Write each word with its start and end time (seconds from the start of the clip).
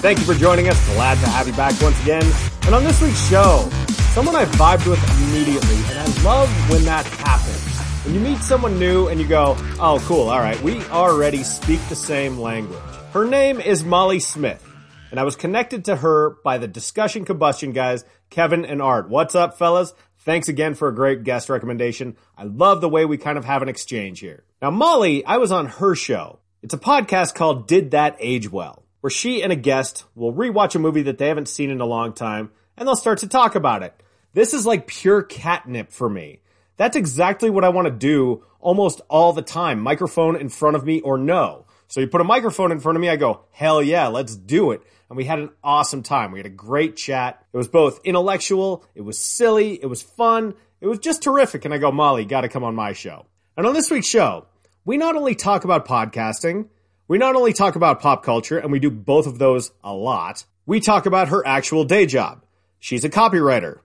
Thank 0.00 0.20
you 0.20 0.24
for 0.24 0.34
joining 0.34 0.68
us. 0.68 0.94
Glad 0.94 1.16
to 1.16 1.28
have 1.28 1.48
you 1.48 1.52
back 1.54 1.74
once 1.82 2.00
again. 2.02 2.22
And 2.66 2.74
on 2.74 2.84
this 2.84 3.02
week's 3.02 3.28
show, 3.28 3.68
someone 4.14 4.36
I 4.36 4.44
vibed 4.44 4.88
with 4.88 5.02
immediately, 5.26 5.74
and 5.90 5.98
I 5.98 6.22
love 6.22 6.48
when 6.70 6.84
that 6.84 7.04
happens. 7.04 8.04
When 8.04 8.14
you 8.14 8.20
meet 8.20 8.38
someone 8.38 8.78
new 8.78 9.08
and 9.08 9.20
you 9.20 9.26
go, 9.26 9.56
oh, 9.80 10.00
cool, 10.06 10.28
all 10.28 10.38
right, 10.38 10.60
we 10.62 10.80
already 10.84 11.42
speak 11.42 11.80
the 11.88 11.96
same 11.96 12.38
language. 12.38 12.78
Her 13.12 13.24
name 13.24 13.60
is 13.60 13.82
Molly 13.82 14.20
Smith, 14.20 14.64
and 15.10 15.18
I 15.18 15.24
was 15.24 15.34
connected 15.34 15.86
to 15.86 15.96
her 15.96 16.36
by 16.44 16.58
the 16.58 16.68
Discussion 16.68 17.24
Combustion 17.24 17.72
guys, 17.72 18.04
Kevin 18.30 18.64
and 18.64 18.80
Art. 18.80 19.08
What's 19.08 19.34
up, 19.34 19.58
fellas? 19.58 19.94
Thanks 20.18 20.46
again 20.46 20.74
for 20.74 20.86
a 20.86 20.94
great 20.94 21.24
guest 21.24 21.48
recommendation. 21.48 22.16
I 22.36 22.44
love 22.44 22.80
the 22.80 22.88
way 22.88 23.04
we 23.04 23.18
kind 23.18 23.36
of 23.36 23.44
have 23.46 23.62
an 23.62 23.68
exchange 23.68 24.20
here. 24.20 24.44
Now, 24.62 24.70
Molly, 24.70 25.24
I 25.24 25.38
was 25.38 25.50
on 25.50 25.66
her 25.66 25.96
show. 25.96 26.38
It's 26.62 26.74
a 26.74 26.78
podcast 26.78 27.34
called 27.34 27.66
Did 27.66 27.90
That 27.90 28.16
Age 28.20 28.48
Well, 28.48 28.84
where 29.00 29.10
she 29.10 29.42
and 29.42 29.52
a 29.52 29.56
guest 29.56 30.04
will 30.14 30.32
rewatch 30.32 30.74
a 30.74 30.78
movie 30.78 31.02
that 31.02 31.18
they 31.18 31.28
haven't 31.28 31.48
seen 31.48 31.70
in 31.70 31.80
a 31.80 31.86
long 31.86 32.12
time, 32.12 32.50
and 32.76 32.86
they'll 32.86 32.96
start 32.96 33.18
to 33.18 33.28
talk 33.28 33.54
about 33.54 33.82
it. 33.82 34.02
This 34.34 34.54
is 34.54 34.66
like 34.66 34.86
pure 34.86 35.22
catnip 35.22 35.92
for 35.92 36.08
me. 36.08 36.40
That's 36.76 36.96
exactly 36.96 37.50
what 37.50 37.64
I 37.64 37.70
want 37.70 37.86
to 37.86 37.92
do 37.92 38.44
almost 38.60 39.00
all 39.08 39.32
the 39.32 39.42
time. 39.42 39.80
Microphone 39.80 40.36
in 40.36 40.48
front 40.48 40.76
of 40.76 40.84
me 40.84 41.00
or 41.00 41.18
no. 41.18 41.66
So 41.88 42.00
you 42.00 42.06
put 42.06 42.20
a 42.20 42.24
microphone 42.24 42.70
in 42.70 42.80
front 42.80 42.96
of 42.96 43.02
me, 43.02 43.08
I 43.08 43.16
go, 43.16 43.44
hell 43.50 43.82
yeah, 43.82 44.08
let's 44.08 44.36
do 44.36 44.72
it. 44.72 44.82
And 45.08 45.16
we 45.16 45.24
had 45.24 45.38
an 45.38 45.50
awesome 45.64 46.02
time. 46.02 46.32
We 46.32 46.38
had 46.38 46.46
a 46.46 46.50
great 46.50 46.96
chat. 46.96 47.42
It 47.52 47.56
was 47.56 47.68
both 47.68 48.00
intellectual, 48.04 48.84
it 48.94 49.00
was 49.00 49.18
silly, 49.18 49.82
it 49.82 49.86
was 49.86 50.02
fun, 50.02 50.54
it 50.80 50.86
was 50.86 50.98
just 50.98 51.22
terrific. 51.22 51.64
And 51.64 51.72
I 51.72 51.78
go, 51.78 51.90
Molly, 51.90 52.26
gotta 52.26 52.48
come 52.48 52.62
on 52.62 52.74
my 52.74 52.92
show. 52.92 53.26
And 53.56 53.66
on 53.66 53.74
this 53.74 53.90
week's 53.90 54.06
show, 54.06 54.46
we 54.84 54.98
not 54.98 55.16
only 55.16 55.34
talk 55.34 55.64
about 55.64 55.86
podcasting, 55.86 56.68
we 57.08 57.18
not 57.18 57.34
only 57.34 57.52
talk 57.52 57.74
about 57.74 58.00
pop 58.00 58.22
culture, 58.22 58.58
and 58.58 58.70
we 58.70 58.78
do 58.78 58.90
both 58.90 59.26
of 59.26 59.38
those 59.38 59.72
a 59.82 59.92
lot, 59.92 60.44
we 60.66 60.78
talk 60.78 61.06
about 61.06 61.28
her 61.28 61.44
actual 61.46 61.84
day 61.84 62.06
job. 62.06 62.44
She's 62.78 63.04
a 63.04 63.10
copywriter. 63.10 63.80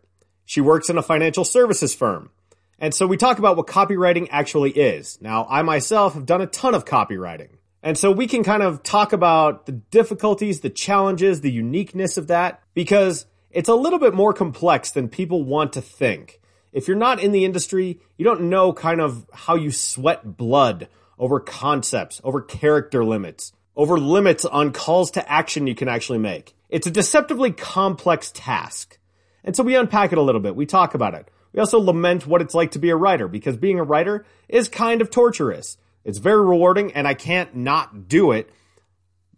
She 0.45 0.61
works 0.61 0.89
in 0.89 0.97
a 0.97 1.01
financial 1.01 1.45
services 1.45 1.95
firm. 1.95 2.29
And 2.77 2.93
so 2.93 3.07
we 3.07 3.15
talk 3.15 3.39
about 3.39 3.55
what 3.55 3.67
copywriting 3.67 4.27
actually 4.29 4.71
is. 4.71 5.17
Now, 5.21 5.47
I 5.49 5.61
myself 5.61 6.15
have 6.15 6.25
done 6.25 6.41
a 6.41 6.47
ton 6.47 6.75
of 6.75 6.83
copywriting. 6.83 7.51
And 7.81 7.97
so 7.97 8.11
we 8.11 8.27
can 8.27 8.43
kind 8.43 8.61
of 8.61 8.83
talk 8.83 9.13
about 9.13 9.65
the 9.65 9.71
difficulties, 9.71 10.59
the 10.59 10.69
challenges, 10.69 11.41
the 11.41 11.51
uniqueness 11.51 12.17
of 12.17 12.27
that, 12.27 12.61
because 12.73 13.25
it's 13.51 13.69
a 13.69 13.75
little 13.75 13.99
bit 13.99 14.13
more 14.13 14.33
complex 14.33 14.91
than 14.91 15.07
people 15.07 15.43
want 15.43 15.73
to 15.73 15.81
think. 15.81 16.41
If 16.73 16.87
you're 16.87 16.97
not 16.97 17.21
in 17.21 17.31
the 17.31 17.45
industry, 17.45 17.99
you 18.17 18.25
don't 18.25 18.49
know 18.49 18.73
kind 18.73 18.99
of 18.99 19.25
how 19.31 19.55
you 19.55 19.71
sweat 19.71 20.37
blood 20.37 20.87
over 21.17 21.39
concepts, 21.39 22.21
over 22.23 22.41
character 22.41 23.03
limits, 23.05 23.53
over 23.75 23.97
limits 23.97 24.45
on 24.45 24.71
calls 24.71 25.11
to 25.11 25.31
action 25.31 25.67
you 25.67 25.75
can 25.75 25.87
actually 25.87 26.19
make. 26.19 26.55
It's 26.69 26.87
a 26.87 26.91
deceptively 26.91 27.51
complex 27.51 28.31
task. 28.33 28.97
And 29.43 29.55
so 29.55 29.63
we 29.63 29.75
unpack 29.75 30.11
it 30.11 30.17
a 30.17 30.21
little 30.21 30.41
bit. 30.41 30.55
We 30.55 30.65
talk 30.65 30.95
about 30.95 31.13
it. 31.13 31.29
We 31.53 31.59
also 31.59 31.79
lament 31.79 32.25
what 32.25 32.41
it's 32.41 32.55
like 32.55 32.71
to 32.71 32.79
be 32.79 32.89
a 32.89 32.95
writer 32.95 33.27
because 33.27 33.57
being 33.57 33.79
a 33.79 33.83
writer 33.83 34.25
is 34.49 34.67
kind 34.69 35.01
of 35.01 35.11
torturous. 35.11 35.77
It's 36.03 36.17
very 36.17 36.43
rewarding 36.43 36.93
and 36.93 37.07
I 37.07 37.13
can't 37.13 37.55
not 37.55 38.07
do 38.07 38.31
it. 38.31 38.49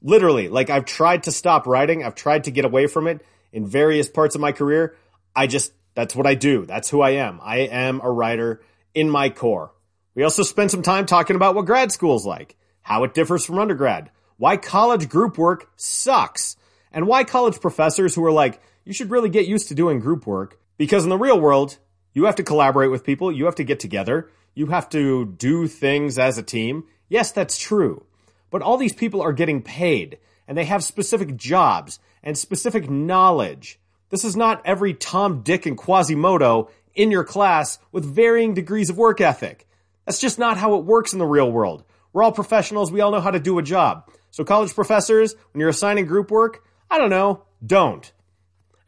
Literally, 0.02 0.48
like 0.48 0.70
I've 0.70 0.86
tried 0.86 1.24
to 1.24 1.32
stop 1.32 1.68
writing. 1.68 2.04
I've 2.04 2.16
tried 2.16 2.46
to 2.46 2.52
get 2.52 2.64
away 2.64 2.88
from 2.88 3.08
it 3.08 3.26
in 3.52 3.66
various 3.66 4.08
parts 4.08 4.36
of 4.36 4.42
my 4.42 4.52
career. 4.52 4.96
I 5.36 5.48
just, 5.48 5.74
that's 5.94 6.16
what 6.16 6.28
I 6.28 6.36
do. 6.36 6.66
That's 6.66 6.90
who 6.90 7.02
I 7.02 7.12
am. 7.12 7.40
I 7.44 7.60
am 7.60 8.00
a 8.02 8.12
writer 8.12 8.62
in 8.94 9.10
my 9.10 9.30
core. 9.30 9.72
We 10.16 10.24
also 10.24 10.44
spend 10.44 10.72
some 10.72 10.82
time 10.82 11.06
talking 11.06 11.36
about 11.36 11.56
what 11.56 11.66
grad 11.66 11.92
school's 11.92 12.26
like, 12.26 12.56
how 12.82 13.04
it 13.04 13.14
differs 13.14 13.46
from 13.46 13.60
undergrad, 13.60 14.10
why 14.38 14.58
college 14.58 15.10
group 15.10 15.38
work 15.38 15.70
sucks, 15.76 16.56
and 16.92 17.06
why 17.06 17.26
college 17.26 17.60
professors 17.60 18.16
who 18.16 18.26
are 18.26 18.32
like, 18.32 18.62
you 18.86 18.94
should 18.94 19.12
really 19.12 19.30
get 19.30 19.48
used 19.48 19.68
to 19.68 19.76
doing 19.76 20.00
group 20.00 20.26
work 20.26 20.58
because 20.78 21.04
in 21.04 21.10
the 21.10 21.18
real 21.18 21.40
world, 21.40 21.78
you 22.14 22.26
have 22.26 22.36
to 22.36 22.44
collaborate 22.44 22.92
with 22.92 23.04
people. 23.04 23.32
You 23.32 23.46
have 23.46 23.56
to 23.56 23.64
get 23.64 23.80
together. 23.80 24.30
You 24.54 24.68
have 24.68 24.90
to 24.90 25.26
do 25.26 25.68
things 25.68 26.18
as 26.18 26.38
a 26.38 26.44
team. 26.44 26.86
Yes, 27.10 27.32
that's 27.32 27.58
true. 27.58 28.06
But 28.50 28.62
all 28.62 28.78
these 28.78 28.94
people 28.94 29.22
are 29.22 29.34
getting 29.34 29.62
paid 29.62 30.18
and 30.48 30.58
they 30.58 30.66
have 30.66 30.84
specific 30.84 31.36
jobs 31.36 32.00
and 32.24 32.38
specific 32.38 32.90
knowledge. 32.90 33.80
This 34.10 34.24
is 34.24 34.36
not 34.36 34.62
every 34.64 34.94
Tom, 34.94 35.42
Dick, 35.42 35.66
and 35.66 35.78
Quasimodo 35.78 36.70
in 36.94 37.12
your 37.12 37.24
class 37.26 37.80
with 37.92 38.06
varying 38.06 38.54
degrees 38.54 38.90
of 38.90 38.98
work 38.98 39.20
ethic. 39.20 39.68
That's 40.06 40.20
just 40.20 40.40
not 40.40 40.58
how 40.58 40.76
it 40.76 40.86
works 40.86 41.14
in 41.14 41.20
the 41.20 41.26
real 41.26 41.52
world. 41.52 41.84
We're 42.14 42.24
all 42.24 42.32
professionals. 42.32 42.92
We 42.92 43.02
all 43.02 43.12
know 43.12 43.20
how 43.20 43.32
to 43.32 43.40
do 43.40 43.58
a 43.60 43.64
job. 43.64 44.10
So 44.32 44.44
college 44.44 44.74
professors, 44.74 45.36
when 45.52 45.60
you're 45.60 45.70
assigning 45.70 46.06
group 46.06 46.32
work, 46.32 46.64
I 46.90 46.98
don't 46.98 47.10
know, 47.10 47.44
don't. 47.66 48.12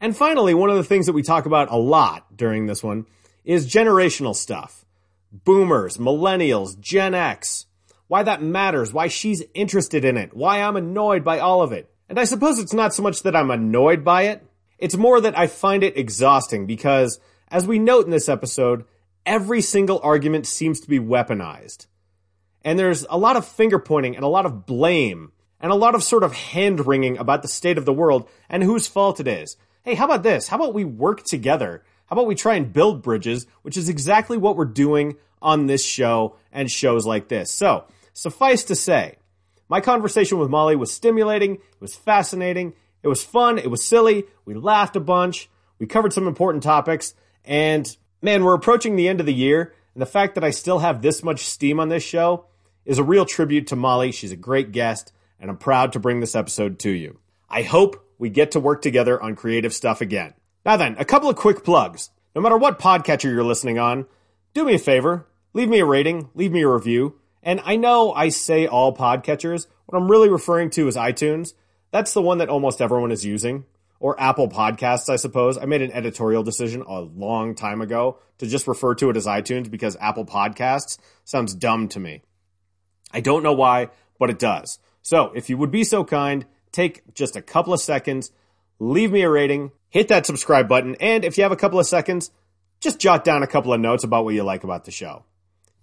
And 0.00 0.16
finally, 0.16 0.54
one 0.54 0.70
of 0.70 0.76
the 0.76 0.84
things 0.84 1.06
that 1.06 1.12
we 1.12 1.22
talk 1.22 1.46
about 1.46 1.70
a 1.70 1.76
lot 1.76 2.36
during 2.36 2.66
this 2.66 2.82
one 2.82 3.06
is 3.44 3.66
generational 3.66 4.34
stuff. 4.34 4.84
Boomers, 5.32 5.96
millennials, 5.96 6.78
Gen 6.78 7.14
X. 7.14 7.66
Why 8.06 8.22
that 8.22 8.42
matters, 8.42 8.92
why 8.92 9.08
she's 9.08 9.42
interested 9.54 10.04
in 10.04 10.16
it, 10.16 10.34
why 10.34 10.62
I'm 10.62 10.76
annoyed 10.76 11.24
by 11.24 11.40
all 11.40 11.60
of 11.60 11.72
it. 11.72 11.90
And 12.08 12.18
I 12.18 12.24
suppose 12.24 12.58
it's 12.58 12.72
not 12.72 12.94
so 12.94 13.02
much 13.02 13.22
that 13.24 13.36
I'm 13.36 13.50
annoyed 13.50 14.04
by 14.04 14.22
it, 14.22 14.46
it's 14.78 14.96
more 14.96 15.20
that 15.20 15.36
I 15.36 15.46
find 15.46 15.82
it 15.82 15.98
exhausting 15.98 16.66
because, 16.66 17.20
as 17.48 17.66
we 17.66 17.78
note 17.78 18.06
in 18.06 18.10
this 18.10 18.28
episode, 18.28 18.84
every 19.26 19.60
single 19.60 20.00
argument 20.02 20.46
seems 20.46 20.80
to 20.80 20.88
be 20.88 20.98
weaponized. 20.98 21.86
And 22.64 22.78
there's 22.78 23.06
a 23.08 23.18
lot 23.18 23.36
of 23.36 23.46
finger 23.46 23.78
pointing 23.78 24.16
and 24.16 24.24
a 24.24 24.28
lot 24.28 24.46
of 24.46 24.66
blame 24.66 25.32
and 25.60 25.72
a 25.72 25.76
lot 25.76 25.94
of 25.94 26.02
sort 26.02 26.22
of 26.22 26.32
hand 26.32 26.86
wringing 26.86 27.18
about 27.18 27.42
the 27.42 27.48
state 27.48 27.78
of 27.78 27.84
the 27.84 27.92
world 27.92 28.28
and 28.48 28.62
whose 28.62 28.86
fault 28.86 29.20
it 29.20 29.28
is. 29.28 29.56
Hey, 29.82 29.94
how 29.94 30.04
about 30.04 30.22
this? 30.22 30.48
How 30.48 30.56
about 30.56 30.74
we 30.74 30.84
work 30.84 31.24
together 31.24 31.82
how 32.08 32.14
about 32.14 32.26
we 32.26 32.34
try 32.34 32.54
and 32.54 32.72
build 32.72 33.02
bridges, 33.02 33.46
which 33.62 33.76
is 33.76 33.88
exactly 33.88 34.38
what 34.38 34.56
we're 34.56 34.64
doing 34.64 35.16
on 35.42 35.66
this 35.66 35.84
show 35.84 36.36
and 36.50 36.70
shows 36.70 37.04
like 37.04 37.28
this. 37.28 37.52
So, 37.52 37.84
suffice 38.14 38.64
to 38.64 38.74
say, 38.74 39.16
my 39.68 39.82
conversation 39.82 40.38
with 40.38 40.48
Molly 40.48 40.74
was 40.74 40.90
stimulating, 40.90 41.56
it 41.56 41.80
was 41.80 41.94
fascinating, 41.94 42.72
it 43.02 43.08
was 43.08 43.22
fun, 43.22 43.58
it 43.58 43.70
was 43.70 43.84
silly, 43.84 44.24
we 44.46 44.54
laughed 44.54 44.96
a 44.96 45.00
bunch, 45.00 45.50
we 45.78 45.86
covered 45.86 46.14
some 46.14 46.26
important 46.26 46.62
topics, 46.62 47.12
and 47.44 47.94
man, 48.20 48.44
we're 48.44 48.54
approaching 48.54 48.96
the 48.96 49.08
end 49.08 49.20
of 49.20 49.26
the 49.26 49.34
year, 49.34 49.74
and 49.94 50.02
the 50.02 50.06
fact 50.06 50.34
that 50.34 50.44
I 50.44 50.50
still 50.50 50.80
have 50.80 51.02
this 51.02 51.22
much 51.22 51.40
steam 51.40 51.80
on 51.80 51.88
this 51.88 52.02
show 52.02 52.46
is 52.84 52.98
a 52.98 53.04
real 53.04 53.24
tribute 53.24 53.66
to 53.68 53.76
Molly. 53.76 54.12
She's 54.12 54.32
a 54.32 54.36
great 54.36 54.72
guest, 54.72 55.12
and 55.40 55.50
I'm 55.50 55.58
proud 55.58 55.92
to 55.92 56.00
bring 56.00 56.20
this 56.20 56.36
episode 56.36 56.78
to 56.80 56.90
you. 56.90 57.18
I 57.48 57.62
hope 57.62 58.04
we 58.18 58.30
get 58.30 58.52
to 58.52 58.60
work 58.60 58.82
together 58.82 59.20
on 59.22 59.36
creative 59.36 59.72
stuff 59.72 60.00
again. 60.00 60.34
Now 60.64 60.76
then, 60.76 60.96
a 60.98 61.04
couple 61.04 61.28
of 61.28 61.36
quick 61.36 61.64
plugs. 61.64 62.10
No 62.34 62.42
matter 62.42 62.58
what 62.58 62.78
podcatcher 62.78 63.24
you're 63.24 63.44
listening 63.44 63.78
on, 63.78 64.06
do 64.54 64.64
me 64.64 64.74
a 64.74 64.78
favor, 64.78 65.26
leave 65.54 65.68
me 65.68 65.80
a 65.80 65.84
rating, 65.84 66.30
leave 66.34 66.52
me 66.52 66.62
a 66.62 66.68
review. 66.68 67.18
And 67.42 67.60
I 67.64 67.76
know 67.76 68.12
I 68.12 68.28
say 68.28 68.66
all 68.66 68.94
podcatchers. 68.94 69.66
What 69.86 69.98
I'm 69.98 70.10
really 70.10 70.28
referring 70.28 70.70
to 70.70 70.88
is 70.88 70.96
iTunes. 70.96 71.54
That's 71.90 72.12
the 72.12 72.22
one 72.22 72.38
that 72.38 72.48
almost 72.48 72.80
everyone 72.80 73.12
is 73.12 73.24
using. 73.24 73.64
Or 74.00 74.20
Apple 74.20 74.48
Podcasts, 74.48 75.08
I 75.08 75.16
suppose. 75.16 75.58
I 75.58 75.64
made 75.64 75.82
an 75.82 75.92
editorial 75.92 76.42
decision 76.42 76.84
a 76.86 77.00
long 77.00 77.54
time 77.54 77.80
ago 77.80 78.18
to 78.38 78.46
just 78.46 78.68
refer 78.68 78.94
to 78.94 79.10
it 79.10 79.16
as 79.16 79.26
iTunes 79.26 79.70
because 79.70 79.96
Apple 80.00 80.24
Podcasts 80.24 80.98
sounds 81.24 81.54
dumb 81.54 81.88
to 81.88 82.00
me. 82.00 82.22
I 83.12 83.20
don't 83.20 83.42
know 83.42 83.52
why, 83.52 83.88
but 84.18 84.30
it 84.30 84.38
does. 84.38 84.78
So 85.02 85.32
if 85.34 85.50
you 85.50 85.56
would 85.56 85.70
be 85.70 85.84
so 85.84 86.04
kind, 86.04 86.44
take 86.70 87.14
just 87.14 87.34
a 87.34 87.42
couple 87.42 87.72
of 87.72 87.80
seconds, 87.80 88.30
leave 88.78 89.10
me 89.10 89.22
a 89.22 89.30
rating, 89.30 89.72
hit 89.88 90.08
that 90.08 90.26
subscribe 90.26 90.68
button, 90.68 90.94
and 91.00 91.24
if 91.24 91.36
you 91.36 91.42
have 91.42 91.52
a 91.52 91.56
couple 91.56 91.80
of 91.80 91.86
seconds, 91.86 92.30
just 92.80 93.00
jot 93.00 93.24
down 93.24 93.42
a 93.42 93.46
couple 93.46 93.72
of 93.72 93.80
notes 93.80 94.04
about 94.04 94.24
what 94.24 94.34
you 94.34 94.44
like 94.44 94.64
about 94.64 94.84
the 94.84 94.90
show. 94.90 95.24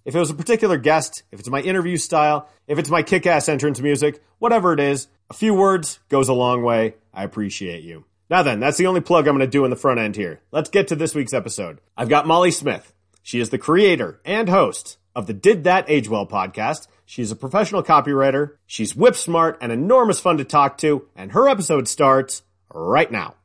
If 0.05 0.15
it 0.15 0.19
was 0.19 0.29
a 0.29 0.35
particular 0.35 0.77
guest, 0.77 1.23
if 1.31 1.39
it's 1.39 1.49
my 1.49 1.61
interview 1.61 1.97
style, 1.97 2.47
if 2.67 2.77
it's 2.77 2.89
my 2.89 3.01
kick 3.01 3.25
ass 3.25 3.49
entrance 3.49 3.81
music, 3.81 4.23
whatever 4.37 4.71
it 4.71 4.79
is, 4.79 5.07
a 5.29 5.33
few 5.33 5.53
words 5.53 5.99
goes 6.09 6.29
a 6.29 6.33
long 6.33 6.63
way. 6.63 6.95
I 7.13 7.23
appreciate 7.23 7.83
you. 7.83 8.05
Now 8.29 8.43
then, 8.43 8.59
that's 8.59 8.77
the 8.77 8.87
only 8.87 9.01
plug 9.01 9.27
I'm 9.27 9.35
going 9.35 9.47
to 9.47 9.51
do 9.51 9.63
in 9.65 9.69
the 9.69 9.75
front 9.75 9.99
end 9.99 10.15
here. 10.15 10.41
Let's 10.51 10.69
get 10.69 10.87
to 10.89 10.95
this 10.95 11.15
week's 11.15 11.33
episode. 11.33 11.79
I've 11.95 12.09
got 12.09 12.27
Molly 12.27 12.51
Smith. 12.51 12.91
She 13.21 13.39
is 13.39 13.49
the 13.49 13.57
creator 13.57 14.19
and 14.25 14.49
host 14.49 14.97
of 15.15 15.27
the 15.27 15.33
Did 15.33 15.63
That 15.63 15.89
Age 15.89 16.09
Well 16.09 16.27
podcast. 16.27 16.87
She's 17.05 17.31
a 17.31 17.35
professional 17.35 17.83
copywriter. 17.83 18.57
She's 18.65 18.95
whip 18.95 19.15
smart 19.15 19.57
and 19.61 19.71
enormous 19.71 20.19
fun 20.19 20.37
to 20.37 20.43
talk 20.43 20.77
to, 20.79 21.07
and 21.15 21.31
her 21.31 21.47
episode 21.47 21.87
starts 21.87 22.41
right 22.73 23.11
now. 23.11 23.35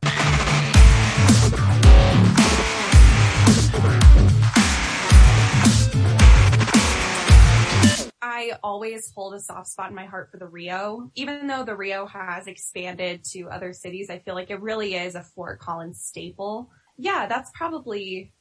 I 8.41 8.53
always 8.63 9.13
hold 9.15 9.35
a 9.35 9.41
soft 9.41 9.69
spot 9.69 9.91
in 9.91 9.95
my 9.95 10.07
heart 10.07 10.31
for 10.31 10.39
the 10.39 10.47
Rio. 10.47 11.11
Even 11.15 11.47
though 11.47 11.63
the 11.63 11.77
Rio 11.77 12.07
has 12.07 12.47
expanded 12.47 13.23
to 13.33 13.51
other 13.51 13.75
cities, 13.75 14.09
I 14.09 14.19
feel 14.21 14.35
like 14.35 14.49
it 14.51 14.63
really 14.63 14.95
is 14.95 15.15
a 15.15 15.23
Fort 15.23 15.61
Collins 15.61 16.01
staple. 16.03 16.71
Yeah, 16.97 17.27
that's 17.27 17.51
probably 17.55 18.33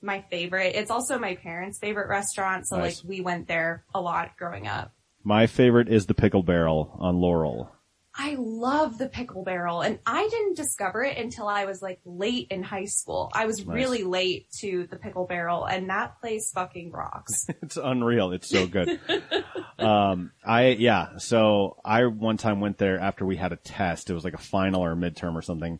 my 0.00 0.24
favorite. 0.30 0.74
It's 0.74 0.90
also 0.90 1.18
my 1.18 1.34
parents' 1.34 1.78
favorite 1.78 2.08
restaurant, 2.08 2.66
so 2.66 2.78
Nice. 2.78 3.02
like 3.04 3.08
we 3.08 3.20
went 3.20 3.46
there 3.46 3.84
a 3.94 4.00
lot 4.00 4.30
growing 4.38 4.66
up. 4.66 4.92
My 5.22 5.46
favorite 5.46 5.88
is 5.88 6.06
the 6.06 6.14
Pickle 6.14 6.42
Barrel 6.42 6.96
on 6.98 7.16
Laurel. 7.20 7.70
I 8.14 8.36
love 8.38 8.98
the 8.98 9.08
pickle 9.08 9.42
barrel 9.42 9.80
and 9.80 9.98
I 10.04 10.28
didn't 10.28 10.56
discover 10.56 11.02
it 11.02 11.16
until 11.16 11.48
I 11.48 11.64
was 11.64 11.80
like 11.80 12.00
late 12.04 12.48
in 12.50 12.62
high 12.62 12.84
school. 12.84 13.30
I 13.34 13.46
was 13.46 13.58
Nice. 13.64 13.74
really 13.74 14.02
late 14.04 14.48
to 14.60 14.86
the 14.90 14.96
pickle 14.96 15.26
barrel 15.26 15.64
and 15.64 15.88
that 15.88 16.20
place 16.20 16.50
fucking 16.54 16.92
rocks. 16.92 17.46
It's 17.62 17.78
unreal. 17.78 18.32
It's 18.32 18.48
so 18.48 18.66
good. 18.66 19.00
um, 19.78 20.32
I, 20.44 20.68
yeah. 20.78 21.16
So 21.18 21.76
I 21.84 22.04
one 22.06 22.36
time 22.36 22.60
went 22.60 22.76
there 22.76 22.98
after 22.98 23.24
we 23.24 23.36
had 23.36 23.52
a 23.52 23.56
test. 23.56 24.10
It 24.10 24.14
was 24.14 24.24
like 24.24 24.34
a 24.34 24.38
final 24.38 24.82
or 24.84 24.92
a 24.92 24.96
midterm 24.96 25.34
or 25.34 25.42
something. 25.42 25.78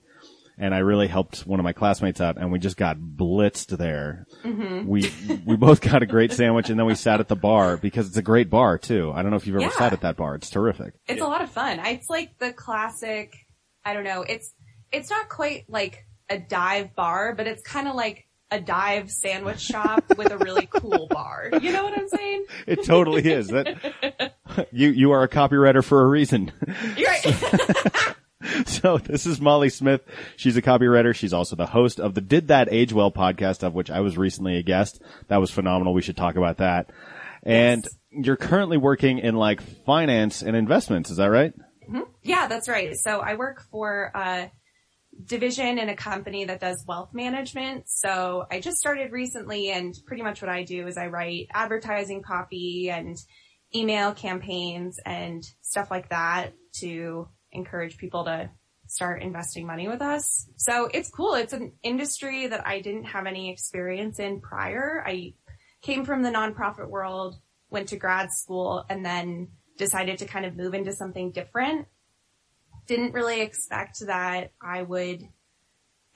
And 0.63 0.73
I 0.73 0.79
really 0.79 1.09
helped 1.09 1.41
one 1.45 1.59
of 1.59 1.65
my 1.65 1.73
classmates 1.73 2.21
out 2.21 2.37
and 2.37 2.53
we 2.53 2.61
just 2.61 2.77
got 2.77 2.97
blitzed 2.97 3.77
there. 3.79 4.27
Mm-hmm. 4.45 4.87
We, 4.87 5.11
we 5.45 5.57
both 5.57 5.81
got 5.81 6.05
a 6.05 6.07
great 6.07 6.33
sandwich 6.33 6.71
and 6.71 6.79
then 6.79 6.87
we 6.87 6.95
sat 6.95 7.19
at 7.19 7.27
the 7.27 7.35
bar 7.35 7.77
because 7.77 8.07
it's 8.07 8.17
a 8.17 8.23
great 8.23 8.49
bar 8.49 8.79
too. 8.79 9.11
I 9.13 9.23
don't 9.23 9.33
know 9.33 9.37
if 9.37 9.45
you've 9.49 9.57
ever 9.57 9.65
Yeah. 9.65 9.71
sat 9.73 9.93
at 9.93 10.03
that 10.03 10.17
bar. 10.17 10.37
It's 10.37 10.51
terrific. 10.51 10.95
It's 11.09 11.21
a 11.21 11.25
lot 11.27 11.43
of 11.43 11.51
fun. 11.51 11.81
It's 11.85 12.09
like 12.09 12.39
the 12.39 12.53
classic, 12.53 13.35
I 13.85 13.93
don't 13.93 14.05
know, 14.05 14.23
it's, 14.23 14.55
it's 14.93 15.11
not 15.11 15.29
quite 15.29 15.65
like 15.69 16.07
a 16.31 16.39
dive 16.39 16.95
bar, 16.95 17.35
but 17.35 17.49
it's 17.49 17.63
kind 17.65 17.89
of 17.89 17.97
like 17.97 18.29
a 18.53 18.61
dive 18.61 19.11
sandwich 19.11 19.59
shop 19.61 20.05
with 20.17 20.31
a 20.31 20.39
really 20.39 20.67
cool 20.67 21.09
bar. 21.11 21.51
You 21.61 21.73
know 21.73 21.83
what 21.83 21.99
I'm 21.99 22.09
saying? 22.09 22.45
It 22.69 22.85
totally 22.85 23.23
is. 23.29 23.49
That 23.49 24.35
you 24.71 24.91
you 24.91 25.11
are 25.11 25.23
a 25.25 25.29
copywriter 25.29 25.83
for 25.83 26.03
a 26.05 26.07
reason. 26.07 26.53
You're 26.97 27.09
right. 27.11 28.12
So 28.67 28.99
this 28.99 29.27
is 29.27 29.41
Molly 29.41 29.69
Smith. 29.69 30.03
She's 30.37 30.57
a 30.57 30.63
copywriter. 30.63 31.15
She's 31.15 31.33
also 31.33 31.57
the 31.57 31.67
host 31.67 32.01
of 32.01 32.15
the 32.15 32.21
Did 32.21 32.49
That 32.49 32.73
Age 32.73 32.93
Well 32.93 33.13
podcast, 33.13 33.63
of 33.63 33.75
which 33.75 33.91
I 33.91 34.01
was 34.01 34.17
recently 34.17 34.57
a 34.57 34.63
guest. 34.63 35.01
That 35.29 35.39
was 35.39 35.51
phenomenal. 35.51 35.95
We 35.95 36.03
should 36.03 36.17
talk 36.17 36.37
about 36.37 36.59
that. 36.59 36.91
And 37.43 37.87
you're 38.11 38.37
currently 38.37 38.77
working 38.77 39.19
in 39.19 39.35
like 39.35 39.61
finance 39.85 40.43
and 40.43 40.57
investments. 40.57 41.11
Is 41.11 41.17
that 41.17 41.27
right? 41.27 41.53
Mm-hmm. 41.89 42.11
Yeah, 42.23 42.47
that's 42.47 42.69
right. 42.69 42.97
So 42.97 43.21
I 43.21 43.35
work 43.35 43.63
for 43.71 44.11
a 44.15 44.51
division 45.25 45.79
in 45.79 45.89
a 45.89 45.97
company 45.97 46.45
that 46.45 46.61
does 46.61 46.85
wealth 46.87 47.11
management. 47.13 47.89
So 47.89 48.47
I 48.51 48.61
just 48.61 48.79
started 48.79 49.13
recently 49.13 49.71
and 49.71 49.95
pretty 50.07 50.23
much 50.23 50.41
what 50.41 50.51
I 50.51 50.63
do 50.63 50.87
is 50.87 50.97
I 50.97 51.07
write 51.09 51.49
advertising 51.53 52.23
copy 52.23 52.91
and 52.91 53.17
email 53.75 54.13
campaigns 54.13 54.99
and 55.05 55.43
stuff 55.63 55.91
like 55.91 56.11
that 56.11 56.55
to 56.81 57.29
encourage 57.53 57.97
people 57.97 58.25
to 58.25 58.51
start 58.87 59.23
investing 59.23 59.67
money 59.67 59.89
with 59.89 60.03
us. 60.03 60.49
So 60.57 60.89
it's 60.93 61.11
cool. 61.11 61.35
It's 61.35 61.53
an 61.53 61.73
industry 61.83 62.47
that 62.49 62.67
I 62.67 62.81
didn't 62.81 63.05
have 63.05 63.27
any 63.27 63.51
experience 63.51 64.19
in 64.19 64.41
prior. 64.41 65.03
I 65.07 65.35
came 65.81 66.05
from 66.05 66.23
the 66.23 66.31
nonprofit 66.31 66.89
world, 66.89 67.37
went 67.71 67.89
to 67.89 67.97
grad 67.97 68.31
school 68.33 68.85
and 68.89 69.05
then 69.05 69.49
decided 69.79 70.19
to 70.19 70.27
kind 70.27 70.45
of 70.45 70.57
move 70.57 70.75
into 70.75 70.93
something 70.93 71.33
different. 71.33 71.87
Didn't 72.87 73.15
really 73.15 73.41
expect 73.41 74.01
that 74.07 74.53
I 74.61 74.83
would 74.83 75.23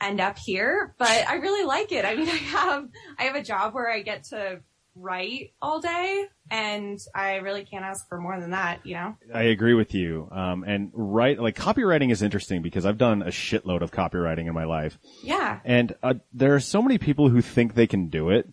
end 0.01 0.21
up 0.21 0.39
here, 0.39 0.95
but 0.99 1.27
I 1.27 1.35
really 1.37 1.65
like 1.65 1.93
it. 1.93 2.05
I 2.05 2.15
mean, 2.15 2.29
I 2.29 2.33
have, 2.33 2.89
I 3.19 3.23
have 3.25 3.37
a 3.37 3.43
job 3.43 3.75
where 3.75 3.91
I 3.91 4.03
get 4.03 4.25
to 4.25 4.61
write 4.97 5.53
all 5.61 5.81
day 5.81 6.27
and 6.51 6.99
I 7.15 7.37
really 7.37 7.65
can't 7.65 7.85
ask 7.85 8.09
for 8.09 8.21
more 8.21 8.41
than 8.41 8.51
that, 8.51 8.85
you 8.85 8.95
know? 8.95 9.17
I 9.35 9.45
agree 9.45 9.75
with 9.75 9.95
you. 9.95 10.29
Um, 10.31 10.65
and 10.65 10.91
write, 10.93 11.41
like 11.41 11.57
copywriting 11.57 12.11
is 12.11 12.23
interesting 12.23 12.63
because 12.63 12.87
I've 12.87 12.99
done 12.99 13.23
a 13.23 13.29
shitload 13.29 13.83
of 13.83 13.91
copywriting 13.91 14.47
in 14.47 14.55
my 14.55 14.65
life. 14.65 14.99
Yeah. 15.23 15.61
And 15.65 15.95
uh, 16.03 16.15
there 16.33 16.55
are 16.55 16.61
so 16.61 16.83
many 16.83 16.99
people 16.99 17.29
who 17.29 17.43
think 17.43 17.75
they 17.75 17.87
can 17.87 18.09
do 18.09 18.31
it, 18.31 18.49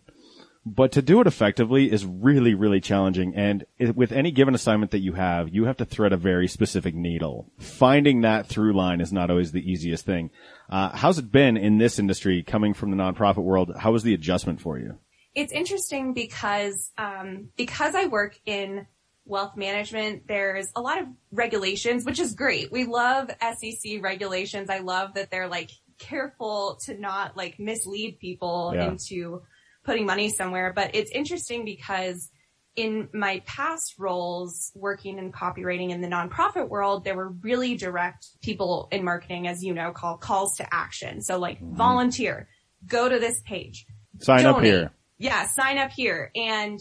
but 0.66 0.92
to 0.92 1.02
do 1.02 1.20
it 1.20 1.26
effectively 1.26 1.92
is 1.92 2.06
really, 2.06 2.54
really 2.54 2.80
challenging. 2.80 3.34
And 3.34 3.64
it, 3.78 3.94
with 3.94 4.12
any 4.12 4.30
given 4.30 4.54
assignment 4.54 4.92
that 4.92 5.00
you 5.00 5.12
have, 5.12 5.50
you 5.50 5.66
have 5.66 5.76
to 5.76 5.84
thread 5.84 6.12
a 6.12 6.16
very 6.16 6.48
specific 6.48 6.94
needle. 6.94 7.50
Finding 7.58 8.22
that 8.22 8.46
through 8.46 8.72
line 8.72 9.00
is 9.00 9.12
not 9.12 9.30
always 9.30 9.52
the 9.52 9.70
easiest 9.70 10.04
thing. 10.04 10.30
Uh, 10.68 10.88
how's 10.96 11.18
it 11.18 11.30
been 11.30 11.56
in 11.56 11.78
this 11.78 11.98
industry 11.98 12.42
coming 12.42 12.74
from 12.74 12.90
the 12.90 12.96
nonprofit 12.96 13.44
world? 13.44 13.72
How 13.78 13.92
was 13.92 14.02
the 14.02 14.14
adjustment 14.14 14.60
for 14.60 14.78
you? 14.78 14.98
It's 15.34 15.52
interesting 15.52 16.12
because 16.14 16.90
um, 16.96 17.48
because 17.56 17.94
I 17.94 18.06
work 18.06 18.38
in 18.46 18.86
wealth 19.26 19.56
management, 19.56 20.26
there's 20.28 20.68
a 20.76 20.80
lot 20.80 21.00
of 21.00 21.08
regulations, 21.32 22.04
which 22.04 22.18
is 22.18 22.34
great. 22.34 22.70
We 22.70 22.84
love 22.84 23.30
SEC 23.40 24.02
regulations. 24.02 24.68
I 24.70 24.78
love 24.78 25.14
that 25.14 25.30
they're 25.30 25.48
like 25.48 25.70
careful 25.98 26.78
to 26.84 26.98
not 26.98 27.36
like 27.36 27.58
mislead 27.58 28.18
people 28.18 28.72
Yeah. 28.74 28.88
into 28.88 29.42
putting 29.84 30.06
money 30.06 30.28
somewhere. 30.28 30.72
But 30.74 30.94
it's 30.94 31.10
interesting 31.10 31.64
because 31.64 32.30
in 32.76 33.08
my 33.12 33.40
past 33.46 33.94
roles 33.98 34.72
working 34.74 35.18
in 35.18 35.30
copywriting 35.32 35.90
in 35.90 36.00
the 36.00 36.08
nonprofit 36.08 36.68
world, 36.68 37.04
there 37.04 37.16
were 37.16 37.28
really 37.28 37.76
direct 37.76 38.26
people 38.42 38.88
in 38.90 39.04
marketing, 39.04 39.46
as 39.46 39.62
you 39.62 39.72
know, 39.72 39.92
call 39.92 40.16
calls 40.16 40.56
to 40.56 40.74
action. 40.74 41.22
So 41.22 41.38
like 41.38 41.60
volunteer, 41.60 42.48
go 42.86 43.08
to 43.08 43.18
this 43.18 43.40
page, 43.42 43.86
Sign 44.20 44.46
up 44.46 44.62
here. 44.62 44.92
Yeah, 45.18 45.46
sign 45.46 45.78
up 45.78 45.90
here. 45.90 46.30
And 46.34 46.80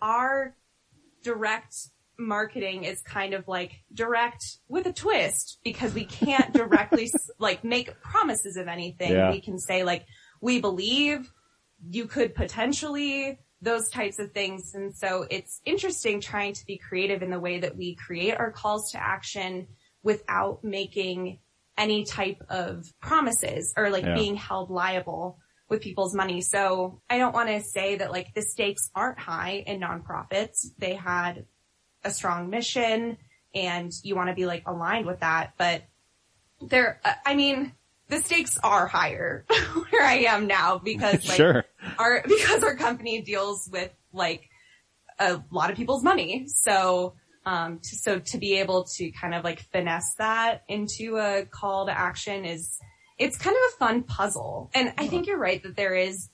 our 0.00 0.56
direct 1.22 1.74
marketing 2.18 2.84
is 2.84 3.00
kind 3.02 3.34
of 3.34 3.48
like 3.48 3.72
direct 3.92 4.44
with 4.68 4.86
a 4.86 4.92
twist 4.92 5.58
because 5.64 5.92
we 5.94 6.04
can't 6.04 6.52
directly 6.52 7.10
like 7.38 7.64
make 7.64 8.00
promises 8.00 8.56
of 8.56 8.68
anything. 8.68 9.12
Yeah. 9.12 9.30
We 9.30 9.40
can 9.40 9.58
say 9.58 9.82
like, 9.84 10.06
we 10.40 10.60
believe 10.60 11.32
you 11.90 12.06
could 12.06 12.34
potentially 12.34 13.38
those 13.60 13.88
types 13.88 14.18
of 14.18 14.32
things. 14.32 14.74
And 14.74 14.94
so 14.94 15.26
it's 15.30 15.60
interesting 15.64 16.20
trying 16.20 16.52
to 16.52 16.66
be 16.66 16.76
creative 16.76 17.22
in 17.22 17.30
the 17.30 17.40
way 17.40 17.60
that 17.60 17.76
we 17.76 17.94
create 17.94 18.36
our 18.38 18.52
calls 18.52 18.92
to 18.92 19.02
action 19.02 19.68
without 20.02 20.62
making 20.62 21.38
any 21.78 22.04
type 22.04 22.42
of 22.50 22.86
promises 23.00 23.72
or 23.76 23.88
like 23.90 24.04
Yeah. 24.04 24.14
being 24.14 24.36
held 24.36 24.70
liable 24.70 25.38
with 25.68 25.80
people's 25.80 26.14
money. 26.14 26.40
So 26.40 27.00
I 27.08 27.18
don't 27.18 27.34
want 27.34 27.48
to 27.48 27.62
say 27.62 27.96
that 27.96 28.10
like 28.10 28.34
the 28.34 28.42
stakes 28.42 28.90
aren't 28.94 29.18
high 29.18 29.62
in 29.66 29.80
nonprofits. 29.80 30.66
They 30.78 30.94
had 30.94 31.46
a 32.04 32.10
strong 32.10 32.50
mission 32.50 33.16
and 33.54 33.92
you 34.02 34.14
want 34.14 34.28
to 34.28 34.34
be 34.34 34.46
like 34.46 34.64
aligned 34.66 35.06
with 35.06 35.20
that. 35.20 35.54
But 35.56 35.84
there, 36.60 37.00
uh, 37.04 37.14
I 37.24 37.34
mean, 37.34 37.72
the 38.08 38.18
stakes 38.18 38.58
are 38.62 38.86
higher 38.86 39.46
where 39.90 40.02
I 40.04 40.24
am 40.28 40.46
now 40.46 40.78
because 40.78 41.26
like 41.26 41.36
Sure. 41.36 41.64
our, 41.98 42.22
because 42.28 42.62
our 42.62 42.76
company 42.76 43.22
deals 43.22 43.68
with 43.72 43.90
like 44.12 44.50
a 45.18 45.40
lot 45.50 45.70
of 45.70 45.76
people's 45.76 46.02
money. 46.02 46.46
So, 46.48 47.14
um, 47.46 47.78
to, 47.78 47.96
so 47.96 48.18
to 48.18 48.38
be 48.38 48.58
able 48.58 48.84
to 48.96 49.10
kind 49.12 49.34
of 49.34 49.44
like 49.44 49.60
finesse 49.72 50.14
that 50.18 50.62
into 50.68 51.16
a 51.16 51.44
call 51.46 51.86
to 51.86 51.98
action 51.98 52.44
is, 52.44 52.78
it's 53.18 53.38
kind 53.38 53.56
of 53.56 53.62
a 53.74 53.76
fun 53.78 54.02
puzzle. 54.02 54.70
And 54.74 54.92
I 54.98 55.06
think 55.08 55.26
you're 55.26 55.38
right 55.38 55.62
that 55.62 55.76
there 55.76 55.94
is 55.94 56.28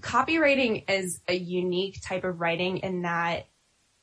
copywriting 0.00 0.84
is 0.90 1.20
a 1.28 1.34
unique 1.34 2.00
type 2.02 2.24
of 2.24 2.40
writing 2.40 2.78
in 2.78 3.02
that 3.02 3.46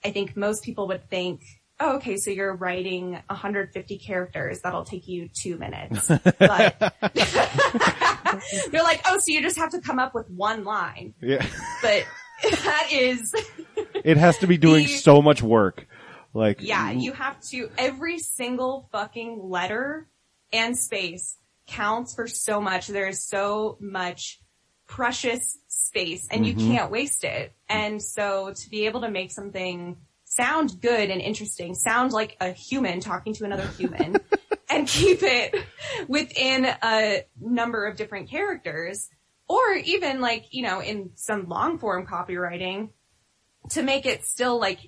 I 0.03 0.11
think 0.11 0.37
most 0.37 0.63
people 0.63 0.87
would 0.87 1.09
think, 1.09 1.41
oh, 1.79 1.97
okay, 1.97 2.17
so 2.17 2.31
you're 2.31 2.55
writing 2.55 3.19
150 3.27 3.97
characters. 3.97 4.61
That'll 4.61 4.85
take 4.85 5.07
you 5.07 5.29
two 5.33 5.57
minutes. 5.57 6.07
But 6.39 6.93
you're 8.71 8.83
like, 8.83 9.01
oh, 9.07 9.17
so 9.19 9.31
you 9.31 9.41
just 9.41 9.57
have 9.57 9.71
to 9.71 9.81
come 9.81 9.99
up 9.99 10.13
with 10.13 10.29
one 10.29 10.63
line. 10.63 11.13
Yeah. 11.21 11.45
But 11.81 12.05
that 12.43 12.89
is, 12.91 13.33
It 13.93 14.17
has 14.17 14.37
to 14.39 14.47
be 14.47 14.57
doing 14.57 14.85
The- 14.85 14.93
so 14.97 15.21
much 15.21 15.41
work. 15.41 15.87
Like, 16.33 16.61
yeah, 16.61 16.91
you 16.91 17.13
have 17.13 17.39
to, 17.49 17.71
every 17.77 18.19
single 18.19 18.89
fucking 18.91 19.49
letter 19.49 20.07
and 20.53 20.77
space 20.77 21.35
counts 21.67 22.15
for 22.15 22.27
so 22.27 22.59
much. 22.62 22.88
There's 22.88 23.19
so 23.19 23.77
much 23.79 24.39
precious 24.88 25.59
space 25.67 26.27
and 26.31 26.45
you 26.45 26.55
mm-hmm. 26.55 26.71
can't 26.71 26.91
waste 26.91 27.24
it. 27.24 27.53
And 27.69 28.01
so 28.01 28.53
to 28.53 28.69
be 28.69 28.86
able 28.86 29.01
to 29.01 29.12
make 29.12 29.31
something 29.31 29.97
sound 30.24 30.81
good 30.81 31.09
and 31.09 31.21
interesting, 31.21 31.75
sound 31.75 32.12
like 32.13 32.38
a 32.39 32.51
human 32.51 33.00
talking 33.00 33.33
to 33.33 33.45
another 33.45 33.67
human 33.67 34.17
and 34.69 34.88
keep 34.88 35.19
it 35.21 35.55
within 36.07 36.65
a 36.65 37.24
number 37.39 37.86
of 37.86 37.97
different 37.97 38.29
characters 38.29 39.09
or 39.47 39.74
even 39.74 40.19
like, 40.21 40.47
you 40.51 40.63
know, 40.63 40.81
in 40.81 41.12
some 41.15 41.47
long 41.47 41.77
form 41.77 42.05
copywriting 42.05 42.89
to 43.69 43.81
make 43.81 44.05
it 44.05 44.25
still 44.25 44.59
like 44.59 44.79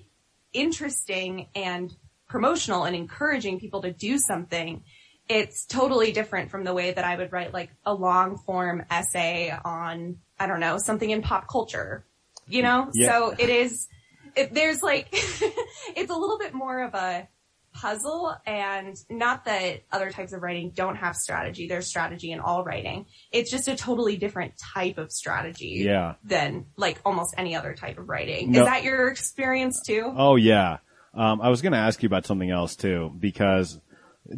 interesting 0.52 1.48
and 1.54 1.94
promotional 2.28 2.84
and 2.84 2.94
encouraging 2.94 3.58
people 3.58 3.82
to 3.82 3.92
do 3.92 4.18
something, 4.18 4.82
it's 5.30 5.64
totally 5.64 6.10
different 6.10 6.50
from 6.50 6.64
the 6.64 6.74
way 6.74 6.92
that 6.92 7.04
I 7.04 7.16
would 7.16 7.30
write 7.32 7.54
like 7.54 7.70
a 7.86 7.94
long 7.94 8.36
form 8.36 8.84
essay 8.90 9.56
on, 9.64 10.16
I 10.40 10.48
don't 10.48 10.58
know, 10.58 10.76
something 10.76 11.08
in 11.08 11.22
pop 11.22 11.46
culture, 11.48 12.04
you 12.48 12.62
know? 12.62 12.90
Yeah. 12.92 13.12
So 13.12 13.34
it 13.38 13.48
is, 13.48 13.86
it, 14.34 14.52
there's 14.52 14.82
like, 14.82 15.06
it's 15.12 16.10
a 16.10 16.16
little 16.16 16.36
bit 16.36 16.52
more 16.52 16.82
of 16.82 16.94
a 16.94 17.28
puzzle 17.72 18.36
and 18.44 18.96
not 19.08 19.44
that 19.44 19.84
other 19.92 20.10
types 20.10 20.32
of 20.32 20.42
writing 20.42 20.72
don't 20.74 20.96
have 20.96 21.14
strategy. 21.14 21.68
There's 21.68 21.86
strategy 21.86 22.32
in 22.32 22.40
all 22.40 22.64
writing. 22.64 23.06
It's 23.30 23.52
just 23.52 23.68
a 23.68 23.76
totally 23.76 24.16
different 24.16 24.54
type 24.74 24.98
of 24.98 25.12
strategy 25.12 25.82
Yeah. 25.84 26.14
than 26.24 26.66
like 26.76 27.00
almost 27.04 27.36
any 27.38 27.54
other 27.54 27.74
type 27.74 27.98
of 27.98 28.08
writing. 28.08 28.50
No. 28.50 28.62
Is 28.62 28.66
that 28.66 28.82
your 28.82 29.06
experience 29.06 29.80
too? 29.86 30.12
Oh 30.16 30.34
yeah. 30.34 30.78
Um, 31.14 31.40
I 31.40 31.50
was 31.50 31.62
going 31.62 31.72
to 31.72 31.78
ask 31.78 32.02
you 32.02 32.08
about 32.08 32.26
something 32.26 32.50
else 32.50 32.74
too, 32.74 33.12
because 33.16 33.80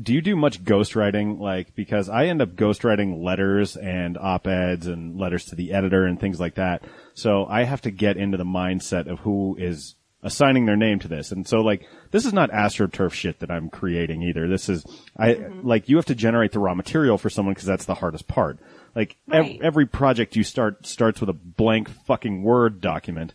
do 0.01 0.13
you 0.15 0.21
do 0.21 0.37
much 0.37 0.65
ghostwriting? 0.65 1.39
Like, 1.39 1.75
because 1.75 2.09
I 2.09 2.27
end 2.27 2.41
up 2.41 2.51
ghostwriting 2.51 3.23
letters 3.23 3.77
and 3.77 4.17
op-eds 4.17 4.87
and 4.87 5.19
letters 5.19 5.47
to 5.47 5.55
the 5.55 5.73
editor 5.73 6.07
and 6.07 6.19
things 6.19 6.41
like 6.41 6.55
that. 6.55 6.83
So 7.15 7.47
I 7.47 7.65
have 7.65 7.83
to 7.83 7.91
get 7.91 8.17
into 8.17 8.39
the 8.39 8.45
mindset 8.45 9.11
of 9.11 9.21
who 9.21 9.57
is 9.59 9.95
assigning 10.23 10.67
their 10.67 10.77
name 10.77 10.99
to 11.01 11.09
this. 11.09 11.33
And 11.33 11.47
so 11.47 11.59
like, 11.59 11.87
this 12.11 12.25
is 12.25 12.33
not 12.33 12.51
astroturf 12.51 13.13
shit 13.13 13.41
that 13.41 13.51
I'm 13.51 13.69
creating 13.69 14.23
either. 14.23 14.49
This 14.49 14.69
is, 14.69 14.85
I, 15.19 15.35
like, 15.63 15.89
you 15.89 15.97
have 15.97 16.07
to 16.07 16.15
generate 16.15 16.53
the 16.53 16.61
raw 16.61 16.75
material 16.75 17.19
for 17.19 17.29
someone 17.29 17.55
because 17.55 17.67
that's 17.67 17.87
the 17.87 17.95
hardest 17.95 18.29
part. 18.29 18.59
Like, 18.95 19.17
ev- 19.31 19.59
every 19.63 19.87
project 19.87 20.37
you 20.37 20.45
start 20.45 20.87
starts 20.87 21.21
with 21.21 21.29
a 21.29 21.35
blank 21.35 21.89
fucking 21.89 22.43
Word 22.43 22.81
document 22.81 23.35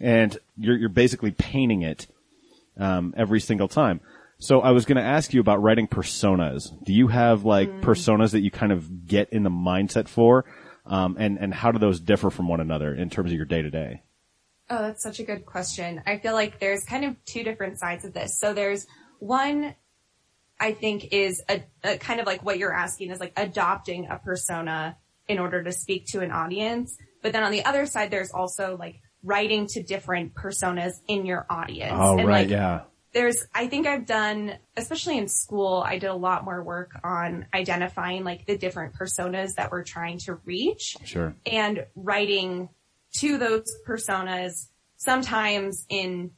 and 0.00 0.38
you're, 0.56 0.76
you're 0.76 0.88
basically 0.88 1.32
painting 1.32 1.82
it 1.82 2.06
um, 2.78 3.14
every 3.16 3.40
single 3.40 3.68
time. 3.68 4.00
So 4.42 4.60
I 4.60 4.72
was 4.72 4.86
going 4.86 4.96
to 4.96 5.04
ask 5.04 5.32
you 5.32 5.40
about 5.40 5.62
writing 5.62 5.86
personas. 5.86 6.72
Do 6.84 6.92
you 6.92 7.06
have 7.06 7.44
like 7.44 7.70
Mm. 7.70 7.80
personas 7.80 8.32
that 8.32 8.40
you 8.40 8.50
kind 8.50 8.72
of 8.72 9.06
get 9.06 9.32
in 9.32 9.44
the 9.44 9.50
mindset 9.50 10.08
for? 10.08 10.44
Um, 10.84 11.16
and, 11.16 11.38
and 11.38 11.54
how 11.54 11.70
do 11.70 11.78
those 11.78 12.00
differ 12.00 12.28
from 12.28 12.48
one 12.48 12.60
another 12.60 12.92
in 12.92 13.08
terms 13.08 13.30
of 13.30 13.36
your 13.36 13.46
day 13.46 13.62
to 13.62 13.70
day? 13.70 14.02
Oh, 14.68 14.82
that's 14.82 15.00
such 15.00 15.20
a 15.20 15.22
good 15.22 15.46
question. 15.46 16.02
I 16.06 16.18
feel 16.18 16.32
like 16.32 16.58
there's 16.58 16.82
kind 16.82 17.04
of 17.04 17.24
two 17.24 17.44
different 17.44 17.78
sides 17.78 18.04
of 18.04 18.14
this. 18.14 18.40
So 18.40 18.52
there's 18.52 18.88
one 19.20 19.76
I 20.58 20.72
think 20.72 21.12
is 21.12 21.40
a, 21.48 21.62
a 21.84 21.98
kind 21.98 22.18
of 22.18 22.26
like 22.26 22.44
what 22.44 22.58
you're 22.58 22.74
asking 22.74 23.12
is 23.12 23.20
like 23.20 23.34
adopting 23.36 24.08
a 24.10 24.18
persona 24.18 24.96
in 25.28 25.38
order 25.38 25.62
to 25.62 25.70
speak 25.70 26.06
to 26.08 26.20
an 26.20 26.32
audience. 26.32 26.96
But 27.22 27.32
then 27.32 27.44
on 27.44 27.52
the 27.52 27.64
other 27.64 27.86
side, 27.86 28.10
there's 28.10 28.32
also 28.32 28.76
like 28.76 29.02
writing 29.22 29.68
to 29.68 29.84
different 29.84 30.34
personas 30.34 30.94
in 31.06 31.26
your 31.26 31.46
audience. 31.48 31.94
Oh, 31.96 32.18
And, 32.18 32.26
right. 32.26 32.40
like, 32.42 32.50
yeah. 32.50 32.80
There's 33.14 33.44
I 33.54 33.66
think 33.68 33.86
I've 33.86 34.06
done 34.06 34.54
especially 34.76 35.18
in 35.18 35.28
school 35.28 35.82
I 35.86 35.98
did 35.98 36.08
a 36.08 36.14
lot 36.14 36.44
more 36.44 36.62
work 36.62 36.92
on 37.04 37.46
identifying 37.54 38.24
like 38.24 38.46
the 38.46 38.56
different 38.56 38.94
personas 38.94 39.54
that 39.56 39.70
we're 39.70 39.84
trying 39.84 40.18
to 40.20 40.34
reach 40.44 40.96
Sure. 41.04 41.34
and 41.44 41.84
writing 41.94 42.68
to 43.18 43.36
those 43.38 43.66
personas 43.86 44.68
sometimes 44.96 45.84
in 45.88 46.30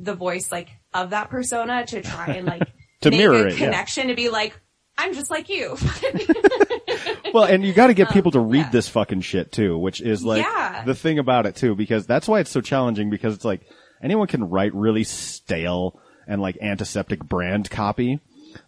the 0.00 0.14
voice 0.14 0.50
like 0.50 0.68
of 0.94 1.10
that 1.10 1.30
persona 1.30 1.84
to 1.86 2.02
try 2.02 2.26
and 2.28 2.46
like 2.46 2.62
To 3.02 3.10
make 3.10 3.18
mirror 3.18 3.34
a 3.34 3.46
it, 3.48 3.52
yeah. 3.52 3.66
connection 3.66 4.08
to 4.08 4.14
be 4.14 4.28
like 4.28 4.58
I'm 5.00 5.14
just 5.14 5.30
like 5.30 5.48
you. 5.48 5.76
Well, 7.32 7.44
and 7.44 7.62
you 7.64 7.72
got 7.74 7.88
to 7.88 7.94
get 7.94 8.10
people 8.10 8.32
to 8.32 8.40
read 8.40 8.58
Um, 8.60 8.64
yeah. 8.66 8.70
this 8.70 8.88
fucking 8.88 9.20
shit 9.20 9.52
too, 9.52 9.76
which 9.78 10.00
is 10.00 10.24
like 10.24 10.42
Yeah. 10.42 10.82
the 10.84 10.94
thing 10.94 11.18
about 11.18 11.44
it 11.46 11.56
too, 11.56 11.74
because 11.74 12.06
that's 12.06 12.26
why 12.26 12.40
it's 12.40 12.50
so 12.50 12.60
challenging 12.62 13.10
because 13.10 13.34
it's 13.34 13.44
like 13.44 13.60
anyone 14.02 14.26
can 14.26 14.48
write 14.48 14.74
really 14.74 15.04
stale 15.04 16.00
and 16.28 16.40
like 16.40 16.58
antiseptic 16.60 17.24
brand 17.24 17.68
copy. 17.70 18.20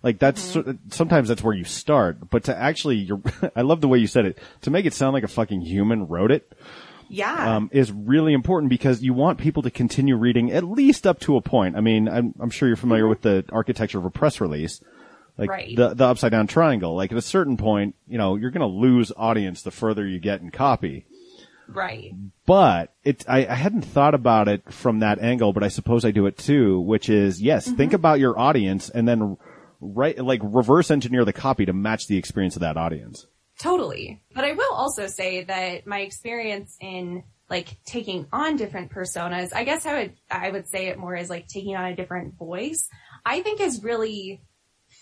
Like 0.02 0.18
that's 0.18 0.56
Mm-hmm. 0.56 0.90
sometimes 0.90 1.28
that's 1.28 1.42
where 1.42 1.54
you 1.54 1.64
start, 1.64 2.28
but 2.30 2.44
to 2.44 2.56
actually, 2.56 2.96
you're, 2.96 3.20
I 3.56 3.62
love 3.62 3.80
the 3.80 3.88
way 3.88 3.98
you 3.98 4.06
said 4.06 4.24
it. 4.26 4.38
To 4.62 4.70
make 4.70 4.86
it 4.86 4.94
sound 4.94 5.14
like 5.14 5.24
a 5.24 5.28
fucking 5.28 5.60
human 5.62 6.06
wrote 6.08 6.30
it, 6.30 6.52
yeah. 7.08 7.56
um, 7.56 7.70
is 7.72 7.90
really 7.90 8.32
important 8.32 8.70
because 8.70 9.02
you 9.02 9.14
want 9.14 9.38
people 9.38 9.62
to 9.62 9.70
continue 9.70 10.16
reading 10.16 10.52
at 10.52 10.64
least 10.64 11.06
up 11.06 11.18
to 11.20 11.36
a 11.36 11.40
point. 11.40 11.76
I 11.76 11.80
mean, 11.80 12.08
I'm, 12.08 12.34
I'm 12.40 12.50
sure 12.50 12.68
you're 12.68 12.76
familiar 12.76 13.08
with 13.08 13.22
the 13.22 13.44
architecture 13.50 13.98
of 13.98 14.04
a 14.04 14.10
press 14.10 14.40
release. 14.40 14.80
Like 15.38 15.48
Mm-hmm. 15.48 15.50
Right. 15.50 15.76
the, 15.76 15.94
the 15.94 16.04
upside 16.04 16.32
down 16.32 16.46
triangle. 16.46 16.94
Like 16.94 17.12
at 17.12 17.18
a 17.18 17.22
certain 17.22 17.56
point, 17.56 17.94
you 18.06 18.18
know, 18.18 18.36
you're 18.36 18.50
going 18.50 18.60
to 18.60 18.66
lose 18.78 19.10
audience 19.16 19.62
the 19.62 19.70
further 19.70 20.06
you 20.06 20.18
get 20.20 20.42
in 20.42 20.50
copy. 20.50 21.06
Right. 21.72 22.12
But 22.46 22.92
it, 23.04 23.24
I, 23.28 23.46
I 23.46 23.54
hadn't 23.54 23.82
thought 23.82 24.14
about 24.14 24.48
it 24.48 24.72
from 24.72 25.00
that 25.00 25.20
angle, 25.20 25.52
but 25.52 25.62
I 25.62 25.68
suppose 25.68 26.04
I 26.04 26.10
do 26.10 26.26
it 26.26 26.36
too, 26.38 26.80
which 26.80 27.08
is 27.08 27.40
yes, 27.40 27.66
Mm-hmm. 27.66 27.76
think 27.76 27.92
about 27.92 28.20
your 28.20 28.38
audience 28.38 28.90
and 28.90 29.06
then 29.06 29.36
right, 29.80 30.18
like 30.18 30.40
reverse 30.42 30.90
engineer 30.90 31.24
the 31.24 31.32
copy 31.32 31.64
to 31.66 31.72
match 31.72 32.06
the 32.06 32.16
experience 32.18 32.56
of 32.56 32.60
that 32.60 32.76
audience. 32.76 33.26
Totally. 33.58 34.22
But 34.34 34.44
I 34.44 34.52
will 34.52 34.72
also 34.72 35.06
say 35.06 35.44
that 35.44 35.86
my 35.86 36.00
experience 36.00 36.76
in 36.80 37.24
like 37.50 37.76
taking 37.84 38.26
on 38.32 38.56
different 38.56 38.90
personas, 38.92 39.52
I 39.54 39.64
guess 39.64 39.84
I 39.84 40.02
would, 40.02 40.12
I 40.30 40.50
would 40.50 40.68
say 40.68 40.86
it 40.88 40.98
more 40.98 41.14
as 41.16 41.28
like 41.28 41.46
taking 41.48 41.76
on 41.76 41.84
a 41.84 41.96
different 41.96 42.38
voice, 42.38 42.88
I 43.24 43.42
think 43.42 43.60
is 43.60 43.82
really 43.82 44.40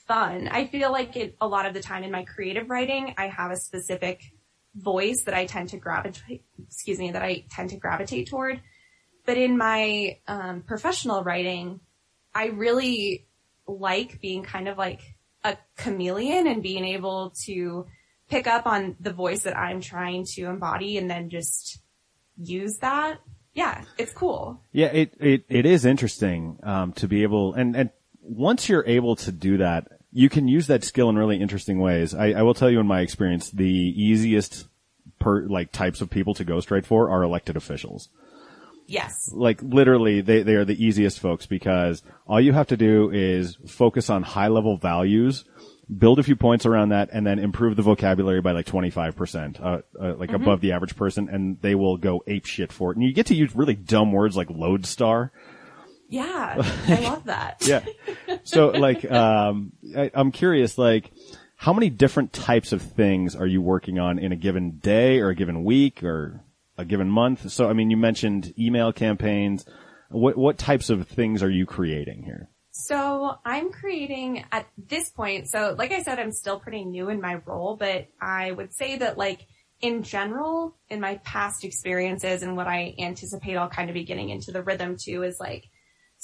fun. 0.06 0.48
I 0.48 0.66
feel 0.66 0.90
like 0.90 1.14
it, 1.16 1.36
a 1.40 1.46
lot 1.46 1.66
of 1.66 1.74
the 1.74 1.80
time 1.80 2.02
in 2.02 2.10
my 2.10 2.24
creative 2.24 2.68
writing, 2.70 3.14
I 3.16 3.28
have 3.28 3.50
a 3.50 3.56
specific 3.56 4.22
voice 4.74 5.22
that 5.24 5.34
I 5.34 5.46
tend 5.46 5.70
to 5.70 5.76
gravitate, 5.76 6.44
excuse 6.66 6.98
me, 6.98 7.10
that 7.12 7.22
I 7.22 7.44
tend 7.50 7.70
to 7.70 7.76
gravitate 7.76 8.28
toward. 8.28 8.60
But 9.26 9.36
in 9.36 9.58
my 9.58 10.18
um, 10.26 10.62
professional 10.62 11.22
writing, 11.22 11.80
I 12.34 12.46
really 12.46 13.26
like 13.66 14.20
being 14.20 14.42
kind 14.42 14.68
of 14.68 14.78
like 14.78 15.00
a 15.44 15.56
chameleon 15.76 16.46
and 16.46 16.62
being 16.62 16.84
able 16.84 17.34
to 17.44 17.86
pick 18.28 18.46
up 18.46 18.66
on 18.66 18.96
the 19.00 19.12
voice 19.12 19.42
that 19.42 19.56
I'm 19.56 19.80
trying 19.80 20.24
to 20.34 20.44
embody 20.44 20.98
and 20.98 21.10
then 21.10 21.30
just 21.30 21.80
use 22.36 22.78
that. 22.78 23.20
Yeah, 23.54 23.84
it's 23.96 24.12
cool. 24.12 24.60
Yeah, 24.72 24.86
it, 24.88 25.14
it, 25.18 25.44
it 25.48 25.66
is 25.66 25.84
interesting, 25.84 26.58
um, 26.62 26.92
to 26.94 27.08
be 27.08 27.22
able, 27.22 27.54
and, 27.54 27.74
and 27.74 27.90
once 28.22 28.68
you're 28.68 28.86
able 28.86 29.16
to 29.16 29.32
do 29.32 29.58
that, 29.58 29.88
you 30.18 30.28
can 30.28 30.48
use 30.48 30.66
that 30.66 30.82
skill 30.82 31.08
in 31.08 31.16
really 31.16 31.40
interesting 31.40 31.78
ways. 31.78 32.12
I, 32.12 32.32
I 32.32 32.42
will 32.42 32.52
tell 32.52 32.68
you 32.68 32.80
in 32.80 32.88
my 32.88 33.02
experience, 33.02 33.52
the 33.52 33.64
easiest 33.64 34.66
per, 35.20 35.42
like 35.42 35.70
types 35.70 36.00
of 36.00 36.10
people 36.10 36.34
to 36.34 36.44
ghostwrite 36.44 36.86
for 36.86 37.08
are 37.08 37.22
elected 37.22 37.56
officials. 37.56 38.08
Yes. 38.88 39.30
Like 39.32 39.62
literally, 39.62 40.20
they, 40.20 40.42
they 40.42 40.56
are 40.56 40.64
the 40.64 40.84
easiest 40.84 41.20
folks 41.20 41.46
because 41.46 42.02
all 42.26 42.40
you 42.40 42.52
have 42.52 42.66
to 42.66 42.76
do 42.76 43.12
is 43.12 43.58
focus 43.68 44.10
on 44.10 44.24
high 44.24 44.48
level 44.48 44.76
values, 44.76 45.44
build 45.96 46.18
a 46.18 46.24
few 46.24 46.34
points 46.34 46.66
around 46.66 46.88
that, 46.88 47.10
and 47.12 47.24
then 47.24 47.38
improve 47.38 47.76
the 47.76 47.82
vocabulary 47.82 48.40
by 48.40 48.50
like 48.50 48.66
25%, 48.66 49.60
uh, 49.60 49.82
uh, 50.02 50.14
like 50.16 50.32
above 50.32 50.60
the 50.60 50.72
average 50.72 50.96
person, 50.96 51.28
and 51.28 51.60
they 51.60 51.76
will 51.76 51.96
go 51.96 52.24
ape 52.26 52.44
shit 52.44 52.72
for 52.72 52.90
it. 52.90 52.96
And 52.96 53.06
you 53.06 53.12
get 53.12 53.26
to 53.26 53.36
use 53.36 53.54
really 53.54 53.76
dumb 53.76 54.10
words 54.10 54.36
like 54.36 54.50
lodestar. 54.50 55.30
Yeah. 56.08 56.54
I 56.88 57.00
love 57.00 57.24
that. 57.24 57.58
Yeah. 57.66 57.84
So 58.44 58.68
like, 58.68 59.08
um, 59.10 59.72
I, 59.96 60.10
I'm 60.14 60.32
curious, 60.32 60.78
like, 60.78 61.10
how 61.56 61.72
many 61.72 61.90
different 61.90 62.32
types 62.32 62.72
of 62.72 62.80
things 62.82 63.34
are 63.34 63.46
you 63.46 63.60
working 63.60 63.98
on 63.98 64.18
in 64.18 64.32
a 64.32 64.36
given 64.36 64.78
day 64.78 65.20
or 65.20 65.30
a 65.30 65.34
given 65.34 65.64
week 65.64 66.02
or 66.02 66.40
a 66.76 66.84
given 66.84 67.10
month? 67.10 67.50
So, 67.50 67.68
I 67.68 67.72
mean, 67.72 67.90
you 67.90 67.96
mentioned 67.96 68.54
email 68.58 68.92
campaigns. 68.92 69.66
What, 70.08 70.38
what 70.38 70.56
types 70.56 70.88
of 70.88 71.06
things 71.08 71.42
are 71.42 71.50
you 71.50 71.66
creating 71.66 72.22
here? 72.22 72.48
So 72.70 73.34
I'm 73.44 73.72
creating 73.72 74.44
at 74.52 74.68
this 74.76 75.10
point. 75.10 75.48
So 75.48 75.74
like 75.76 75.90
I 75.90 76.02
said, 76.02 76.20
I'm 76.20 76.30
still 76.30 76.60
pretty 76.60 76.84
new 76.84 77.08
in 77.08 77.20
my 77.20 77.40
role, 77.44 77.76
but 77.76 78.06
I 78.22 78.52
would 78.52 78.72
say 78.72 78.98
that 78.98 79.18
like 79.18 79.46
in 79.80 80.04
general, 80.04 80.76
in 80.88 81.00
my 81.00 81.16
past 81.24 81.64
experiences 81.64 82.42
and 82.42 82.56
what 82.56 82.68
I 82.68 82.94
anticipate 83.00 83.56
I'll 83.56 83.68
kind 83.68 83.90
of 83.90 83.94
be 83.94 84.04
getting 84.04 84.28
into 84.28 84.52
the 84.52 84.62
rhythm 84.62 84.96
too 84.96 85.24
is 85.24 85.38
like 85.40 85.64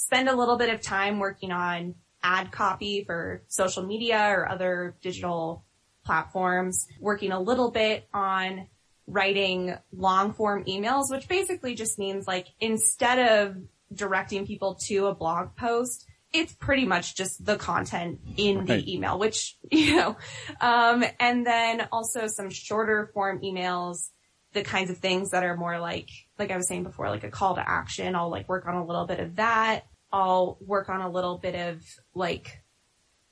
spend 0.05 0.29
a 0.29 0.35
little 0.35 0.57
bit 0.57 0.71
of 0.71 0.81
time 0.81 1.17
working 1.17 1.51
on 1.51 1.95
ad 2.21 2.51
copy 2.51 3.03
for 3.03 3.43
social 3.47 3.83
media 3.83 4.19
or 4.29 4.47
other 4.47 4.95
digital 5.01 5.65
platforms, 6.05 6.85
working 6.99 7.31
a 7.31 7.39
little 7.39 7.71
bit 7.71 8.07
on 8.13 8.67
writing 9.07 9.75
long 9.91 10.33
form 10.33 10.63
emails, 10.65 11.09
which 11.09 11.27
basically 11.27 11.73
just 11.73 11.97
means 11.97 12.27
like 12.27 12.47
instead 12.59 13.17
of 13.19 13.57
directing 13.93 14.45
people 14.45 14.75
to 14.75 15.07
a 15.07 15.15
blog 15.15 15.55
post, 15.55 16.07
it's 16.31 16.53
pretty 16.53 16.85
much 16.85 17.15
just 17.15 17.43
the 17.43 17.55
content 17.55 18.19
in 18.37 18.57
Right. 18.59 18.67
the 18.67 18.93
email, 18.93 19.17
which, 19.17 19.57
you 19.71 19.95
know, 19.95 20.17
um, 20.61 21.03
and 21.19 21.45
then 21.47 21.87
also 21.91 22.27
some 22.27 22.51
shorter 22.51 23.09
form 23.13 23.41
emails, 23.41 24.09
the 24.53 24.63
kinds 24.63 24.91
of 24.91 24.97
things 24.99 25.31
that 25.31 25.43
are 25.43 25.57
more 25.57 25.79
like, 25.79 26.09
like 26.37 26.51
I 26.51 26.57
was 26.57 26.67
saying 26.67 26.83
before, 26.83 27.09
like 27.09 27.23
a 27.23 27.31
call 27.31 27.55
to 27.55 27.67
action. 27.67 28.15
I'll 28.15 28.29
like 28.29 28.47
work 28.47 28.67
on 28.67 28.75
a 28.75 28.85
little 28.85 29.05
bit 29.07 29.19
of 29.19 29.37
that. 29.37 29.85
I'll 30.15 30.57
work 30.61 30.87
on 30.87 31.01
a 31.01 31.09
little 31.09 31.37
bit 31.37 31.55
of 31.55 31.83
like 32.13 32.63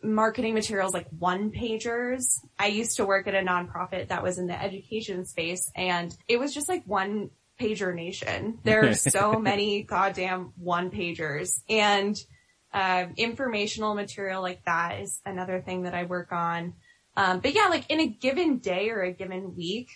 marketing 0.04 0.54
materials 0.54 0.94
like 0.94 1.08
one 1.18 1.50
pagers. 1.50 2.42
I 2.60 2.68
used 2.68 2.98
to 2.98 3.06
work 3.06 3.26
at 3.26 3.34
a 3.34 3.40
nonprofit 3.40 4.10
that 4.10 4.22
was 4.22 4.38
in 4.38 4.48
the 4.48 4.62
education 4.62 5.26
space 5.26 5.72
and 5.78 6.14
it 6.28 6.42
was 6.42 6.54
just 6.54 6.68
like 6.68 6.84
one 6.86 7.30
pager 7.58 7.96
nation. 7.96 8.60
There 8.66 8.86
are 8.86 8.96
so 8.96 9.40
many 9.40 9.84
goddamn 9.84 10.52
one 10.58 10.92
pagers 10.92 11.62
and 11.70 12.18
uh, 12.74 13.06
informational 13.16 13.96
material 13.96 14.42
like 14.42 14.66
that 14.66 15.00
is 15.00 15.22
another 15.26 15.62
thing 15.62 15.84
that 15.84 15.94
I 15.94 16.04
work 16.04 16.34
on. 16.34 16.74
Um, 17.16 17.40
but 17.40 17.56
yeah, 17.56 17.68
like 17.70 17.90
in 17.90 18.02
a 18.02 18.08
given 18.08 18.58
day 18.58 18.90
or 18.90 19.04
a 19.04 19.14
given 19.14 19.56
week, 19.56 19.88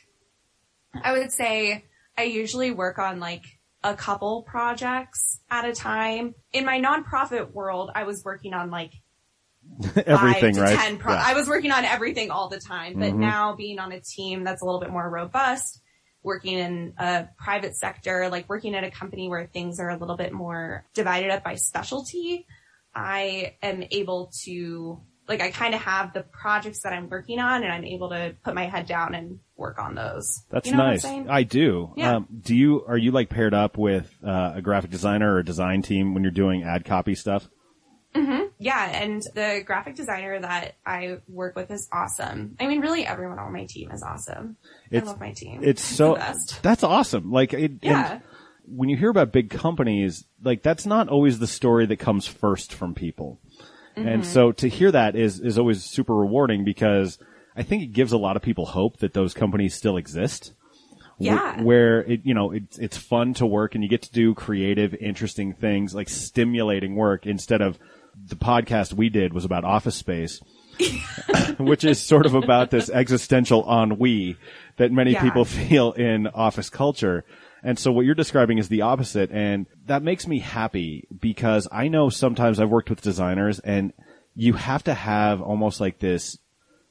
I 1.03 1.11
would 1.11 1.33
say 1.33 1.83
I 2.17 2.23
usually 2.23 2.71
work 2.71 2.97
on 2.97 3.19
like 3.19 3.43
a 3.83 3.95
couple 3.95 4.43
projects 4.43 5.39
at 5.49 5.65
a 5.65 5.73
time. 5.73 6.35
In 6.53 6.65
my 6.65 6.79
nonprofit 6.79 7.51
world, 7.51 7.91
I 7.93 8.03
was 8.03 8.23
working 8.25 8.53
on 8.53 8.71
like 8.71 8.91
Everything, 9.95 10.15
five 10.15 10.53
to 10.55 10.61
right? 10.61 10.77
ten. 10.79 10.97
Pro- 10.97 11.13
Yeah. 11.13 11.23
I 11.25 11.33
was 11.33 11.47
working 11.47 11.71
on 11.71 11.83
everything 11.85 12.31
all 12.31 12.47
the 12.49 12.59
time, 12.59 12.93
but 12.99 13.11
Mhm. 13.13 13.17
now 13.19 13.55
being 13.55 13.79
on 13.79 13.91
a 13.91 13.99
team 13.99 14.43
that's 14.43 14.61
a 14.61 14.65
little 14.65 14.79
bit 14.79 14.89
more 14.89 15.07
robust, 15.09 15.81
working 16.23 16.57
in 16.57 16.93
a 16.97 17.27
private 17.37 17.75
sector, 17.75 18.29
like 18.29 18.47
working 18.49 18.75
at 18.75 18.83
a 18.83 18.91
company 18.91 19.27
where 19.29 19.45
things 19.47 19.79
are 19.79 19.89
a 19.89 19.97
little 19.97 20.15
bit 20.17 20.31
more 20.33 20.85
divided 20.93 21.31
up 21.31 21.43
by 21.43 21.55
specialty, 21.55 22.47
I 22.95 23.55
am 23.61 23.83
able 23.91 24.31
to 24.45 25.01
like 25.27 25.41
I 25.41 25.51
kind 25.51 25.73
of 25.75 25.81
have 25.81 26.13
the 26.13 26.23
projects 26.23 26.81
that 26.83 26.93
I'm 26.93 27.09
working 27.09 27.39
on 27.39 27.63
and 27.63 27.71
I'm 27.71 27.83
able 27.83 28.09
to 28.09 28.35
put 28.43 28.55
my 28.55 28.65
head 28.65 28.85
down 28.85 29.13
and 29.15 29.39
work 29.55 29.77
on 29.79 29.95
those. 29.95 30.45
That's 30.49 30.69
You 30.69 30.75
know 30.77 30.85
nice. 30.87 31.03
I 31.05 31.43
do. 31.43 31.93
Yeah. 31.97 32.17
Um, 32.17 32.27
do 32.41 32.55
you 32.55 32.83
are 32.87 32.97
you 32.97 33.11
like 33.11 33.29
paired 33.29 33.53
up 33.53 33.77
with 33.77 34.09
uh, 34.25 34.53
a 34.55 34.61
graphic 34.61 34.91
designer 34.91 35.33
or 35.33 35.39
a 35.39 35.45
design 35.45 35.81
team 35.81 36.13
when 36.13 36.23
you're 36.23 36.31
doing 36.31 36.63
ad 36.63 36.85
copy 36.85 37.15
stuff? 37.15 37.47
Yeah, 38.59 38.89
and 39.03 39.21
the 39.35 39.61
graphic 39.63 39.93
designer 39.95 40.39
that 40.41 40.75
I 40.83 41.17
work 41.27 41.55
with 41.55 41.69
is 41.69 41.87
awesome. 41.93 42.55
I 42.59 42.65
mean, 42.65 42.79
really 42.81 43.05
everyone 43.05 43.37
on 43.37 43.53
my 43.53 43.65
team 43.69 43.91
is 43.91 44.01
awesome. 44.01 44.57
It's- 44.89 45.03
I 45.07 45.11
love 45.11 45.19
my 45.19 45.33
team. 45.33 45.61
It's 45.63 45.83
so 45.83 46.17
that's 46.63 46.83
awesome. 46.83 47.31
Like 47.31 47.53
it, 47.53 47.73
Yeah. 47.83 48.21
when 48.65 48.89
you 48.89 48.97
hear 48.97 49.11
about 49.11 49.31
big 49.31 49.51
companies, 49.51 50.25
like 50.41 50.63
that's 50.63 50.87
not 50.87 51.09
always 51.09 51.37
the 51.37 51.45
story 51.45 51.85
that 51.85 51.97
comes 51.97 52.25
first 52.25 52.73
from 52.73 52.95
people. 52.95 53.39
Mm-hmm. 53.97 54.07
And 54.07 54.25
so 54.25 54.51
to 54.53 54.67
hear 54.69 54.91
that 54.91 55.15
is 55.15 55.39
is 55.39 55.57
always 55.57 55.83
super 55.83 56.15
rewarding 56.15 56.63
because 56.63 57.17
I 57.55 57.63
think 57.63 57.83
it 57.83 57.87
gives 57.87 58.11
a 58.11 58.17
lot 58.17 58.35
of 58.35 58.41
people 58.43 58.65
hope 58.67 58.97
that 58.97 59.13
those 59.13 59.33
companies 59.33 59.73
still 59.73 59.97
exist. 59.97 60.53
Yeah. 61.19 61.63
Where 61.63 62.01
it, 62.03 62.21
you 62.25 62.35
know, 62.35 62.51
it's, 62.51 62.77
it's 62.77 62.95
fun 62.95 63.33
to 63.35 63.45
work 63.47 63.73
and 63.73 63.83
you 63.83 63.89
get 63.89 64.03
to 64.03 64.11
do 64.11 64.35
creative, 64.35 64.93
interesting 64.93 65.53
things, 65.53 65.95
like 65.95 66.09
stimulating 66.09 66.95
work 66.95 67.25
instead 67.25 67.59
of 67.61 67.79
the 68.27 68.35
podcast 68.35 68.93
we 68.93 69.09
did 69.09 69.33
was 69.33 69.43
about 69.43 69.63
office 69.63 69.95
space, 69.95 70.39
which 71.57 71.83
is 71.83 71.99
sort 71.99 72.27
of 72.27 72.35
about 72.35 72.69
this 72.69 72.91
existential 72.91 73.65
ennui 73.67 74.37
that 74.77 74.91
many 74.91 75.13
Yeah. 75.13 75.23
people 75.23 75.43
feel 75.45 75.91
in 75.93 76.27
office 76.27 76.69
culture. 76.69 77.25
And 77.63 77.77
so 77.77 77.91
what 77.91 78.05
you're 78.05 78.15
describing 78.15 78.57
is 78.57 78.69
the 78.69 78.81
opposite. 78.81 79.31
And 79.31 79.65
that 79.85 80.03
makes 80.03 80.27
me 80.27 80.39
happy 80.39 81.07
because 81.19 81.67
I 81.71 81.87
know 81.87 82.09
sometimes 82.09 82.59
I've 82.59 82.69
worked 82.69 82.89
with 82.89 83.01
designers 83.01 83.59
and 83.59 83.93
you 84.35 84.53
have 84.53 84.83
to 84.83 84.93
have 84.93 85.41
almost 85.41 85.81
like 85.81 85.99
this 85.99 86.37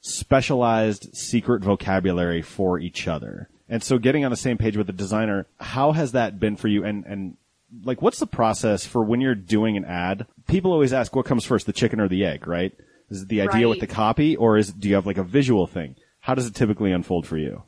specialized 0.00 1.14
secret 1.16 1.62
vocabulary 1.62 2.42
for 2.42 2.78
each 2.78 3.08
other. 3.08 3.48
And 3.68 3.82
so 3.82 3.98
getting 3.98 4.24
on 4.24 4.30
the 4.30 4.36
same 4.36 4.58
page 4.58 4.76
with 4.76 4.86
the 4.86 4.92
designer, 4.92 5.46
how 5.58 5.92
has 5.92 6.12
that 6.12 6.38
been 6.38 6.56
for 6.56 6.68
you? 6.68 6.84
And, 6.84 7.04
and 7.06 7.36
like, 7.84 8.02
what's 8.02 8.18
the 8.18 8.26
process 8.26 8.86
for 8.86 9.02
when 9.02 9.20
you're 9.20 9.34
doing 9.34 9.76
an 9.76 9.84
ad? 9.84 10.26
People 10.46 10.72
always 10.72 10.92
ask 10.92 11.14
what 11.14 11.26
comes 11.26 11.44
first, 11.44 11.66
the 11.66 11.72
chicken 11.72 12.00
or 12.00 12.08
the 12.08 12.24
egg, 12.24 12.46
right? 12.46 12.72
Is 13.10 13.22
it 13.22 13.28
the 13.28 13.42
idea 13.42 13.68
with 13.68 13.80
the 13.80 13.86
copy 13.86 14.36
or 14.36 14.56
is, 14.56 14.72
do 14.72 14.88
you 14.88 14.94
have 14.94 15.06
like 15.06 15.18
a 15.18 15.24
visual 15.24 15.66
thing? 15.66 15.96
How 16.20 16.34
does 16.34 16.46
it 16.46 16.54
typically 16.54 16.92
unfold 16.92 17.26
for 17.26 17.38
you? 17.38 17.62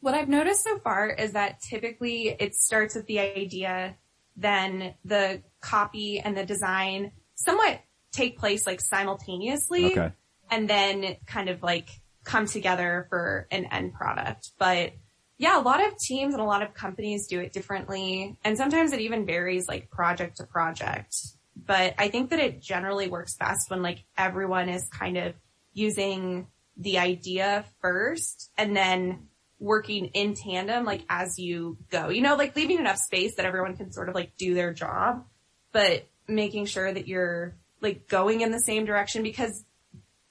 What 0.00 0.14
I've 0.14 0.28
noticed 0.28 0.64
so 0.64 0.78
far 0.78 1.08
is 1.08 1.32
that 1.32 1.60
typically 1.60 2.34
it 2.38 2.54
starts 2.54 2.94
with 2.94 3.06
the 3.06 3.20
idea, 3.20 3.96
then 4.36 4.94
the 5.04 5.42
copy 5.60 6.20
and 6.20 6.36
the 6.36 6.44
design 6.44 7.12
somewhat 7.34 7.80
take 8.12 8.38
place 8.38 8.66
like 8.66 8.80
simultaneously. 8.80 9.92
Okay. 9.92 10.12
And 10.50 10.68
then 10.68 11.16
kind 11.26 11.48
of 11.48 11.62
like 11.62 11.90
come 12.24 12.46
together 12.46 13.06
for 13.08 13.46
an 13.50 13.66
end 13.66 13.94
product. 13.94 14.50
But 14.58 14.92
yeah, 15.38 15.58
a 15.58 15.62
lot 15.62 15.84
of 15.84 15.96
teams 15.96 16.34
and 16.34 16.42
a 16.42 16.46
lot 16.46 16.62
of 16.62 16.74
companies 16.74 17.26
do 17.26 17.40
it 17.40 17.52
differently. 17.52 18.36
And 18.44 18.58
sometimes 18.58 18.92
it 18.92 19.00
even 19.00 19.26
varies 19.26 19.68
like 19.68 19.90
project 19.90 20.36
to 20.38 20.44
project. 20.44 21.14
But 21.56 21.94
I 21.98 22.08
think 22.08 22.30
that 22.30 22.40
it 22.40 22.60
generally 22.60 23.08
works 23.08 23.36
best 23.36 23.70
when 23.70 23.82
like 23.82 24.04
everyone 24.18 24.68
is 24.68 24.88
kind 24.88 25.16
of 25.16 25.34
using 25.72 26.48
the 26.76 26.98
idea 26.98 27.64
first 27.80 28.50
and 28.56 28.76
then 28.76 29.28
working 29.60 30.06
in 30.06 30.34
tandem 30.34 30.84
like 30.84 31.04
as 31.08 31.38
you 31.38 31.76
go. 31.90 32.08
You 32.08 32.22
know, 32.22 32.34
like 32.34 32.56
leaving 32.56 32.78
enough 32.78 32.96
space 32.96 33.36
that 33.36 33.46
everyone 33.46 33.76
can 33.76 33.92
sort 33.92 34.08
of 34.08 34.14
like 34.14 34.36
do 34.36 34.54
their 34.54 34.72
job, 34.72 35.24
but 35.70 36.08
making 36.26 36.66
sure 36.66 36.92
that 36.92 37.06
you're 37.06 37.54
like 37.80 38.08
going 38.08 38.40
in 38.40 38.50
the 38.50 38.60
same 38.60 38.84
direction 38.84 39.22
because 39.22 39.64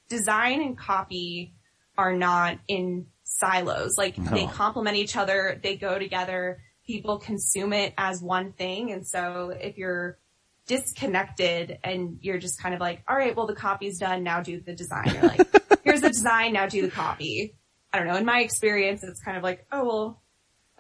design 0.10 0.62
and 0.62 0.78
copy 0.78 1.54
are 1.98 2.14
not 2.14 2.58
in 2.68 3.06
silos. 3.24 3.98
Like 3.98 4.16
they 4.16 4.48
complement 4.48 4.98
each 4.98 5.16
other, 5.16 5.60
they 5.62 5.76
go 5.76 6.00
together, 6.00 6.62
people 6.86 7.20
consume 7.20 7.74
it 7.74 7.94
as 7.98 8.22
one 8.22 8.52
thing. 8.54 8.92
And 8.92 9.06
so 9.06 9.50
if 9.50 9.78
you're 9.78 10.18
disconnected 10.66 11.78
and 11.84 12.18
you're 12.22 12.38
just 12.38 12.62
kind 12.62 12.74
of 12.74 12.82
like, 12.82 13.04
all 13.08 13.16
right, 13.16 13.36
well, 13.36 13.48
the 13.48 13.56
copy's 13.56 14.00
done. 14.00 14.24
Now 14.24 14.42
do 14.42 14.62
the 14.62 14.74
design. 14.74 15.12
You're 15.14 15.24
like, 15.24 15.48
here's 15.84 16.02
the 16.02 16.10
design. 16.10 16.54
Now 16.54 16.68
do 16.68 16.82
the 16.82 16.92
copy. 16.92 17.56
I 17.92 17.98
don't 17.98 18.08
know. 18.08 18.16
In 18.16 18.26
my 18.26 18.40
experience, 18.40 19.04
it's 19.04 19.22
kind 19.22 19.38
of 19.38 19.44
like, 19.44 19.66
oh, 19.72 19.86
well, 19.86 20.22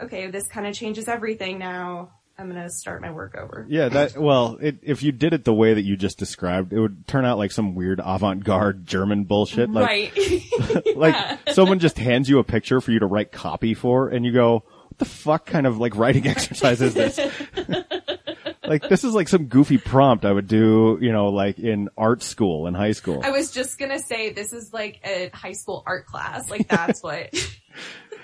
okay, 0.02 0.28
this 0.28 0.48
kind 0.48 0.67
of 0.67 0.74
changes 0.74 1.08
everything 1.08 1.60
now. 1.60 2.12
I'm 2.38 2.50
going 2.50 2.63
to 2.63 2.69
start 2.69 3.02
my 3.02 3.12
work 3.12 3.36
over. 3.36 3.65
Yeah, 3.67 3.89
that, 3.89 4.17
well, 4.17 4.58
it, 4.62 4.78
if 4.82 5.04
you 5.04 5.12
did 5.12 5.34
it 5.34 5.43
the 5.43 5.54
way 5.54 5.74
that 5.74 5.82
you 5.82 5.98
just 5.98 6.17
described, 6.17 6.72
it 6.72 6.80
would 6.80 7.06
turn 7.06 7.26
out 7.26 7.38
like 7.38 7.52
some 7.52 7.76
weird 7.76 8.00
avant-garde 8.02 8.86
German 8.86 9.26
bullshit. 9.26 9.69
Like, 9.69 10.15
right. 10.15 10.95
like 10.95 11.39
someone 11.52 11.80
just 11.80 11.98
hands 11.98 12.30
you 12.30 12.39
a 12.39 12.45
picture 12.45 12.80
for 12.80 12.91
you 12.91 13.00
to 13.00 13.08
write 13.08 13.34
copy 13.34 13.74
for 13.74 14.08
and 14.08 14.24
you 14.24 14.32
go, 14.32 14.63
what 14.88 14.98
the 15.00 15.06
fuck 15.06 15.48
kind 15.48 15.67
of 15.67 15.80
like 15.80 15.98
writing 15.98 16.28
exercise 16.28 16.82
is 16.82 16.93
this? 16.93 17.19
Like 18.69 18.88
this 18.88 19.03
is 19.03 19.13
like 19.13 19.27
some 19.27 19.45
goofy 19.45 19.77
prompt 19.77 20.23
I 20.23 20.32
would 20.32 20.47
do, 20.47 20.97
you 21.01 21.12
know, 21.12 21.29
like 21.29 21.60
in 21.60 21.89
art 21.97 22.23
school 22.23 22.67
in 22.67 22.73
high 22.75 22.91
school. 22.91 23.21
I 23.23 23.32
was 23.32 23.51
just 23.51 23.77
to 23.79 23.99
say 23.99 24.32
this 24.32 24.53
is 24.53 24.71
like 24.71 25.01
a 25.03 25.29
high 25.34 25.53
school 25.53 25.84
art 25.86 26.05
class. 26.05 26.49
Like 26.49 26.67
that's 26.67 27.01
what. 27.01 27.34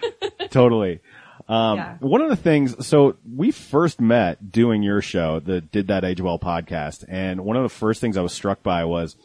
totally. 0.51 1.01
Um, 1.47 1.77
Yeah. 1.77 1.97
one 1.99 2.21
of 2.21 2.29
the 2.29 2.35
things, 2.35 2.85
so 2.85 3.17
we 3.35 3.51
first 3.51 3.99
met 3.99 4.51
doing 4.51 4.83
your 4.83 5.01
show, 5.01 5.39
the 5.39 5.61
Did 5.61 5.87
That 5.87 6.03
Age 6.03 6.21
Well 6.21 6.39
podcast, 6.39 7.05
and 7.07 7.41
one 7.41 7.55
of 7.55 7.63
the 7.63 7.69
first 7.69 8.01
things 8.01 8.17
I 8.17 8.21
was 8.21 8.33
struck 8.33 8.63
by 8.63 8.85
was 8.85 9.15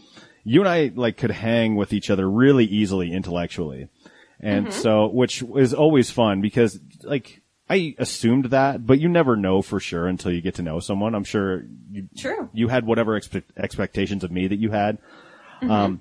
you 0.45 0.61
and 0.61 0.69
I 0.69 0.91
like 0.95 1.17
could 1.17 1.31
hang 1.31 1.77
with 1.77 1.93
each 1.93 2.11
other 2.11 2.29
really 2.29 2.65
easily 2.65 3.13
intellectually. 3.13 3.89
And 4.43 4.73
so, 4.73 5.07
which 5.09 5.43
is 5.57 5.75
always 5.75 6.11
fun 6.11 6.41
because 6.41 6.81
like, 7.03 7.40
I 7.71 7.95
assumed 7.99 8.47
that, 8.47 8.85
but 8.85 8.99
you 8.99 9.09
never 9.09 9.37
know 9.37 9.63
for 9.63 9.79
sure 9.79 10.09
until 10.09 10.33
you 10.33 10.41
get 10.41 10.57
to 10.57 10.63
know 10.63 10.81
someone. 10.81 11.15
I'm 11.15 11.23
sure 11.25 11.63
you, 11.93 12.09
True. 12.19 12.51
you 12.53 12.67
had 12.69 12.85
whatever 12.85 13.19
expe- 13.19 13.45
expectations 13.57 14.25
of 14.25 14.33
me 14.33 14.49
that 14.49 14.59
you 14.59 14.71
had. 14.71 14.99
Um, 15.63 16.01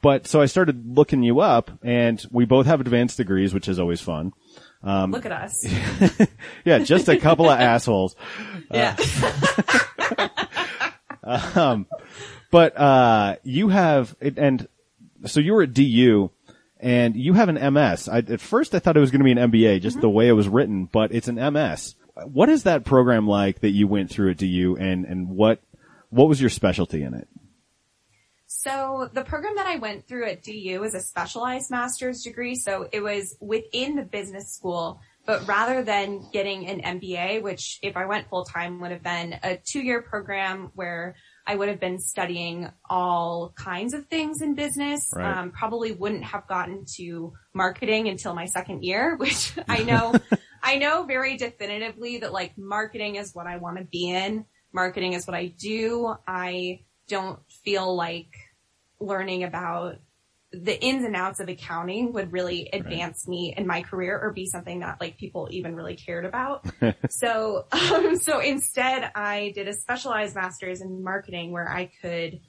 but 0.00 0.26
so 0.28 0.40
I 0.40 0.46
started 0.46 0.96
looking 0.96 1.22
you 1.24 1.40
up 1.40 1.72
and 1.82 2.24
we 2.30 2.44
both 2.44 2.66
have 2.66 2.80
advanced 2.80 3.16
degrees, 3.16 3.52
which 3.52 3.66
is 3.68 3.78
always 3.80 4.00
fun. 4.00 4.32
Look 4.84 5.26
at 5.26 5.32
us. 5.32 5.66
Yeah, 6.64 6.78
just 6.78 7.08
a 7.08 7.16
couple 7.18 7.50
of 7.50 7.58
assholes. 7.60 8.14
yeah. 8.70 8.94
But 12.50 12.78
uh, 12.78 13.36
you 13.42 13.68
have, 13.68 14.16
and 14.20 14.66
so 15.26 15.40
you 15.40 15.52
were 15.52 15.64
at 15.64 15.74
DU, 15.74 16.30
and 16.80 17.16
you 17.16 17.34
have 17.34 17.48
an 17.48 17.74
MS. 17.74 18.08
I, 18.08 18.18
at 18.18 18.40
first, 18.40 18.74
I 18.74 18.78
thought 18.78 18.96
it 18.96 19.00
was 19.00 19.10
going 19.10 19.20
to 19.20 19.24
be 19.24 19.32
an 19.32 19.50
MBA, 19.50 19.80
just 19.80 19.96
mm-hmm. 19.96 20.02
the 20.02 20.10
way 20.10 20.28
it 20.28 20.32
was 20.32 20.48
written, 20.48 20.86
but 20.86 21.12
it's 21.12 21.28
an 21.28 21.36
MS. 21.52 21.94
What 22.24 22.48
is 22.48 22.64
that 22.64 22.84
program 22.84 23.28
like 23.28 23.60
that 23.60 23.70
you 23.70 23.86
went 23.86 24.10
through 24.10 24.32
at 24.32 24.38
DU, 24.38 24.76
and 24.78 25.04
and 25.04 25.28
what 25.28 25.60
what 26.10 26.28
was 26.28 26.40
your 26.40 26.50
specialty 26.50 27.02
in 27.02 27.14
it? 27.14 27.28
So 28.46 29.10
the 29.12 29.24
program 29.24 29.56
that 29.56 29.66
I 29.66 29.76
went 29.76 30.08
through 30.08 30.26
at 30.26 30.42
DU 30.42 30.82
is 30.82 30.94
a 30.94 31.00
specialized 31.00 31.70
master's 31.70 32.22
degree. 32.22 32.54
So 32.54 32.88
it 32.90 33.02
was 33.02 33.36
within 33.40 33.94
the 33.94 34.02
business 34.02 34.54
school, 34.54 35.00
but 35.26 35.46
rather 35.46 35.82
than 35.84 36.26
getting 36.32 36.66
an 36.66 36.98
MBA, 36.98 37.42
which 37.42 37.78
if 37.82 37.96
I 37.96 38.06
went 38.06 38.28
full 38.30 38.44
time 38.44 38.80
would 38.80 38.90
have 38.90 39.02
been 39.02 39.38
a 39.42 39.58
two 39.58 39.80
year 39.80 40.00
program 40.00 40.72
where 40.74 41.14
I 41.48 41.54
would 41.54 41.70
have 41.70 41.80
been 41.80 41.98
studying 41.98 42.70
all 42.90 43.54
kinds 43.56 43.94
of 43.94 44.06
things 44.08 44.42
in 44.42 44.54
business. 44.54 45.10
Right. 45.16 45.38
Um, 45.38 45.50
probably 45.50 45.92
wouldn't 45.92 46.24
have 46.24 46.46
gotten 46.46 46.84
to 46.96 47.32
marketing 47.54 48.06
until 48.08 48.34
my 48.34 48.44
second 48.44 48.84
year, 48.84 49.16
which 49.18 49.54
I 49.68 49.82
know, 49.82 50.14
I 50.62 50.76
know 50.76 51.04
very 51.04 51.38
definitively 51.38 52.18
that 52.18 52.34
like 52.34 52.58
marketing 52.58 53.16
is 53.16 53.34
what 53.34 53.46
I 53.46 53.56
want 53.56 53.78
to 53.78 53.84
be 53.84 54.10
in. 54.10 54.44
Marketing 54.74 55.14
is 55.14 55.26
what 55.26 55.34
I 55.34 55.46
do. 55.46 56.14
I 56.26 56.80
don't 57.08 57.40
feel 57.64 57.96
like 57.96 58.34
learning 59.00 59.44
about 59.44 59.96
the 60.52 60.82
ins 60.82 61.04
and 61.04 61.14
outs 61.14 61.40
of 61.40 61.48
accounting 61.48 62.12
would 62.14 62.32
really 62.32 62.70
advance 62.72 63.28
me 63.28 63.52
in 63.56 63.66
my 63.66 63.82
career 63.82 64.18
or 64.18 64.32
be 64.32 64.46
something 64.46 64.80
that 64.80 64.98
like 64.98 65.18
people 65.18 65.46
even 65.50 65.74
really 65.74 65.94
cared 65.94 66.24
about. 66.24 66.64
so, 67.10 67.66
um, 67.72 68.16
so 68.16 68.40
instead 68.40 69.10
I 69.14 69.52
did 69.54 69.68
a 69.68 69.74
specialized 69.74 70.34
master's 70.34 70.80
in 70.80 71.04
marketing 71.04 71.52
where 71.52 71.68
I 71.68 71.90
could 72.00 72.40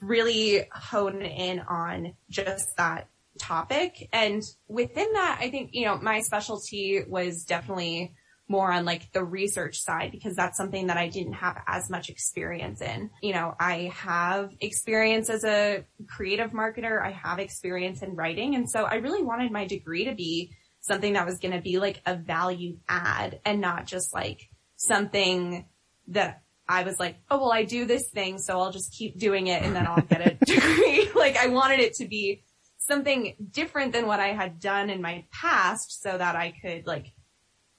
really 0.00 0.68
hone 0.72 1.22
in 1.22 1.60
on 1.60 2.14
just 2.30 2.76
that 2.76 3.08
topic. 3.40 4.08
And 4.12 4.42
within 4.68 5.12
that, 5.14 5.38
I 5.40 5.50
think, 5.50 5.70
you 5.72 5.86
know, 5.86 5.98
my 5.98 6.20
specialty 6.20 7.02
was 7.08 7.44
definitely 7.44 8.14
more 8.48 8.72
on 8.72 8.84
like 8.84 9.12
the 9.12 9.24
research 9.24 9.80
side 9.80 10.12
because 10.12 10.36
that's 10.36 10.56
something 10.56 10.86
that 10.86 10.96
I 10.96 11.08
didn't 11.08 11.34
have 11.34 11.60
as 11.66 11.90
much 11.90 12.08
experience 12.08 12.80
in. 12.80 13.10
You 13.20 13.34
know, 13.34 13.54
I 13.58 13.92
have 13.94 14.54
experience 14.60 15.28
as 15.28 15.44
a 15.44 15.84
creative 16.06 16.52
marketer. 16.52 17.02
I 17.02 17.10
have 17.10 17.38
experience 17.38 18.02
in 18.02 18.14
writing. 18.14 18.54
And 18.54 18.70
so 18.70 18.84
I 18.84 18.96
really 18.96 19.22
wanted 19.22 19.50
my 19.50 19.66
degree 19.66 20.04
to 20.04 20.14
be 20.14 20.52
something 20.80 21.14
that 21.14 21.26
was 21.26 21.38
going 21.38 21.54
to 21.54 21.60
be 21.60 21.78
like 21.78 22.00
a 22.06 22.14
value 22.14 22.78
add 22.88 23.40
and 23.44 23.60
not 23.60 23.86
just 23.86 24.14
like 24.14 24.48
something 24.76 25.66
that 26.08 26.42
I 26.68 26.82
was 26.82 26.98
like, 26.98 27.16
oh, 27.30 27.38
well, 27.38 27.52
I 27.52 27.64
do 27.64 27.84
this 27.84 28.10
thing, 28.10 28.38
so 28.38 28.58
I'll 28.58 28.72
just 28.72 28.92
keep 28.92 29.18
doing 29.18 29.46
it 29.46 29.62
and 29.62 29.74
then 29.74 29.86
I'll 29.86 30.02
get 30.02 30.26
a 30.26 30.34
degree. 30.44 31.10
like 31.14 31.36
I 31.36 31.48
wanted 31.48 31.80
it 31.80 31.94
to 31.94 32.06
be 32.06 32.42
something 32.78 33.34
different 33.50 33.92
than 33.92 34.06
what 34.06 34.20
I 34.20 34.28
had 34.28 34.60
done 34.60 34.90
in 34.90 35.02
my 35.02 35.24
past 35.32 36.02
so 36.02 36.16
that 36.16 36.36
I 36.36 36.54
could 36.62 36.86
like 36.86 37.12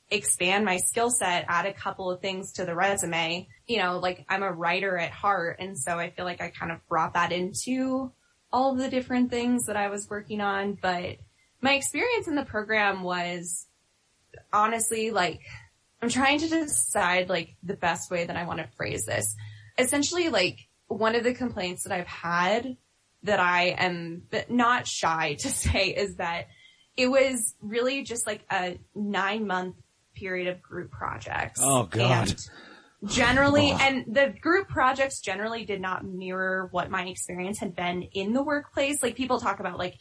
expand 0.09 0.65
my 0.65 0.77
skill 0.77 1.09
set, 1.09 1.45
add 1.47 1.65
a 1.65 1.73
couple 1.73 2.09
of 2.09 2.21
things 2.21 2.53
to 2.53 2.65
the 2.65 2.75
resume. 2.75 3.47
You 3.67 3.79
know, 3.79 3.99
like 3.99 4.25
I'm 4.29 4.43
a 4.43 4.51
writer 4.51 4.97
at 4.97 5.11
heart. 5.11 5.57
And 5.59 5.77
so 5.77 5.97
I 5.99 6.09
feel 6.11 6.25
like 6.25 6.41
I 6.41 6.49
kind 6.49 6.71
of 6.71 6.85
brought 6.87 7.13
that 7.13 7.31
into 7.31 8.11
all 8.51 8.75
the 8.75 8.89
different 8.89 9.29
things 9.29 9.65
that 9.65 9.75
I 9.75 9.89
was 9.89 10.09
working 10.09 10.41
on. 10.41 10.77
But 10.81 11.17
my 11.61 11.73
experience 11.73 12.27
in 12.27 12.35
the 12.35 12.45
program 12.45 13.03
was 13.03 13.67
honestly 14.53 15.11
like, 15.11 15.41
I'm 16.01 16.09
trying 16.09 16.39
to 16.39 16.47
decide 16.47 17.29
like 17.29 17.55
the 17.63 17.75
best 17.75 18.11
way 18.11 18.25
that 18.25 18.37
I 18.37 18.45
want 18.45 18.59
to 18.59 18.67
phrase 18.77 19.05
this. 19.05 19.35
Essentially, 19.77 20.29
like 20.29 20.67
one 20.87 21.15
of 21.15 21.23
the 21.23 21.33
complaints 21.33 21.83
that 21.83 21.91
I've 21.91 22.07
had 22.07 22.77
that 23.23 23.39
I 23.39 23.69
am 23.77 24.23
not 24.49 24.87
shy 24.87 25.35
to 25.39 25.49
say 25.49 25.89
is 25.89 26.15
that 26.15 26.47
it 26.95 27.07
was 27.07 27.55
really 27.61 28.03
just 28.03 28.25
like 28.25 28.43
a 28.51 28.79
nine 28.95 29.45
month 29.45 29.75
period 30.17 30.47
of 30.47 30.61
group 30.61 30.91
projects. 30.91 31.59
Oh 31.63 31.83
God. 31.83 32.29
And 32.29 33.11
generally, 33.11 33.71
oh. 33.71 33.77
and 33.79 34.05
the 34.07 34.33
group 34.41 34.67
projects 34.67 35.21
generally 35.21 35.65
did 35.65 35.81
not 35.81 36.05
mirror 36.05 36.67
what 36.71 36.89
my 36.89 37.05
experience 37.05 37.59
had 37.59 37.75
been 37.75 38.03
in 38.13 38.33
the 38.33 38.43
workplace. 38.43 39.01
Like 39.03 39.15
people 39.15 39.39
talk 39.39 39.59
about 39.59 39.77
like 39.77 39.95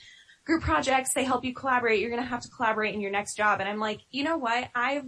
group 0.44 0.62
projects, 0.62 1.10
they 1.14 1.24
help 1.24 1.44
you 1.44 1.54
collaborate. 1.54 2.00
You're 2.00 2.10
going 2.10 2.22
to 2.22 2.28
have 2.28 2.42
to 2.42 2.48
collaborate 2.48 2.94
in 2.94 3.00
your 3.00 3.10
next 3.10 3.36
job. 3.36 3.60
And 3.60 3.68
I'm 3.68 3.80
like, 3.80 4.00
you 4.10 4.24
know 4.24 4.38
what? 4.38 4.68
I've 4.74 5.04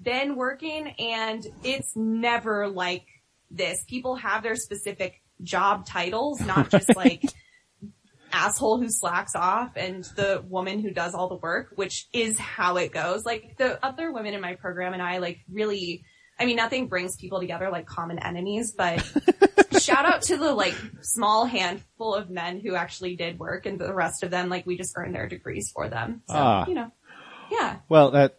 been 0.00 0.36
working 0.36 0.88
and 0.98 1.44
it's 1.62 1.96
never 1.96 2.68
like 2.68 3.06
this. 3.50 3.84
People 3.88 4.16
have 4.16 4.42
their 4.42 4.56
specific 4.56 5.22
job 5.42 5.86
titles, 5.86 6.40
not 6.40 6.70
just 6.70 6.94
like 6.96 7.22
asshole 8.34 8.78
who 8.80 8.88
slacks 8.88 9.34
off 9.36 9.72
and 9.76 10.04
the 10.16 10.42
woman 10.48 10.80
who 10.80 10.90
does 10.90 11.14
all 11.14 11.28
the 11.28 11.36
work, 11.36 11.72
which 11.76 12.08
is 12.12 12.38
how 12.38 12.76
it 12.76 12.92
goes. 12.92 13.24
Like 13.24 13.56
the 13.56 13.84
other 13.84 14.12
women 14.12 14.34
in 14.34 14.40
my 14.40 14.54
program 14.56 14.92
and 14.92 15.02
I 15.02 15.18
like 15.18 15.38
really, 15.50 16.04
I 16.38 16.46
mean, 16.46 16.56
nothing 16.56 16.88
brings 16.88 17.16
people 17.16 17.40
together 17.40 17.70
like 17.70 17.86
common 17.86 18.18
enemies, 18.18 18.72
but 18.76 19.00
shout 19.80 20.04
out 20.04 20.22
to 20.22 20.36
the 20.36 20.52
like 20.52 20.74
small 21.02 21.46
handful 21.46 22.14
of 22.14 22.28
men 22.30 22.60
who 22.60 22.74
actually 22.74 23.14
did 23.16 23.38
work 23.38 23.66
and 23.66 23.78
the 23.78 23.94
rest 23.94 24.22
of 24.24 24.30
them, 24.30 24.48
like 24.48 24.66
we 24.66 24.76
just 24.76 24.92
earned 24.96 25.14
their 25.14 25.28
degrees 25.28 25.70
for 25.72 25.88
them. 25.88 26.22
So, 26.28 26.34
Ah. 26.36 26.66
you 26.66 26.74
know, 26.74 26.90
yeah, 27.50 27.76
Well, 27.88 28.10
that 28.12 28.38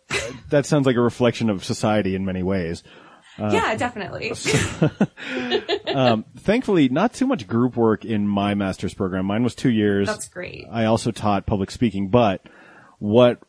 that 0.49 0.65
sounds 0.65 0.85
like 0.85 0.95
a 0.97 1.01
reflection 1.01 1.49
of 1.49 1.63
society 1.63 2.15
in 2.15 2.25
many 2.25 2.43
ways. 2.43 2.83
Yeah, 3.39 3.75
definitely. 3.75 4.33
Um, 5.95 6.25
thankfully, 6.39 6.89
not 6.89 7.13
too 7.13 7.25
much 7.25 7.47
group 7.47 7.77
work 7.77 8.03
in 8.03 8.27
my 8.27 8.53
master's 8.53 8.93
program. 8.93 9.25
Mine 9.25 9.43
was 9.43 9.55
two 9.55 9.69
years. 9.69 10.07
That's 10.07 10.27
great. 10.27 10.65
I 10.69 10.85
also 10.85 11.11
taught 11.11 11.45
public 11.45 11.71
speaking, 11.71 12.09
but 12.09 12.41
what 12.99 13.39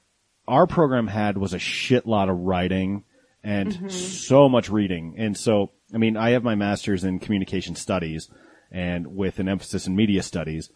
our 0.46 0.68
program 0.68 1.08
had 1.08 1.38
was 1.38 1.54
a 1.54 1.58
shit 1.58 2.06
lot 2.06 2.28
of 2.28 2.38
writing 2.38 3.02
and 3.42 3.72
Mm-hmm. 3.72 3.88
so 3.88 4.48
much 4.48 4.68
reading. 4.70 5.16
And 5.18 5.36
so, 5.36 5.72
I 5.92 5.98
mean, 5.98 6.16
I 6.16 6.30
have 6.30 6.44
my 6.44 6.54
master's 6.54 7.02
in 7.02 7.18
communication 7.18 7.74
studies 7.74 8.28
and 8.70 9.16
with 9.16 9.40
an 9.40 9.48
emphasis 9.48 9.88
in 9.88 9.96
media 9.96 10.22
studies. 10.22 10.70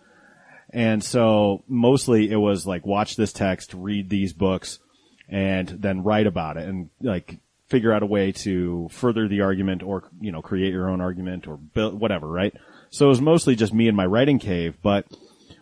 And 0.73 1.03
so 1.05 1.63
mostly 1.69 2.31
it 2.31 2.37
was 2.37 2.67
like 2.67 2.85
watch 2.85 3.15
this 3.15 3.33
text, 3.33 3.75
read 3.75 4.09
these 4.11 4.33
books, 4.33 4.81
and 5.29 5.69
then 5.69 6.03
write 6.03 6.27
about 6.27 6.57
it 6.57 6.69
and 6.69 6.91
like 7.01 7.39
figure 7.71 7.93
out 7.93 8.03
a 8.03 8.07
way 8.07 8.33
to 8.33 8.89
further 8.91 9.29
the 9.29 9.41
argument 9.41 9.83
or, 9.83 10.03
you 10.21 10.33
know, 10.33 10.43
create 10.43 10.73
your 10.73 10.91
own 10.91 11.01
argument 11.01 11.47
or 11.47 11.57
build 11.57 11.99
whatever, 11.99 12.27
right? 12.27 12.53
So 12.91 13.07
it 13.07 13.11
was 13.11 13.21
mostly 13.21 13.55
just 13.55 13.73
me 13.73 13.87
and 13.87 13.97
my 13.97 14.07
writing 14.07 14.41
cave, 14.41 14.77
but 14.83 15.07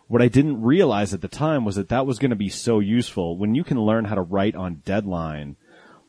what 0.06 0.22
I 0.22 0.28
didn't 0.28 0.62
realize 0.62 1.12
at 1.12 1.20
the 1.20 1.28
time 1.28 1.66
was 1.66 1.76
that 1.76 1.90
that 1.90 2.06
was 2.06 2.18
going 2.18 2.30
to 2.30 2.36
be 2.36 2.48
so 2.48 2.80
useful 2.80 3.36
when 3.36 3.54
you 3.54 3.62
can 3.62 3.78
learn 3.78 4.06
how 4.06 4.14
to 4.14 4.22
write 4.22 4.56
on 4.56 4.76
deadline. 4.86 5.56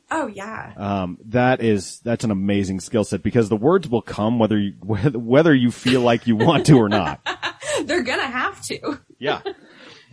Oh 0.10 0.28
yeah. 0.28 0.74
Um, 0.78 1.18
that 1.26 1.62
is, 1.62 2.00
that's 2.00 2.24
an 2.24 2.32
amazing 2.32 2.80
skill 2.80 3.04
set 3.04 3.22
because 3.22 3.50
the 3.50 3.58
words 3.58 3.90
will 3.90 4.02
come 4.02 4.40
whether 4.40 4.58
you, 4.58 4.74
whether, 4.80 5.20
whether 5.20 5.54
you 5.54 5.70
feel 5.70 6.02
like 6.02 6.26
you 6.26 6.38
want 6.38 6.66
to 6.68 6.78
or 6.78 6.88
not. 6.88 7.20
They're 7.84 8.04
gonna 8.04 8.24
have 8.24 8.62
to. 8.64 9.00
Yeah. 9.20 9.42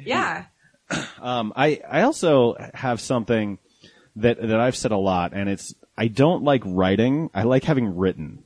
Yeah. 0.05 0.46
Um, 1.20 1.53
I, 1.57 1.81
I 1.88 2.03
also 2.03 2.57
have 2.75 3.01
something 3.01 3.59
that, 4.17 4.41
that 4.41 4.61
I've 4.61 4.77
said 4.77 4.93
a 4.93 4.97
lot 4.99 5.33
and 5.35 5.49
it's, 5.49 5.75
I 5.97 6.09
don't 6.09 6.43
like 6.43 6.63
writing. 6.65 7.31
I 7.35 7.43
like 7.45 7.65
having 7.65 7.97
written. 7.97 8.45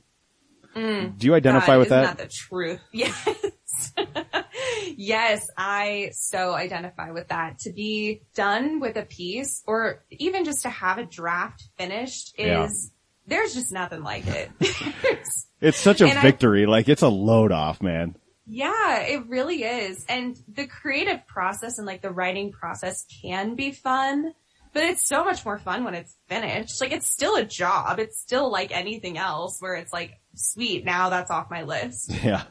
Mm. 0.75 1.17
Do 1.17 1.27
you 1.27 1.33
identify 1.35 1.73
God, 1.73 1.79
with 1.79 1.89
that? 1.89 2.17
that 2.17 2.29
the 2.29 2.33
truth? 2.33 2.79
Yes. 2.91 3.93
yes, 4.97 5.47
I 5.57 6.11
so 6.13 6.53
identify 6.53 7.11
with 7.11 7.29
that. 7.29 7.59
To 7.59 7.73
be 7.73 8.21
done 8.35 8.79
with 8.79 8.95
a 8.95 9.03
piece 9.03 9.63
or 9.65 10.03
even 10.11 10.45
just 10.45 10.63
to 10.63 10.69
have 10.69 10.97
a 10.97 11.05
draft 11.05 11.63
finished 11.77 12.35
Yeah. 12.37 12.65
is, 12.65 12.91
there's 13.27 13.53
just 13.53 13.71
nothing 13.71 14.03
like 14.03 14.25
it. 14.27 14.51
It's 15.61 15.77
such 15.77 16.01
a 16.01 16.07
and 16.07 16.17
I- 16.17 16.21
victory. 16.23 16.65
like 16.65 16.89
it's 16.89 17.03
a 17.03 17.07
load 17.07 17.51
off, 17.51 17.83
man. 17.83 18.15
yeah, 18.47 19.01
it 19.01 19.27
really 19.27 19.63
is. 19.63 20.03
And 20.09 20.35
the 20.51 20.65
creative 20.65 21.27
process 21.27 21.77
and 21.77 21.85
like 21.85 22.01
the 22.01 22.09
writing 22.09 22.51
process 22.51 23.05
can 23.21 23.53
be 23.53 23.71
fun, 23.71 24.33
but 24.73 24.83
it's 24.83 25.07
so 25.07 25.23
much 25.23 25.45
more 25.45 25.57
fun 25.57 25.83
when 25.83 25.93
it's 25.93 26.15
finished. 26.27 26.81
Like 26.81 26.91
it's 26.91 27.07
still 27.07 27.35
a 27.35 27.43
job. 27.43 27.99
It's 27.99 28.19
still 28.19 28.51
like 28.51 28.71
anything 28.75 29.17
else 29.17 29.57
where 29.59 29.75
it's 29.75 29.91
like, 29.91 30.19
sweet, 30.35 30.85
now 30.85 31.09
that's 31.09 31.31
off 31.31 31.49
my 31.49 31.63
list. 31.63 32.11
Yeah. 32.23 32.43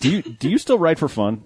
Do 0.00 0.10
you, 0.10 0.22
do 0.22 0.50
you 0.50 0.58
still 0.58 0.78
write 0.78 0.98
for 0.98 1.08
fun? 1.08 1.42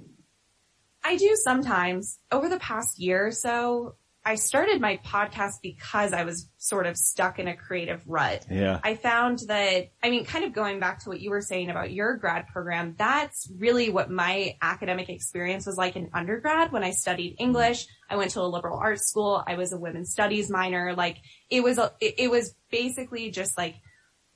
I 1.05 1.17
do 1.17 1.37
sometimes. 1.45 2.19
Over 2.33 2.49
the 2.49 2.59
past 2.59 2.99
year 2.99 3.27
or 3.27 3.31
so, 3.31 3.97
I 4.29 4.35
started 4.35 4.79
my 4.79 4.99
podcast 4.99 5.63
because 5.63 6.13
I 6.13 6.25
was 6.25 6.51
sort 6.59 6.87
of 6.87 6.99
stuck 6.99 7.39
in 7.39 7.49
a 7.49 7.57
creative 7.57 8.03
rut. 8.07 8.45
Yeah. 8.51 8.79
I 8.85 8.95
found 8.95 9.39
that, 9.49 9.91
I 10.03 10.11
mean, 10.11 10.27
kind 10.27 10.45
of 10.45 10.53
going 10.53 10.81
back 10.81 11.03
to 11.05 11.09
what 11.09 11.23
you 11.23 11.31
were 11.31 11.41
saying 11.41 11.71
about 11.71 11.93
your 11.93 12.15
grad 12.19 12.47
program, 12.49 12.95
that's 12.99 13.51
really 13.57 13.89
what 13.89 14.11
my 14.11 14.59
academic 14.61 15.09
experience 15.09 15.65
was 15.65 15.79
like 15.79 15.97
in 15.97 16.11
undergrad 16.13 16.73
when 16.73 16.85
I 16.85 16.91
studied 16.91 17.37
English. 17.39 17.87
I 18.11 18.17
went 18.17 18.33
to 18.33 18.43
a 18.43 18.43
liberal 18.43 18.77
arts 18.79 19.09
school. 19.09 19.43
I 19.47 19.57
was 19.57 19.73
a 19.73 19.79
women's 19.79 20.11
studies 20.11 20.51
minor. 20.51 20.95
Like 20.95 21.17
it 21.49 21.63
was, 21.63 21.79
a, 21.79 21.95
it, 21.99 22.17
it 22.19 22.31
was 22.31 22.55
basically 22.71 23.31
just 23.31 23.57
like 23.57 23.77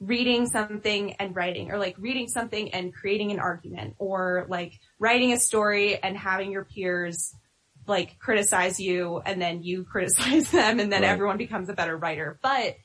reading 0.00 0.46
something 0.46 1.12
and 1.20 1.36
writing 1.36 1.70
or 1.70 1.76
like 1.76 1.96
reading 1.98 2.28
something 2.28 2.72
and 2.72 2.94
creating 2.94 3.30
an 3.30 3.38
argument 3.38 3.96
or 3.98 4.46
like 4.48 4.72
writing 4.98 5.34
a 5.34 5.38
story 5.38 6.02
and 6.02 6.16
having 6.16 6.50
your 6.50 6.64
peers 6.64 7.34
like 7.86 8.18
criticize 8.18 8.78
you 8.80 9.20
and 9.24 9.40
then 9.40 9.62
you 9.62 9.84
criticize 9.90 10.50
them 10.50 10.80
and 10.80 10.92
then 10.92 11.02
Right. 11.02 11.10
everyone 11.10 11.36
becomes 11.36 11.68
a 11.68 11.74
better 11.74 11.96
writer. 11.96 12.38
But 12.42 12.76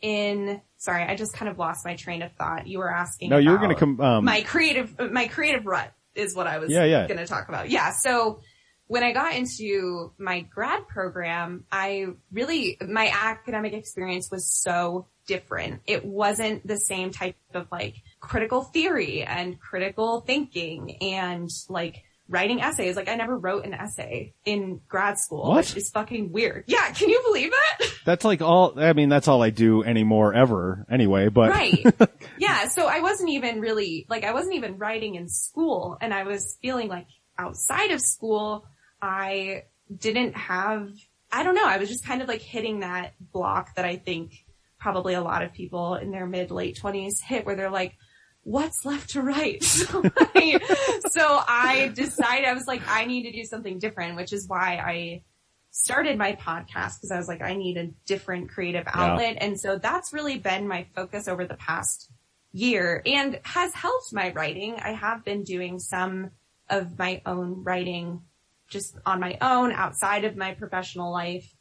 in, 0.00 0.60
sorry, 0.76 1.02
I 1.02 1.16
just 1.16 1.32
kind 1.34 1.50
of 1.50 1.58
lost 1.58 1.84
my 1.84 1.96
train 1.96 2.22
of 2.22 2.32
thought. 2.32 2.66
You 2.66 2.78
were 2.78 2.92
asking. 2.94 3.30
No, 3.30 3.38
you 3.38 3.50
were 3.50 3.58
going 3.58 3.70
to 3.70 3.74
come, 3.74 4.00
um, 4.00 4.24
my 4.24 4.42
creative, 4.42 4.94
my 5.10 5.26
creative 5.26 5.66
rut 5.66 5.92
is 6.14 6.34
what 6.36 6.46
I 6.46 6.58
was 6.58 6.70
Yeah, 6.70 6.84
yeah. 6.84 7.06
going 7.06 7.18
to 7.18 7.26
talk 7.26 7.48
about. 7.48 7.68
Yeah. 7.70 7.92
So 7.92 8.40
when 8.86 9.02
I 9.02 9.12
got 9.12 9.34
into 9.34 10.12
my 10.18 10.40
grad 10.40 10.86
program, 10.88 11.64
I 11.70 12.06
really, 12.32 12.78
my 12.80 13.12
academic 13.12 13.72
experience 13.72 14.30
was 14.30 14.50
so 14.62 15.08
different. 15.26 15.82
It 15.86 16.04
wasn't 16.04 16.66
the 16.66 16.76
same 16.76 17.10
type 17.10 17.36
of 17.52 17.66
like 17.70 17.96
critical 18.20 18.62
theory 18.62 19.22
and 19.24 19.60
critical 19.60 20.20
thinking 20.20 20.96
and 21.02 21.50
like 21.68 22.04
writing 22.28 22.60
essays. 22.60 22.96
Like 22.96 23.08
I 23.08 23.14
never 23.14 23.36
wrote 23.36 23.64
an 23.64 23.74
essay 23.74 24.34
in 24.44 24.80
grad 24.88 25.18
school, 25.18 25.48
What? 25.48 25.56
which 25.56 25.76
is 25.76 25.90
fucking 25.90 26.30
weird. 26.32 26.64
Yeah. 26.66 26.90
Can 26.92 27.08
you 27.08 27.22
believe 27.26 27.50
that? 27.50 27.88
That's 28.04 28.24
like 28.24 28.42
all, 28.42 28.78
I 28.78 28.92
mean, 28.92 29.08
that's 29.10 29.28
all 29.28 29.42
I 29.42 29.50
do 29.50 29.84
anymore 29.84 30.32
ever 30.32 30.86
anyway, 30.90 31.28
but. 31.28 31.50
Right. 31.50 31.84
yeah. 32.38 32.68
So 32.68 32.86
I 32.86 33.00
wasn't 33.00 33.30
even 33.30 33.60
really, 33.60 34.06
like, 34.08 34.24
I 34.24 34.32
wasn't 34.32 34.54
even 34.54 34.78
writing 34.78 35.16
in 35.16 35.28
school 35.28 35.98
and 36.00 36.14
I 36.14 36.22
was 36.22 36.56
feeling 36.62 36.88
like 36.88 37.06
outside 37.38 37.90
of 37.90 38.00
school, 38.00 38.64
I 39.02 39.64
didn't 39.94 40.36
have, 40.36 40.88
I 41.30 41.42
don't 41.42 41.54
know, 41.54 41.66
I 41.66 41.76
was 41.76 41.88
just 41.90 42.06
kind 42.06 42.22
of 42.22 42.28
like 42.28 42.40
hitting 42.40 42.80
that 42.80 43.12
block 43.32 43.74
that 43.76 43.84
I 43.84 43.96
think 43.96 44.44
probably 44.78 45.14
a 45.14 45.20
lot 45.20 45.42
of 45.42 45.52
people 45.52 45.94
in 45.96 46.10
their 46.10 46.26
mid 46.26 46.50
late 46.50 46.76
twenties 46.78 47.20
hit 47.20 47.44
where 47.44 47.56
they're 47.56 47.70
like, 47.70 47.94
what's 48.42 48.84
left 48.84 49.10
to 49.10 49.22
write? 49.22 49.62
so, 49.64 50.02
I, 50.04 51.00
so 51.10 51.42
I 51.46 51.90
decided, 51.94 52.46
I 52.46 52.54
was 52.54 52.66
like, 52.66 52.82
I 52.88 53.04
need 53.04 53.22
to 53.24 53.32
do 53.32 53.44
something 53.44 53.78
different, 53.78 54.16
which 54.16 54.32
is 54.32 54.48
why 54.48 54.76
I 54.76 55.22
started 55.70 56.18
my 56.18 56.32
podcast 56.32 56.96
because 56.96 57.10
I 57.12 57.18
was 57.18 57.28
like, 57.28 57.42
I 57.42 57.54
need 57.54 57.76
a 57.76 57.88
different 58.06 58.50
creative 58.50 58.84
outlet. 58.88 59.36
And 59.40 59.58
so 59.60 59.78
that's 59.78 60.12
really 60.12 60.38
been 60.38 60.66
my 60.66 60.86
focus 60.94 61.28
over 61.28 61.44
the 61.44 61.54
past 61.54 62.10
year 62.52 63.02
and 63.06 63.38
has 63.44 63.74
helped 63.74 64.12
my 64.12 64.32
writing. 64.32 64.76
I 64.76 64.92
have 64.92 65.24
been 65.24 65.44
doing 65.44 65.78
some 65.78 66.30
of 66.68 66.98
my 66.98 67.22
own 67.26 67.62
writing 67.64 68.22
just 68.68 68.96
on 69.06 69.20
my 69.20 69.38
own 69.40 69.72
outside 69.72 70.24
of 70.24 70.36
my 70.36 70.54
professional 70.54 71.12
life 71.12 71.54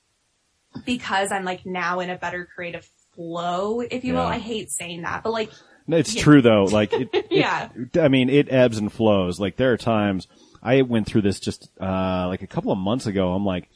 because 0.85 1.31
I'm 1.31 1.45
like 1.45 1.65
now 1.65 1.99
in 1.99 2.09
a 2.09 2.17
better 2.17 2.47
creative 2.53 2.89
flow, 3.15 3.81
if 3.81 4.03
you 4.03 4.13
will. 4.13 4.21
I 4.21 4.39
hate 4.39 4.69
saying 4.69 5.03
that, 5.03 5.23
but 5.23 5.31
like, 5.31 5.51
It's 5.87 6.15
Yeah. 6.15 6.21
true 6.23 6.41
though. 6.41 6.65
Like, 6.65 6.93
it, 6.93 7.09
it- 7.13 7.27
Yeah. 7.31 7.69
I 7.99 8.07
mean, 8.07 8.29
it 8.29 8.51
ebbs 8.51 8.77
and 8.77 8.91
flows. 8.91 9.39
Like, 9.39 9.55
there 9.57 9.71
are 9.73 9.77
times 9.77 10.27
I 10.61 10.81
went 10.81 11.07
through 11.07 11.21
this 11.21 11.39
just 11.39 11.69
uh 11.79 12.27
like 12.27 12.41
a 12.41 12.47
couple 12.47 12.71
of 12.71 12.77
months 12.77 13.05
ago. 13.05 13.33
I'm 13.33 13.45
like, 13.45 13.69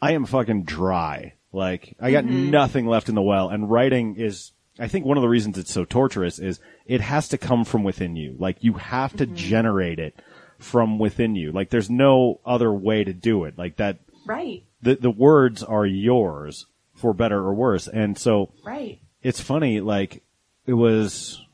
I 0.00 0.12
am 0.12 0.24
fucking 0.26 0.64
dry. 0.64 1.34
Like, 1.52 1.96
I 2.00 2.12
got 2.12 2.24
nothing 2.24 2.86
left 2.86 3.08
in 3.08 3.14
the 3.14 3.22
well. 3.22 3.48
And 3.50 3.70
writing 3.70 4.16
is, 4.16 4.52
I 4.78 4.88
think 4.88 5.04
one 5.04 5.18
of 5.18 5.22
the 5.22 5.28
reasons 5.28 5.58
it's 5.58 5.70
so 5.72 5.84
torturous 5.84 6.38
is 6.38 6.60
it 6.86 7.00
has 7.02 7.28
to 7.28 7.38
come 7.38 7.64
from 7.64 7.84
within 7.84 8.16
you. 8.16 8.34
Like, 8.38 8.56
you 8.64 8.72
have 8.74 9.14
to 9.16 9.26
generate 9.26 9.98
it 9.98 10.14
from 10.58 10.98
within 10.98 11.34
you. 11.36 11.52
Like, 11.52 11.68
there's 11.70 11.90
no 11.90 12.40
other 12.46 12.72
way 12.72 13.04
to 13.04 13.12
do 13.12 13.44
it. 13.44 13.58
Like 13.58 13.76
that, 13.76 13.98
right, 14.24 14.64
the 14.80 14.94
the 14.94 15.10
words 15.10 15.62
are 15.62 15.84
yours 15.86 16.66
for 16.94 17.12
better 17.12 17.38
or 17.38 17.52
worse. 17.52 17.86
And 17.86 18.16
so 18.16 18.52
right. 18.64 19.00
it's 19.22 19.40
funny, 19.40 19.80
like, 19.80 20.22
it 20.66 20.74
was 20.74 21.44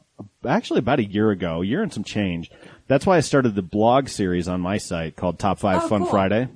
actually 0.44 0.78
about 0.78 0.98
a 0.98 1.04
year 1.04 1.30
ago, 1.30 1.62
a 1.62 1.66
year 1.66 1.82
and 1.82 1.92
some 1.92 2.04
change. 2.04 2.50
That's 2.86 3.06
why 3.06 3.16
I 3.16 3.20
started 3.20 3.54
the 3.54 3.62
blog 3.62 4.08
series 4.08 4.48
on 4.48 4.60
my 4.60 4.78
site 4.78 5.16
called 5.16 5.38
Top 5.38 5.58
5 5.58 5.84
Oh, 5.84 5.88
Fun 5.88 6.02
cool. 6.02 6.10
Friday. 6.10 6.48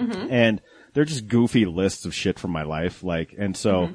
Mm-hmm. 0.00 0.28
And 0.30 0.62
they're 0.94 1.04
just 1.04 1.28
goofy 1.28 1.64
lists 1.64 2.04
of 2.04 2.14
shit 2.14 2.38
from 2.38 2.52
my 2.52 2.62
life. 2.62 3.02
Like, 3.02 3.34
and 3.36 3.56
so 3.56 3.72
mm-hmm. 3.72 3.94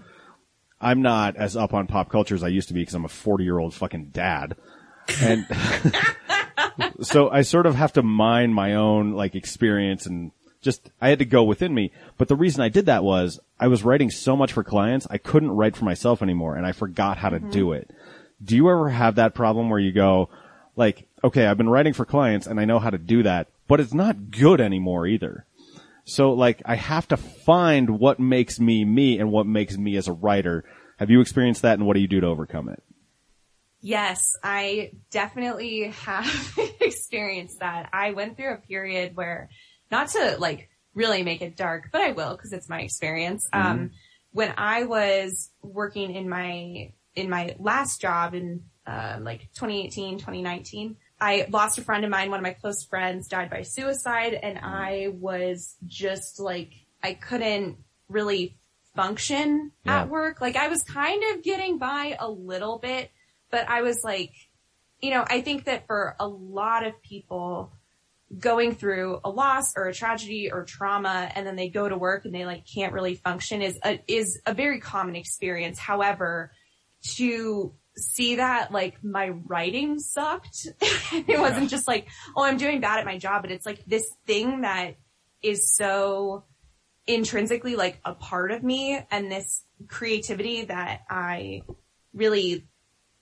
I'm 0.82 1.02
not 1.02 1.38
as 1.38 1.56
up 1.56 1.74
on 1.74 1.88
pop 1.88 2.10
culture 2.10 2.36
as 2.36 2.44
I 2.44 2.50
used 2.50 2.68
to 2.68 2.74
be 2.74 2.82
because 2.82 2.96
I'm 2.96 3.06
a 3.06 3.10
40 3.10 3.44
year 3.44 3.58
old 3.58 3.74
fucking 3.74 4.10
dad. 4.12 4.56
And 5.22 5.46
so 7.02 7.30
I 7.30 7.42
sort 7.42 7.66
of 7.66 7.76
have 7.76 7.94
to 7.94 8.04
mine 8.04 8.54
my 8.54 8.76
own 8.76 9.12
like 9.12 9.36
experience 9.36 10.06
and 10.06 10.32
just 10.64 10.90
I 11.00 11.10
had 11.10 11.20
to 11.20 11.26
go 11.26 11.44
within 11.44 11.74
me. 11.74 11.92
But 12.18 12.28
the 12.28 12.36
reason 12.36 12.62
I 12.62 12.70
did 12.70 12.88
that 12.88 13.04
was 13.04 13.40
I 13.60 13.68
was 13.68 13.84
writing 13.84 14.10
so 14.10 14.36
much 14.36 14.54
for 14.54 14.64
clients, 14.64 15.06
I 15.10 15.18
couldn't 15.18 15.52
write 15.52 15.76
for 15.76 15.86
myself 15.86 16.22
anymore 16.22 16.56
and 16.56 16.66
I 16.66 16.72
forgot 16.72 17.18
how 17.18 17.30
to 17.30 17.40
mm-hmm. 17.40 17.52
do 17.52 17.74
it. 17.74 17.92
Do 18.44 18.56
you 18.56 18.70
ever 18.70 18.90
have 18.90 19.16
that 19.16 19.36
problem 19.36 19.70
where 19.70 19.80
you 19.80 19.92
go 19.92 20.30
like, 20.76 21.08
okay, 21.24 21.46
I've 21.46 21.58
been 21.58 21.70
writing 21.70 21.94
for 21.94 22.06
clients 22.06 22.48
and 22.48 22.60
I 22.60 22.66
know 22.66 22.80
how 22.80 22.90
to 22.90 22.98
do 22.98 23.24
that, 23.24 23.48
but 23.68 23.80
it's 23.80 23.94
not 23.94 24.32
good 24.32 24.60
anymore 24.60 25.06
either. 25.06 25.46
So 26.06 26.34
like 26.34 26.62
I 26.66 26.76
have 26.76 27.08
to 27.10 27.18
find 27.18 28.00
what 28.00 28.20
makes 28.20 28.60
me 28.60 28.84
me 28.84 29.20
and 29.20 29.32
what 29.32 29.46
makes 29.46 29.78
me 29.78 29.96
as 29.98 30.08
a 30.08 30.14
writer. 30.14 30.64
Have 30.98 31.10
you 31.10 31.22
experienced 31.22 31.62
that 31.62 31.78
and 31.78 31.86
what 31.86 31.94
do 31.94 32.02
you 32.02 32.08
do 32.08 32.22
to 32.22 32.28
overcome 32.28 32.70
it? 32.70 32.82
Yes, 33.86 34.38
I 34.42 34.94
definitely 35.12 35.90
have 36.06 36.58
experienced 36.80 37.60
that. 37.60 37.90
I 37.92 38.12
went 38.12 38.38
through 38.38 38.54
a 38.54 38.58
period 38.58 39.18
where, 39.18 39.50
not 39.94 40.08
to 40.10 40.38
like 40.40 40.70
really 40.96 41.24
make 41.24 41.42
it 41.42 41.56
dark, 41.56 41.90
but 41.92 42.02
I 42.02 42.12
will 42.12 42.36
because 42.36 42.52
it's 42.52 42.68
my 42.68 42.82
experience. 42.82 43.48
Um, 43.54 43.92
when 44.32 44.54
I 44.58 44.84
was 44.86 45.52
working 45.62 46.16
in 46.16 46.28
my, 46.28 46.92
in 47.16 47.30
my 47.30 47.56
last 47.60 48.02
job 48.02 48.34
in, 48.34 48.64
uh, 48.88 49.18
like 49.22 49.42
2018, 49.54 50.18
2019, 50.18 50.98
I 51.22 51.46
lost 51.50 51.78
a 51.78 51.84
friend 51.84 52.04
of 52.04 52.10
mine. 52.10 52.32
One 52.32 52.40
of 52.40 52.44
my 52.44 52.54
close 52.54 52.84
friends 52.84 53.28
died 53.28 53.50
by 53.50 53.62
suicide 53.62 54.34
and 54.34 54.58
I 54.62 55.10
was 55.14 55.76
just 55.86 56.40
like, 56.40 56.72
I 57.04 57.14
couldn't 57.14 57.78
really 58.10 58.58
function 58.96 59.72
Yeah. 59.86 60.02
at 60.02 60.10
work. 60.10 60.42
Like 60.42 60.56
I 60.56 60.68
was 60.70 60.82
kind 60.84 61.24
of 61.32 61.44
getting 61.44 61.78
by 61.78 62.18
a 62.20 62.30
little 62.30 62.80
bit, 62.80 63.12
but 63.52 63.70
I 63.70 63.84
was 63.84 64.02
like, 64.04 64.32
you 65.02 65.12
know, 65.12 65.24
I 65.28 65.42
think 65.42 65.66
that 65.66 65.86
for 65.86 66.16
a 66.20 66.28
lot 66.28 66.86
of 66.86 67.02
people 67.04 67.72
going 68.40 68.76
through 68.76 69.20
a 69.24 69.30
loss 69.30 69.74
or 69.76 69.88
a 69.88 69.94
tragedy 69.94 70.52
or 70.52 70.64
trauma 70.64 71.30
and 71.36 71.46
then 71.46 71.56
they 71.56 71.70
go 71.70 71.88
to 71.88 71.98
work 71.98 72.26
and 72.26 72.34
they 72.34 72.46
like 72.46 72.66
can't 72.66 72.94
really 72.94 73.16
function 73.16 73.62
is 73.62 73.78
a, 73.84 74.02
is 74.08 74.40
a 74.46 74.54
very 74.54 74.80
common 74.80 75.16
experience. 75.16 75.78
However, 75.78 76.52
to 77.16 77.74
see 77.96 78.36
that 78.36 78.72
like 78.72 79.04
my 79.04 79.30
writing 79.30 80.00
sucked, 80.00 80.68
it 80.82 81.40
wasn't 81.40 81.70
just 81.70 81.88
like, 81.88 82.08
oh, 82.36 82.44
I'm 82.44 82.58
doing 82.58 82.82
bad 82.82 83.00
at 83.00 83.06
my 83.06 83.18
job, 83.18 83.44
but 83.44 83.52
it's 83.52 83.66
like 83.66 83.86
this 83.86 84.06
thing 84.26 84.62
that 84.62 84.96
is 85.42 85.76
so 85.76 86.46
intrinsically 87.06 87.76
like 87.76 88.00
a 88.06 88.14
part 88.14 88.52
of 88.52 88.64
me 88.64 89.00
and 89.12 89.32
this 89.32 89.66
creativity 89.90 90.64
that 90.66 91.02
I 91.10 91.64
really, 92.14 92.66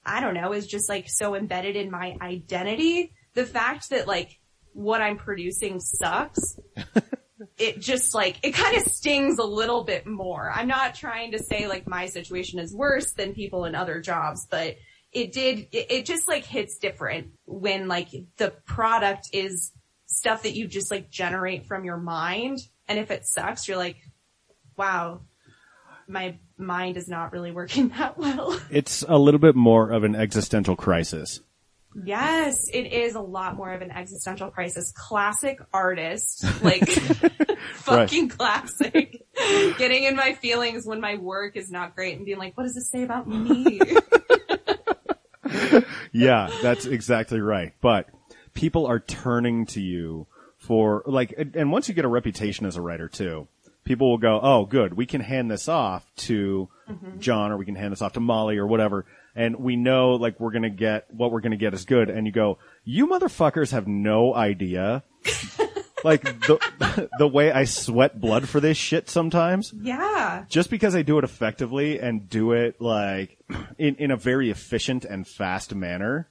I 0.06 0.22
don't 0.22 0.36
know, 0.36 0.54
is 0.54 0.68
just 0.68 0.88
like 0.88 1.10
so 1.10 1.36
embedded 1.36 1.76
in 1.76 1.90
my 1.90 2.16
identity. 2.22 3.14
The 3.34 3.46
fact 3.46 3.90
that 3.90 4.08
like 4.08 4.41
what 4.74 5.02
I'm 5.02 5.18
producing 5.18 5.80
sucks, 5.80 6.60
it 7.58 7.80
just 7.80 8.14
like, 8.14 8.38
it 8.44 8.52
kind 8.52 8.78
of 8.78 8.84
stings 8.84 9.40
a 9.40 9.44
little 9.44 9.84
bit 9.84 10.06
more. 10.06 10.52
I'm 10.52 10.68
not 10.68 10.96
trying 10.96 11.32
to 11.32 11.40
say 11.44 11.68
like 11.68 11.88
my 11.88 12.08
situation 12.08 12.60
is 12.60 12.74
worse 12.74 13.14
than 13.14 13.34
people 13.34 13.66
in 13.66 13.76
other 13.76 14.00
jobs, 14.02 14.48
but 14.50 14.78
it 15.12 15.32
did, 15.32 15.68
it, 15.72 15.92
it 15.92 16.06
just 16.06 16.28
like 16.28 16.46
hits 16.46 16.78
different 16.78 17.32
when 17.46 17.88
like 17.88 18.10
the 18.38 18.52
product 18.66 19.30
is 19.34 19.72
stuff 20.06 20.44
that 20.44 20.56
you 20.56 20.68
just 20.68 20.92
like 20.92 21.10
generate 21.10 21.66
from 21.66 21.86
your 21.86 21.98
mind. 21.98 22.60
And 22.88 23.00
if 23.00 23.12
it 23.12 23.26
sucks, 23.26 23.68
you're 23.68 23.78
like, 23.78 23.98
wow, 24.78 25.22
my 26.08 26.38
mind 26.58 26.98
is 26.98 27.08
not 27.08 27.32
really 27.32 27.52
working 27.52 27.90
that 27.98 28.18
well. 28.18 28.60
It's 28.70 29.04
a 29.08 29.18
little 29.18 29.40
bit 29.40 29.56
more 29.56 29.92
of 29.92 30.04
an 30.04 30.16
existential 30.16 30.76
crisis. 30.76 31.42
Yes, 31.96 32.70
it 32.74 32.94
is 32.94 33.16
a 33.16 33.22
lot 33.22 33.56
more 33.56 33.72
of 33.74 33.82
an 33.82 33.92
existential 33.92 34.50
crisis. 34.50 34.94
Classic 34.96 35.60
artist, 35.74 36.46
like 36.64 36.90
fucking 37.76 38.30
classic. 38.30 39.26
Getting 39.78 40.04
in 40.04 40.16
my 40.16 40.34
feelings 40.34 40.86
when 40.86 41.02
my 41.02 41.16
work 41.16 41.56
is 41.56 41.72
not 41.72 41.96
great 41.96 42.18
and 42.18 42.26
being 42.26 42.38
like, 42.38 42.58
what 42.58 42.64
does 42.64 42.76
this 42.76 42.90
say 42.90 43.04
about 43.04 43.28
me? 43.28 43.80
Yeah, 46.12 46.50
that's 46.62 46.86
exactly 46.86 47.40
right. 47.40 47.74
But 47.82 48.08
people 48.54 48.86
are 48.86 49.00
turning 49.00 49.66
to 49.68 49.82
you 49.82 50.28
for 50.58 51.04
like, 51.06 51.34
and 51.38 51.72
once 51.72 51.88
you 51.88 51.96
get 51.96 52.06
a 52.06 52.10
reputation 52.10 52.66
as 52.66 52.76
a 52.76 52.82
writer 52.82 53.08
too, 53.08 53.48
people 53.84 54.10
will 54.10 54.18
go, 54.18 54.40
"Oh, 54.42 54.66
good, 54.66 54.94
we 54.94 55.06
can 55.06 55.22
hand 55.22 55.50
this 55.50 55.68
off 55.68 56.06
to 56.18 56.70
mm-hmm. 56.90 57.20
John, 57.20 57.52
or 57.52 57.58
we 57.58 57.66
can 57.66 57.76
hand 57.76 57.92
this 57.92 58.02
off 58.02 58.14
to 58.14 58.20
Molly, 58.20 58.58
or 58.58 58.68
whatever." 58.68 59.06
And 59.36 59.58
we 59.58 59.76
know 59.76 60.12
like 60.12 60.40
we're 60.40 60.52
gonna 60.52 60.70
get 60.70 61.06
what 61.14 61.32
we're 61.32 61.42
gonna 61.42 61.58
get 61.58 61.74
is 61.74 61.86
good. 61.86 62.10
And 62.10 62.26
you 62.28 62.34
go, 62.34 62.58
"You 62.84 63.08
motherfuckers 63.08 63.72
have 63.72 63.88
no 63.88 64.34
idea." 64.34 65.04
like 66.04 66.24
the 66.24 67.10
the 67.20 67.28
way 67.28 67.52
I 67.52 67.66
sweat 67.66 68.20
blood 68.20 68.50
for 68.50 68.60
this 68.60 68.78
shit 68.78 69.10
sometimes 69.10 69.74
yeah. 69.80 70.46
just 70.50 70.70
because 70.70 70.96
I 70.96 71.04
do 71.04 71.18
it 71.20 71.24
effectively 71.24 72.00
and 72.00 72.28
do 72.28 72.54
it 72.54 72.82
like 72.82 73.38
in, 73.78 73.96
in 73.96 74.12
a 74.12 74.18
very 74.18 74.50
efficient 74.50 75.06
and 75.06 75.28
fast 75.28 75.76
manner, 75.76 76.28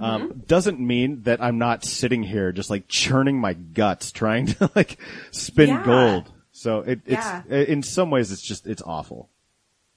um, 0.00 0.42
doesn't 0.46 0.78
mean 0.78 1.22
that 1.22 1.42
I'm 1.42 1.58
not 1.58 1.84
sitting 1.84 2.22
here 2.22 2.52
just 2.52 2.70
like 2.70 2.86
churning 2.88 3.40
my 3.40 3.54
guts 3.54 4.12
trying 4.12 4.46
to 4.46 4.70
like 4.76 4.98
spin 5.30 5.68
Yeah. 5.70 5.84
gold. 5.84 6.32
So 6.52 6.80
it, 6.80 7.00
it's, 7.06 7.24
Yeah. 7.26 7.42
in 7.48 7.82
some 7.82 8.10
ways 8.10 8.30
it's 8.32 8.42
just, 8.42 8.66
it's 8.66 8.82
awful. 8.82 9.30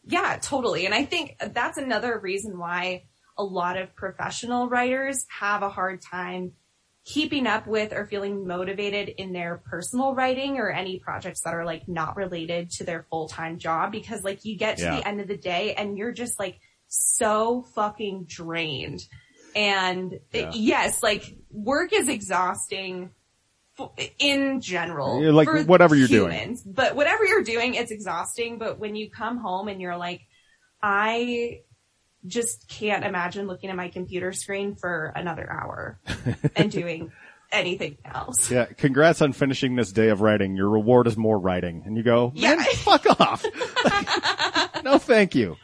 Yeah, 0.04 0.38
totally. 0.42 0.86
And 0.86 0.94
I 0.96 1.06
think 1.06 1.36
that's 1.54 1.78
another 1.78 2.20
reason 2.20 2.58
why 2.58 3.04
a 3.38 3.44
lot 3.44 3.78
of 3.78 3.96
professional 3.96 4.68
writers 4.70 5.26
have 5.40 5.64
a 5.64 5.70
hard 5.70 6.02
time 6.02 6.54
keeping 7.06 7.48
up 7.48 7.66
with 7.66 7.94
or 7.94 8.06
feeling 8.06 8.46
motivated 8.48 9.10
in 9.10 9.34
their 9.34 9.58
personal 9.66 10.14
writing 10.14 10.58
or 10.58 10.70
any 10.70 11.00
projects 11.00 11.42
that 11.42 11.54
are 11.54 11.66
like 11.66 11.88
not 11.88 12.16
related 12.16 12.70
to 12.70 12.84
their 12.84 13.08
full-time 13.10 13.58
job 13.58 13.92
because 13.92 14.24
like 14.24 14.46
you 14.46 14.56
get 14.58 14.78
to 14.78 14.84
Yeah. 14.84 14.96
the 14.98 15.08
end 15.08 15.20
of 15.22 15.28
the 15.28 15.38
day 15.38 15.74
and 15.74 15.98
you're 15.98 16.12
just 16.12 16.38
like 16.40 16.60
so 16.88 17.64
fucking 17.74 18.26
drained. 18.26 19.04
And 19.56 20.20
it- 20.32 20.54
yes, 20.56 21.02
like 21.02 21.24
work 21.50 21.92
is 21.94 22.08
exhausting 22.08 23.10
in 24.20 24.62
general. 24.62 25.24
Yeah, 25.24 25.32
like, 25.32 25.68
whatever 25.68 25.96
you're 25.96 26.08
doing. 26.08 26.58
But 26.66 26.96
whatever 26.96 27.26
you're 27.26 27.44
doing, 27.44 27.76
it's 27.76 27.92
exhausting. 27.92 28.58
But 28.58 28.80
when 28.80 28.96
you 28.96 29.10
come 29.10 29.38
home 29.38 29.68
and 29.68 29.80
you're 29.82 29.98
like, 29.98 30.22
I 30.82 31.62
just 32.26 32.68
can't 32.70 33.04
imagine 33.06 33.48
looking 33.48 33.70
at 33.70 33.76
my 33.76 33.90
computer 33.90 34.32
screen 34.32 34.76
for 34.76 35.12
another 35.16 35.52
hour 35.52 36.00
and 36.56 36.72
doing 36.72 37.12
anything 37.52 37.98
else. 38.06 38.50
Yeah. 38.52 38.66
Congrats 38.66 39.22
on 39.22 39.34
finishing 39.34 39.76
this 39.76 39.92
day 39.92 40.10
of 40.10 40.22
writing. 40.22 40.56
Your 40.56 40.70
reward 40.70 41.08
is 41.08 41.18
more 41.18 41.38
writing. 41.40 41.84
And 41.86 41.98
you 41.98 42.04
go, 42.04 42.32
man, 42.36 42.58
Yeah. 42.60 42.64
fuck 42.76 43.06
off. 43.20 43.46
no, 44.84 44.98
thank 44.98 45.36
you. 45.36 45.58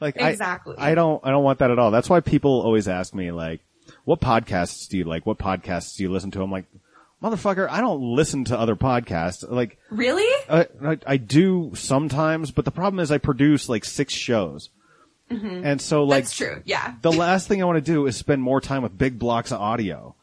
Like, 0.00 0.20
I- 0.20 0.30
Exactly. 0.30 0.76
I, 0.78 0.94
don't, 0.94 1.24
I 1.24 1.30
don't 1.30 1.44
want 1.44 1.58
that 1.60 1.70
at 1.70 1.78
all. 1.78 1.90
That's 1.90 2.08
why 2.10 2.20
people 2.20 2.60
always 2.62 2.88
ask 2.88 3.14
me, 3.14 3.30
like, 3.32 3.60
what 4.04 4.20
podcasts 4.20 4.88
do 4.88 4.98
you 4.98 5.04
like? 5.04 5.26
What 5.26 5.38
podcasts 5.38 5.96
do 5.96 6.02
you 6.02 6.10
listen 6.12 6.30
to? 6.32 6.42
I'm 6.42 6.50
like, 6.50 6.66
motherfucker, 7.22 7.68
I 7.70 7.80
don't 7.80 8.00
listen 8.16 8.44
to 8.46 8.58
other 8.58 8.76
podcasts. 8.76 9.48
Like, 9.48 9.78
Really? 9.90 10.26
I, 10.50 10.66
I, 10.84 10.98
I 11.06 11.16
do 11.16 11.72
sometimes, 11.74 12.50
but 12.50 12.64
the 12.64 12.70
problem 12.70 13.00
is 13.00 13.10
I 13.12 13.18
produce 13.18 13.68
like 13.68 13.84
six 13.84 14.12
shows. 14.12 14.70
And 15.30 15.80
so 15.80 16.04
like, 16.04 16.24
Mm-hmm. 16.24 16.24
That's 16.24 16.36
true. 16.36 16.62
Yeah. 16.66 16.94
the 17.00 17.10
last 17.12 17.48
thing 17.48 17.62
I 17.62 17.64
want 17.64 17.76
to 17.82 17.92
do 17.92 18.06
is 18.06 18.16
spend 18.16 18.42
more 18.42 18.60
time 18.60 18.82
with 18.82 18.98
big 18.98 19.18
blocks 19.18 19.50
of 19.50 19.60
audio. 19.60 20.14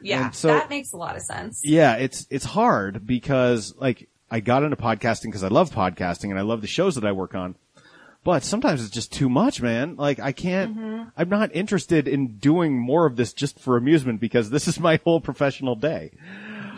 Yeah. 0.00 0.26
and 0.26 0.34
so- 0.34 0.48
that 0.48 0.70
makes 0.70 0.92
a 0.92 0.96
lot 0.96 1.16
of 1.16 1.22
sense. 1.22 1.62
Yeah, 1.64 1.94
it's 1.94 2.26
it's 2.30 2.44
hard 2.44 3.04
because 3.06 3.74
like 3.78 4.08
I 4.30 4.38
got 4.40 4.62
into 4.62 4.76
podcasting 4.76 5.24
because 5.26 5.42
I 5.42 5.48
love 5.48 5.70
podcasting 5.70 6.30
and 6.30 6.38
I 6.38 6.42
love 6.42 6.60
the 6.60 6.66
shows 6.68 6.94
that 6.96 7.04
I 7.04 7.10
work 7.12 7.34
on. 7.34 7.56
But 8.24 8.42
sometimes 8.42 8.82
it's 8.82 8.90
just 8.94 9.12
too 9.12 9.28
much, 9.28 9.60
man. 9.60 9.96
Like 9.96 10.18
I 10.18 10.32
can't 10.32 10.76
Mm-hmm. 10.76 11.02
I'm 11.16 11.28
not 11.28 11.54
interested 11.54 12.08
in 12.08 12.38
doing 12.38 12.78
more 12.78 13.06
of 13.06 13.16
this 13.16 13.32
just 13.34 13.60
for 13.60 13.76
amusement 13.76 14.18
because 14.20 14.50
this 14.50 14.66
is 14.66 14.80
my 14.88 14.98
whole 15.04 15.20
professional 15.20 15.76
day. 15.76 16.12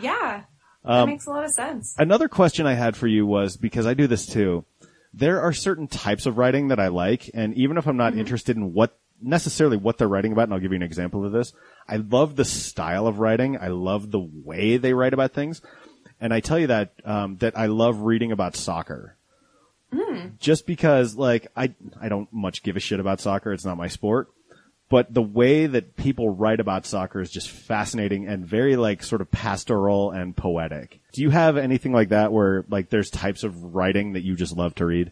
Yeah. 0.01 0.43
That 0.83 0.91
Um, 0.91 1.09
makes 1.09 1.25
a 1.25 1.31
lot 1.31 1.45
of 1.45 1.51
sense. 1.51 1.95
Another 1.97 2.27
question 2.27 2.65
I 2.65 2.73
had 2.73 2.95
for 2.95 3.07
you 3.07 3.25
was 3.25 3.57
because 3.57 3.85
I 3.87 3.93
do 3.93 4.07
this 4.07 4.25
too. 4.25 4.65
There 5.13 5.41
are 5.41 5.53
certain 5.53 5.87
types 5.87 6.25
of 6.25 6.37
writing 6.37 6.67
that 6.67 6.79
I 6.79 6.89
like, 6.89 7.31
and 7.33 7.53
even 7.55 7.77
if 7.77 7.87
I'm 7.87 7.97
not 7.97 8.15
interested 8.17 8.55
in 8.57 8.73
what 8.73 8.97
necessarily 9.21 9.77
what 9.77 9.97
they're 9.97 10.07
writing 10.07 10.31
about, 10.31 10.43
and 10.43 10.53
I'll 10.53 10.59
give 10.59 10.71
you 10.71 10.75
an 10.75 10.83
example 10.83 11.25
of 11.25 11.31
this, 11.31 11.51
I 11.89 11.95
love 11.95 12.35
the 12.35 12.45
style 12.45 13.07
of 13.07 13.17
writing. 13.19 13.57
I 13.57 13.69
love 13.69 14.11
the 14.11 14.19
way 14.19 14.77
they 14.77 14.93
write 14.93 15.13
about 15.13 15.33
things, 15.33 15.61
and 16.21 16.31
I 16.33 16.39
tell 16.39 16.59
you 16.59 16.67
that 16.67 16.93
um, 17.03 17.37
that 17.37 17.57
I 17.57 17.65
love 17.65 18.01
reading 18.01 18.31
about 18.31 18.55
soccer. 18.55 19.16
Just 20.39 20.65
because, 20.65 21.15
like, 21.15 21.47
I 21.55 21.73
I 21.99 22.09
don't 22.09 22.31
much 22.31 22.63
give 22.63 22.75
a 22.75 22.79
shit 22.79 22.99
about 22.99 23.21
soccer. 23.21 23.53
It's 23.53 23.65
not 23.65 23.77
my 23.77 23.87
sport. 23.87 24.29
But 24.89 25.13
the 25.13 25.21
way 25.21 25.65
that 25.67 25.97
people 25.97 26.29
write 26.29 26.61
about 26.61 26.85
soccer 26.85 27.19
is 27.19 27.29
just 27.29 27.49
fascinating 27.49 28.27
and 28.27 28.45
very 28.45 28.77
like 28.77 29.03
sort 29.03 29.19
of 29.19 29.29
pastoral 29.29 30.11
and 30.11 30.35
poetic. 30.35 31.01
Do 31.11 31.21
you 31.21 31.29
have 31.29 31.57
anything 31.57 31.91
like 31.91 32.09
that 32.09 32.31
where 32.31 32.63
like 32.69 32.89
there's 32.89 33.09
types 33.09 33.43
of 33.43 33.75
writing 33.75 34.13
that 34.13 34.23
you 34.23 34.35
just 34.35 34.55
love 34.55 34.75
to 34.75 34.85
read? 34.85 35.11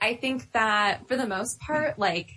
I 0.00 0.14
think 0.14 0.52
that 0.52 1.08
for 1.08 1.16
the 1.16 1.26
most 1.26 1.60
part, 1.60 1.98
like, 1.98 2.30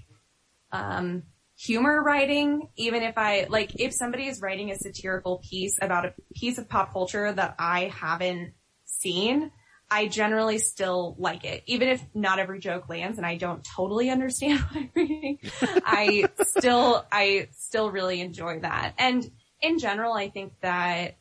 um, 0.72 1.24
humor 1.58 2.02
writing, 2.02 2.70
even 2.78 3.04
if 3.04 3.18
I, 3.18 3.48
like, 3.50 3.80
if 3.80 3.94
somebody 3.94 4.28
is 4.28 4.42
writing 4.42 4.72
a 4.72 4.78
satirical 4.78 5.40
piece 5.40 5.78
about 5.82 6.06
a 6.06 6.14
piece 6.34 6.58
of 6.58 6.70
pop 6.70 6.94
culture 6.94 7.32
that 7.32 7.56
I 7.60 7.86
haven't 7.86 8.54
seen, 8.86 9.52
I 9.90 10.08
generally 10.08 10.58
still 10.60 11.16
like 11.18 11.46
it. 11.46 11.64
Even 11.66 11.88
if 11.88 12.04
not 12.14 12.40
every 12.40 12.60
joke 12.60 12.90
lands 12.90 13.18
and 13.18 13.26
I 13.26 13.38
don't 13.38 13.64
totally 13.76 14.10
understand 14.10 14.60
what 14.72 14.76
I'm 14.76 14.90
reading, 14.94 15.40
I 15.86 16.30
still, 16.36 17.06
I 17.12 17.50
still 17.54 17.90
really 17.92 18.20
enjoy 18.22 18.60
that. 18.60 18.94
And 18.98 19.30
in 19.62 19.80
general, 19.80 20.14
I 20.14 20.30
think 20.30 20.54
that 20.62 21.18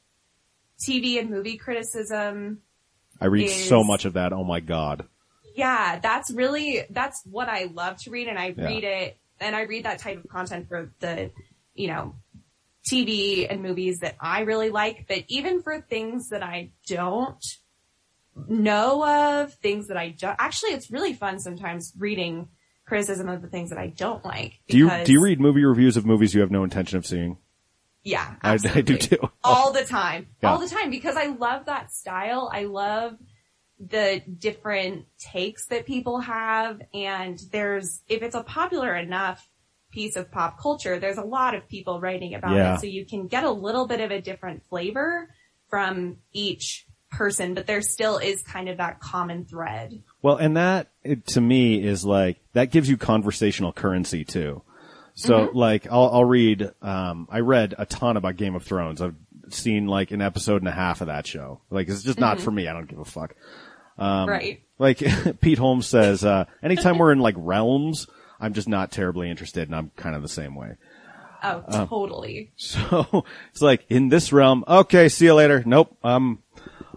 TV 0.81 1.19
and 1.19 1.31
movie 1.31 1.57
criticism 1.57 2.61
I 3.21 3.27
read 3.27 3.47
Is- 3.47 3.69
so 3.69 3.83
much 3.83 4.05
of 4.05 4.13
that. 4.15 4.33
Oh 4.35 4.45
my 4.45 4.61
god. 4.61 5.07
yeah, 5.55 5.99
that's 6.01 6.31
really 6.31 6.83
that's 6.91 7.23
what 7.25 7.49
I 7.49 7.65
love 7.73 7.97
to 8.03 8.11
read, 8.11 8.29
and 8.29 8.39
I 8.39 8.55
Yeah. 8.57 8.67
read 8.67 8.85
it, 8.85 9.17
and 9.41 9.57
I 9.57 9.63
read 9.63 9.85
that 9.87 10.01
type 10.01 10.19
of 10.23 10.29
content 10.29 10.69
for 10.69 10.93
the, 11.01 11.31
you 11.75 11.87
know, 11.89 12.15
TV 12.87 13.47
and 13.49 13.63
movies 13.63 14.01
that 14.01 14.17
I 14.21 14.41
really 14.43 14.69
like. 14.69 15.07
But 15.09 15.25
even 15.29 15.63
for 15.63 15.81
things 15.81 16.29
that 16.29 16.43
I 16.43 16.73
don't 16.87 17.43
know 18.49 19.05
of, 19.43 19.55
things 19.55 19.89
that 19.89 19.97
I 19.97 20.11
don't 20.11 20.37
actually, 20.39 20.71
it's 20.71 20.91
really 20.91 21.13
fun 21.15 21.39
sometimes 21.41 21.93
reading 21.99 22.49
criticism 22.85 23.29
of 23.29 23.43
the 23.43 23.49
things 23.49 23.71
that 23.71 23.79
I 23.79 23.89
don't 23.89 24.25
like. 24.25 24.61
Do 24.69 24.79
you 24.79 24.91
do 25.05 25.13
you 25.13 25.21
read 25.23 25.41
movie 25.41 25.65
reviews 25.65 25.97
of 25.97 26.07
movies 26.07 26.35
you 26.35 26.41
have 26.41 26.51
no 26.51 26.63
intention 26.65 26.99
of 26.99 27.07
seeing? 27.07 27.39
Yeah, 28.05 28.35
I- 28.43 28.53
I 28.73 28.81
do 28.83 28.97
too. 28.97 29.19
All 29.45 29.73
the 29.73 29.85
time. 29.85 30.29
Yeah. 30.43 30.53
All 30.53 30.59
the 30.59 30.69
time 30.69 30.91
because 30.91 31.17
I 31.17 31.27
love 31.27 31.67
that 31.67 31.91
style. 31.93 32.49
I 32.53 32.65
love 32.65 33.17
the 33.81 34.23
different 34.39 35.05
takes 35.19 35.67
that 35.67 35.85
people 35.87 36.21
have 36.21 36.81
and 36.95 37.39
there's, 37.51 38.03
if 38.09 38.23
it's 38.23 38.35
a 38.37 38.43
popular 38.43 38.95
enough 38.95 39.47
piece 39.91 40.15
of 40.17 40.31
pop 40.31 40.61
culture, 40.61 40.99
there's 41.01 41.19
a 41.19 41.25
lot 41.25 41.55
of 41.55 41.69
people 41.69 42.01
writing 42.01 42.35
about 42.35 42.55
Yeah. 42.55 42.75
it. 42.75 42.81
So 42.81 42.87
you 42.87 43.05
can 43.05 43.27
get 43.27 43.45
a 43.45 43.51
little 43.51 43.87
bit 43.87 44.01
of 44.01 44.11
a 44.13 44.21
different 44.21 44.63
flavor 44.69 45.29
from 45.69 46.19
each 46.33 46.87
person, 47.11 47.55
but 47.55 47.67
there 47.67 47.83
still 47.83 48.19
is 48.19 48.43
kind 48.43 48.69
of 48.69 48.79
that 48.79 49.01
common 49.01 49.45
thread. 49.45 50.03
Well, 50.23 50.37
and 50.37 50.57
that 50.57 50.89
it, 51.03 51.27
to 51.29 51.41
me 51.41 51.83
is 51.83 52.05
like 52.05 52.39
that 52.53 52.71
gives 52.71 52.89
you 52.89 52.97
conversational 52.97 53.73
currency 53.73 54.25
too. 54.25 54.63
So 55.15 55.51
like 55.55 55.87
I'll 55.91 56.11
I'll 56.13 56.25
read 56.25 56.71
um 56.83 57.27
I 57.31 57.41
read 57.41 57.75
a 57.79 57.87
ton 57.87 58.17
about 58.17 58.37
Game 58.37 58.55
of 58.55 58.65
Thrones. 58.65 59.01
I've 59.01 59.15
seen 59.49 59.87
like 59.87 60.11
an 60.11 60.21
episode 60.21 60.61
and 60.61 60.69
a 60.69 60.73
half 60.73 61.01
of 61.01 61.07
that 61.07 61.27
show. 61.27 61.61
Like 61.71 61.89
it's 61.89 62.03
just 62.03 62.21
not 62.21 62.41
for 62.41 62.51
me. 62.51 62.69
I 62.69 62.75
don't 62.75 62.87
give 62.87 62.99
a 62.99 63.05
fuck. 63.05 63.35
Um, 63.97 64.29
right. 64.29 64.63
Like 64.79 65.03
Pete 65.41 65.59
Holmes 65.59 65.87
says, 65.87 66.23
uh 66.23 66.45
anytime 66.63 66.99
we're 66.99 67.13
in 67.13 67.21
like 67.21 67.35
realms, 67.39 68.09
I'm 68.39 68.53
just 68.53 68.69
not 68.69 68.93
terribly 68.93 69.31
interested 69.31 69.69
and 69.69 69.75
I'm 69.75 69.91
kind 69.97 70.15
of 70.15 70.21
the 70.21 70.29
same 70.29 70.55
way. 70.55 70.77
Oh, 71.43 71.65
uh, 71.67 71.87
totally. 71.87 72.53
So 72.57 73.25
it's 73.53 73.63
like 73.63 73.87
in 73.89 74.09
this 74.11 74.33
realm, 74.33 74.65
okay, 74.69 75.09
see 75.09 75.27
you 75.27 75.35
later. 75.35 75.63
Nope, 75.65 75.97
I'm 76.05 76.41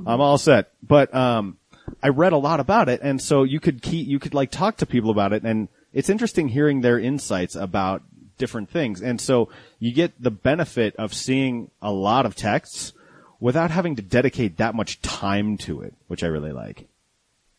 I'm 0.06 0.22
all 0.22 0.38
set. 0.38 0.72
But 0.82 1.14
um 1.14 1.58
I 2.04 2.10
read 2.10 2.34
a 2.34 2.38
lot 2.38 2.60
about 2.60 2.88
it 2.90 3.02
and 3.02 3.22
so 3.22 3.44
you 3.44 3.60
could 3.60 3.82
keep 3.82 4.08
you 4.08 4.20
could 4.20 4.34
like 4.34 4.52
talk 4.52 4.78
to 4.78 4.86
people 4.86 5.10
about 5.10 5.34
it 5.34 5.44
and 5.44 5.68
it's 5.92 6.10
interesting 6.10 6.50
hearing 6.50 6.82
their 6.82 7.00
insights 7.00 7.56
about 7.56 8.04
different 8.38 8.70
things. 8.70 9.02
And 9.02 9.20
so 9.22 9.50
you 9.80 9.94
get 9.94 10.14
the 10.22 10.32
benefit 10.32 10.96
of 10.96 11.14
seeing 11.14 11.70
a 11.82 11.92
lot 11.92 12.26
of 12.26 12.36
texts 12.36 12.94
without 13.40 13.72
having 13.72 13.96
to 13.96 14.02
dedicate 14.02 14.58
that 14.58 14.76
much 14.76 15.02
time 15.02 15.58
to 15.58 15.82
it, 15.82 15.94
which 16.08 16.24
I 16.24 16.28
really 16.28 16.52
like. 16.52 16.88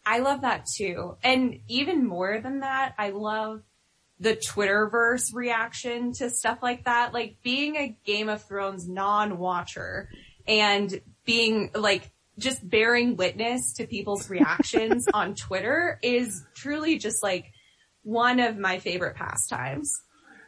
I 0.04 0.18
love 0.18 0.40
that 0.42 0.66
too. 0.66 1.16
And 1.22 1.60
even 1.68 2.06
more 2.06 2.40
than 2.40 2.60
that, 2.60 2.94
I 2.98 3.10
love 3.10 3.62
the 4.18 4.36
Twitterverse 4.36 5.34
reaction 5.34 6.12
to 6.14 6.30
stuff 6.30 6.58
like 6.62 6.84
that. 6.84 7.14
Like 7.14 7.36
being 7.42 7.76
a 7.76 7.96
Game 8.04 8.28
of 8.28 8.42
Thrones 8.42 8.88
non-watcher 8.88 10.08
and 10.46 11.00
being 11.24 11.70
like 11.74 12.10
just 12.40 12.68
bearing 12.68 13.16
witness 13.16 13.74
to 13.74 13.86
people's 13.86 14.28
reactions 14.28 15.06
on 15.14 15.34
Twitter 15.34 15.98
is 16.02 16.44
truly 16.54 16.98
just 16.98 17.22
like 17.22 17.46
one 18.02 18.40
of 18.40 18.58
my 18.58 18.78
favorite 18.78 19.16
pastimes. 19.16 19.92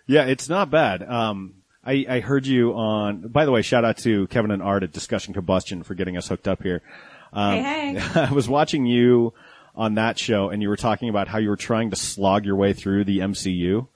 Yeah, 0.07 0.25
it's 0.25 0.49
not 0.49 0.71
bad. 0.71 1.03
Um, 1.03 1.63
I, 1.85 2.07
I 2.09 2.21
heard 2.21 2.47
you 2.47 2.75
on, 2.75 3.29
by 3.29 3.45
the 3.45 3.51
way, 3.51 3.63
shout 3.63 3.85
out 3.85 3.99
to 3.99 4.27
Kevin 4.29 4.51
and 4.51 4.63
Art 4.63 4.83
at 4.83 4.93
Discussion 4.93 5.35
Combustion 5.35 5.83
for 5.83 5.95
getting 5.95 6.17
us 6.17 6.29
hooked 6.29 6.49
up 6.49 6.63
here. 6.63 6.83
Um, 7.33 7.55
hey, 7.55 7.95
hey. 7.95 8.21
I 8.21 8.33
was 8.33 8.49
watching 8.49 8.87
you 8.87 9.33
on 9.75 9.95
that 9.95 10.19
show 10.19 10.51
and 10.51 10.63
you 10.63 10.69
were 10.69 10.77
talking 10.77 11.09
about 11.09 11.29
how 11.29 11.39
you 11.39 11.49
were 11.49 11.57
trying 11.57 11.91
to 11.91 11.97
slog 11.97 12.45
your 12.45 12.57
way 12.57 12.73
through 12.73 13.05
the 13.05 13.21
MCU. 13.21 13.89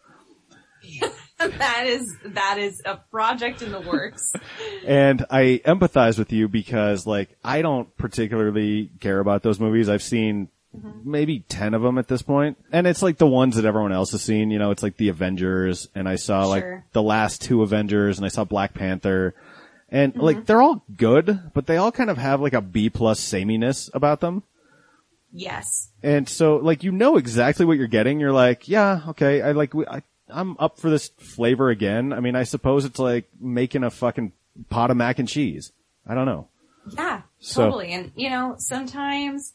that 1.58 1.86
is, 1.86 2.16
that 2.24 2.58
is 2.58 2.80
a 2.84 2.96
project 2.96 3.62
in 3.62 3.72
the 3.72 3.80
works. 3.80 4.32
And 4.86 5.26
I 5.30 5.60
empathize 5.64 6.16
with 6.16 6.32
you 6.32 6.46
because 6.46 7.06
like, 7.06 7.36
I 7.44 7.60
don't 7.60 7.94
particularly 7.96 8.90
care 9.00 9.18
about 9.18 9.42
those 9.42 9.58
movies. 9.58 9.88
I've 9.88 10.02
seen 10.02 10.48
mm-hmm. 10.76 11.10
maybe 11.10 11.40
10 11.40 11.74
of 11.74 11.82
them 11.82 11.98
at 11.98 12.06
this 12.06 12.22
point. 12.22 12.56
And 12.70 12.86
it's 12.86 13.02
like 13.02 13.18
the 13.18 13.26
ones 13.26 13.56
that 13.56 13.64
everyone 13.64 13.90
else 13.90 14.12
has 14.12 14.22
seen, 14.22 14.52
you 14.52 14.60
know, 14.60 14.70
it's 14.70 14.84
like 14.84 14.96
the 14.96 15.08
Avengers 15.08 15.88
and 15.94 16.08
I 16.08 16.16
saw 16.16 16.46
like 16.46 16.62
Sure. 16.62 16.84
the 16.92 17.02
last 17.02 17.42
two 17.42 17.62
Avengers 17.62 18.18
and 18.18 18.24
I 18.24 18.28
saw 18.28 18.44
Black 18.44 18.74
Panther. 18.74 19.34
And 19.88 20.12
mm-hmm. 20.12 20.22
like, 20.22 20.46
they're 20.46 20.62
all 20.62 20.84
good, 20.96 21.50
but 21.52 21.66
they 21.66 21.76
all 21.76 21.90
kind 21.92 22.10
of 22.10 22.18
have 22.18 22.40
like 22.40 22.54
a 22.54 22.60
B 22.60 22.88
plus 22.88 23.18
sameness 23.18 23.90
about 23.92 24.20
them. 24.20 24.44
Yes. 25.32 25.90
And 26.02 26.28
so, 26.28 26.56
like, 26.56 26.84
you 26.84 26.92
know 26.92 27.16
exactly 27.16 27.66
what 27.66 27.76
you're 27.76 27.88
getting. 27.88 28.20
You're 28.20 28.32
like, 28.32 28.68
yeah, 28.68 29.00
okay, 29.08 29.42
I 29.42 29.52
like, 29.52 29.74
I, 29.74 30.02
I'm 30.28 30.56
up 30.58 30.78
for 30.78 30.90
this 30.90 31.08
flavor 31.18 31.70
again. 31.70 32.12
I 32.12 32.20
mean, 32.20 32.34
I 32.36 32.42
suppose 32.44 32.84
it's 32.84 32.98
like 32.98 33.28
making 33.40 33.84
a 33.84 33.90
fucking 33.90 34.32
pot 34.68 34.90
of 34.90 34.96
mac 34.96 35.18
and 35.18 35.28
cheese. 35.28 35.72
I 36.06 36.14
don't 36.14 36.26
know. 36.26 36.48
Yeah, 36.94 37.22
So- 37.38 37.64
totally. 37.64 37.92
And 37.92 38.12
you 38.16 38.30
know, 38.30 38.56
sometimes 38.58 39.52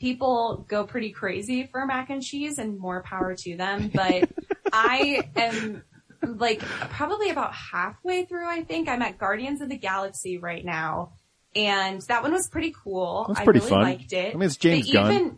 people 0.00 0.64
go 0.68 0.84
pretty 0.84 1.10
crazy 1.10 1.66
for 1.66 1.84
mac 1.86 2.10
and 2.10 2.22
cheese 2.22 2.58
and 2.58 2.78
more 2.78 3.02
power 3.02 3.34
to 3.34 3.56
them, 3.56 3.90
but 3.94 4.28
I 4.72 5.22
am 5.36 5.82
like 6.22 6.60
probably 6.60 7.30
about 7.30 7.54
halfway 7.54 8.24
through, 8.24 8.48
I 8.48 8.62
think. 8.62 8.88
I'm 8.88 9.02
at 9.02 9.18
Guardians 9.18 9.60
of 9.60 9.68
the 9.68 9.78
Galaxy 9.78 10.38
right 10.38 10.64
now. 10.64 11.12
And 11.54 12.02
that 12.02 12.22
one 12.22 12.32
was 12.32 12.48
pretty 12.48 12.74
cool. 12.84 13.24
That's 13.28 13.40
I 13.40 13.44
really 13.44 13.60
fun. 13.60 13.82
liked 13.82 14.12
it. 14.12 14.34
I 14.34 14.36
mean, 14.36 14.46
it's 14.46 14.56
James 14.56 14.88
But 14.88 14.92
Gunn. 14.92 15.12
Even, 15.14 15.36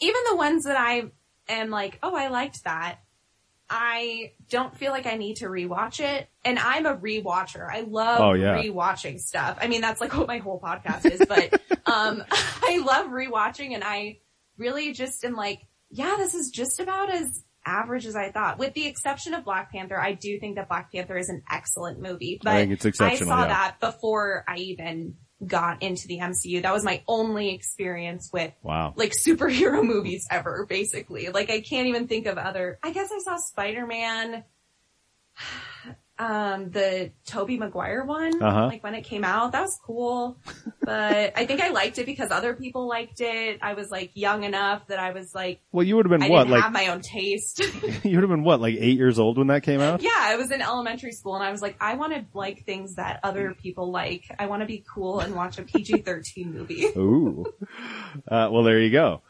even 0.00 0.20
the 0.30 0.36
ones 0.36 0.64
that 0.64 0.78
I 0.78 1.04
am 1.48 1.68
like, 1.70 1.98
oh, 2.02 2.14
I 2.16 2.28
liked 2.28 2.64
that. 2.64 3.00
I 3.74 4.32
don't 4.50 4.76
feel 4.76 4.92
like 4.92 5.06
I 5.06 5.16
need 5.16 5.36
to 5.36 5.46
rewatch 5.46 6.00
it. 6.00 6.28
And 6.44 6.58
I'm 6.58 6.84
a 6.84 6.94
rewatcher. 6.94 7.66
I 7.72 7.80
love 7.80 8.20
Oh, 8.20 8.32
yeah. 8.34 8.62
rewatching 8.62 9.18
stuff. 9.18 9.56
I 9.62 9.66
mean, 9.66 9.80
that's 9.80 9.98
like 9.98 10.14
what 10.14 10.26
my 10.26 10.38
whole 10.38 10.60
podcast 10.60 11.10
is, 11.10 11.22
but, 11.26 11.54
um, 11.86 12.22
I 12.30 12.82
love 12.84 13.06
rewatching 13.06 13.72
and 13.72 13.82
I 13.82 14.18
really 14.58 14.92
just 14.92 15.24
am 15.24 15.36
like, 15.36 15.62
yeah, 15.90 16.16
this 16.18 16.34
is 16.34 16.50
just 16.50 16.80
about 16.80 17.10
as 17.10 17.44
average 17.64 18.04
as 18.04 18.14
I 18.14 18.30
thought. 18.30 18.58
With 18.58 18.74
the 18.74 18.86
exception 18.86 19.32
of 19.32 19.42
Black 19.44 19.72
Panther, 19.72 19.98
I 19.98 20.12
do 20.12 20.38
think 20.38 20.56
that 20.56 20.68
Black 20.68 20.92
Panther 20.92 21.16
is 21.16 21.30
an 21.30 21.42
excellent 21.50 21.98
movie. 21.98 22.38
But 22.42 22.52
I 22.52 22.56
think 22.56 22.72
it's 22.72 22.84
exceptional, 22.84 23.32
I 23.32 23.36
saw 23.36 23.42
yeah. 23.42 23.48
that 23.48 23.80
before 23.80 24.44
I 24.46 24.56
even 24.56 25.14
got 25.46 25.82
into 25.82 26.06
the 26.06 26.18
MCU. 26.18 26.62
That 26.62 26.72
was 26.72 26.84
my 26.84 27.02
only 27.08 27.54
experience 27.54 28.30
with 28.32 28.52
Wow. 28.62 28.94
like 28.96 29.12
superhero 29.12 29.84
movies 29.86 30.26
ever, 30.30 30.66
basically. 30.68 31.28
Like 31.28 31.50
I 31.50 31.60
can't 31.60 31.88
even 31.88 32.06
think 32.06 32.26
of 32.26 32.38
other. 32.38 32.78
I 32.82 32.92
guess 32.92 33.10
I 33.12 33.18
saw 33.20 33.36
Spider 33.36 33.86
Man, 33.86 34.44
um, 36.22 36.70
the 36.70 37.10
Tobey 37.26 37.58
Maguire 37.58 38.04
one, 38.04 38.40
Uh-huh. 38.40 38.66
like 38.66 38.84
when 38.84 38.94
it 38.94 39.02
came 39.02 39.24
out. 39.24 39.52
That 39.52 39.62
was 39.62 39.76
cool, 39.84 40.38
but 40.84 41.32
I 41.36 41.46
think 41.46 41.60
I 41.60 41.70
liked 41.70 41.98
it 41.98 42.06
because 42.06 42.30
other 42.30 42.54
people 42.54 42.86
liked 42.88 43.20
it. 43.20 43.58
I 43.60 43.74
was 43.74 43.90
like 43.90 44.12
young 44.14 44.44
enough 44.44 44.86
that 44.86 44.98
I 45.00 45.10
was 45.12 45.34
like, 45.34 45.60
Well, 45.72 45.84
you 45.84 45.96
would 45.96 46.06
have 46.06 46.10
been 46.10 46.22
I 46.22 46.28
what, 46.28 46.44
didn't 46.44 46.52
like 46.52 46.62
have 46.62 46.72
my 46.72 46.86
own 46.88 47.00
taste. 47.00 47.58
you 48.04 48.16
would 48.16 48.22
have 48.22 48.30
been 48.30 48.44
what, 48.44 48.60
like 48.60 48.76
eight 48.78 48.96
years 48.96 49.18
old 49.18 49.36
when 49.38 49.48
that 49.48 49.62
came 49.64 49.80
out? 49.80 50.00
yeah, 50.02 50.10
I 50.16 50.36
was 50.36 50.50
in 50.52 50.62
elementary 50.62 51.12
school 51.12 51.34
and 51.34 51.44
I 51.44 51.50
was 51.50 51.60
like, 51.62 51.76
I 51.80 51.94
want 51.94 52.12
to 52.14 52.24
like 52.34 52.64
things 52.64 52.94
that 52.96 53.18
other 53.24 53.54
people 53.60 53.90
like. 53.90 54.24
I 54.38 54.46
want 54.46 54.60
to 54.62 54.66
be 54.66 54.84
cool 54.94 55.20
and 55.20 55.34
watch 55.34 55.58
a 55.58 55.62
PG-13 55.64 56.46
movie. 56.52 56.84
Ooh. 56.96 57.44
Uh, 58.28 58.48
well, 58.52 58.62
there 58.62 58.78
you 58.78 58.90
go. 58.90 59.22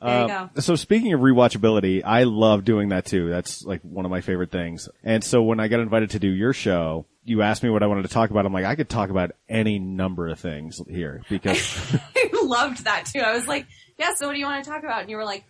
There 0.00 0.20
you 0.20 0.32
Uh, 0.32 0.48
go. 0.54 0.60
So 0.60 0.76
speaking 0.76 1.12
of 1.12 1.20
rewatchability, 1.20 2.02
I 2.04 2.24
love 2.24 2.64
doing 2.64 2.90
that 2.90 3.04
too. 3.04 3.28
That's 3.28 3.64
like 3.64 3.82
one 3.82 4.04
of 4.04 4.10
my 4.10 4.20
favorite 4.20 4.50
things. 4.50 4.88
And 5.04 5.22
so 5.22 5.42
when 5.42 5.60
I 5.60 5.68
got 5.68 5.80
invited 5.80 6.10
to 6.10 6.18
do 6.18 6.28
your 6.28 6.52
show, 6.52 7.06
you 7.24 7.42
asked 7.42 7.62
me 7.62 7.70
what 7.70 7.82
I 7.82 7.86
wanted 7.86 8.02
to 8.02 8.08
talk 8.08 8.30
about. 8.30 8.46
I'm 8.46 8.52
like, 8.52 8.64
I 8.64 8.76
could 8.76 8.88
talk 8.88 9.10
about 9.10 9.32
any 9.48 9.78
number 9.78 10.28
of 10.28 10.38
things 10.38 10.80
here 10.88 11.22
because 11.28 11.96
I 12.16 12.30
loved 12.42 12.84
that 12.84 13.06
too. 13.12 13.20
I 13.20 13.34
was 13.34 13.46
like, 13.46 13.66
yeah, 13.98 14.10
so 14.16 14.26
what 14.26 14.32
do 14.32 14.38
you 14.38 14.46
want 14.46 14.64
to 14.64 14.70
talk 14.70 14.82
about? 14.82 15.02
And 15.02 15.10
you 15.10 15.16
were 15.16 15.24
like, 15.24 15.44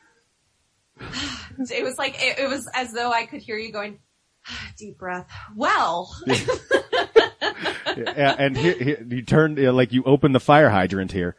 it 1.01 1.85
was 1.85 1.97
like, 1.97 2.17
it, 2.21 2.41
it 2.41 2.49
was 2.49 2.69
as 2.75 2.93
though 2.93 3.13
I 3.13 3.27
could 3.27 3.41
hear 3.43 3.57
you 3.57 3.73
going, 3.73 4.01
deep 4.79 4.99
breath. 4.99 5.29
Well, 5.55 6.11
yeah, 6.27 6.37
and 8.39 8.57
here, 8.57 8.75
here 8.75 9.07
you 9.09 9.23
turned 9.23 9.59
like 9.75 9.93
you 9.93 10.03
opened 10.05 10.35
the 10.35 10.41
fire 10.41 10.71
hydrant 10.71 11.13
here. 11.13 11.37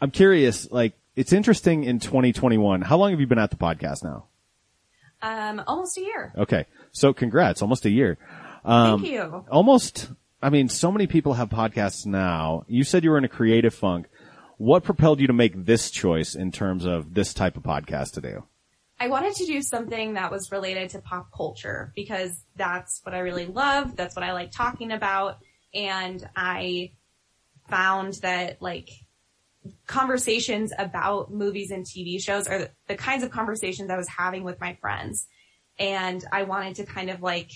I'm 0.00 0.10
curious, 0.10 0.70
like 0.70 0.94
it's 1.16 1.32
interesting 1.32 1.84
in 1.84 1.98
2021. 1.98 2.82
How 2.82 2.96
long 2.96 3.10
have 3.10 3.20
you 3.20 3.26
been 3.26 3.38
at 3.38 3.50
the 3.50 3.56
podcast 3.56 4.02
now? 4.04 4.26
um, 5.22 5.62
almost 5.66 5.98
a 5.98 6.00
year. 6.00 6.32
Okay. 6.36 6.64
So 6.92 7.12
congrats, 7.12 7.60
almost 7.62 7.84
a 7.84 7.90
year. 7.90 8.16
Um, 8.64 9.00
Thank 9.02 9.12
you. 9.12 9.44
almost 9.50 10.10
i 10.42 10.50
mean 10.50 10.68
so 10.68 10.90
many 10.92 11.06
people 11.06 11.32
have 11.34 11.48
podcasts 11.48 12.04
now 12.04 12.64
you 12.68 12.84
said 12.84 13.04
you 13.04 13.10
were 13.10 13.16
in 13.18 13.24
a 13.24 13.28
creative 13.28 13.74
funk 13.74 14.06
what 14.58 14.84
propelled 14.84 15.18
you 15.18 15.26
to 15.26 15.32
make 15.32 15.64
this 15.64 15.90
choice 15.90 16.34
in 16.34 16.52
terms 16.52 16.84
of 16.84 17.14
this 17.14 17.32
type 17.32 17.56
of 17.56 17.62
podcast 17.62 18.12
to 18.12 18.20
do 18.20 18.44
I 18.98 19.08
wanted 19.08 19.34
to 19.36 19.46
do 19.46 19.62
something 19.62 20.12
that 20.14 20.30
was 20.30 20.52
related 20.52 20.90
to 20.90 20.98
pop 20.98 21.30
culture 21.34 21.90
because 21.96 22.38
that's 22.54 23.00
what 23.02 23.14
I 23.14 23.20
really 23.20 23.46
love. 23.46 23.96
That's 23.96 24.14
what 24.14 24.22
I 24.22 24.34
like 24.34 24.50
talking 24.50 24.92
about. 24.92 25.38
And 25.72 26.22
I 26.36 26.92
found 27.70 28.12
that 28.20 28.60
like 28.60 28.90
conversations 29.86 30.72
about 30.78 31.32
movies 31.32 31.70
and 31.70 31.84
TV 31.84 32.20
shows 32.20 32.46
are 32.46 32.58
the, 32.58 32.70
the 32.88 32.96
kinds 32.96 33.22
of 33.22 33.30
conversations 33.30 33.90
I 33.90 33.96
was 33.96 34.08
having 34.08 34.44
with 34.44 34.60
my 34.60 34.74
friends. 34.80 35.26
And 35.78 36.24
I 36.32 36.44
wanted 36.44 36.76
to 36.76 36.84
kind 36.86 37.10
of 37.10 37.22
like 37.22 37.50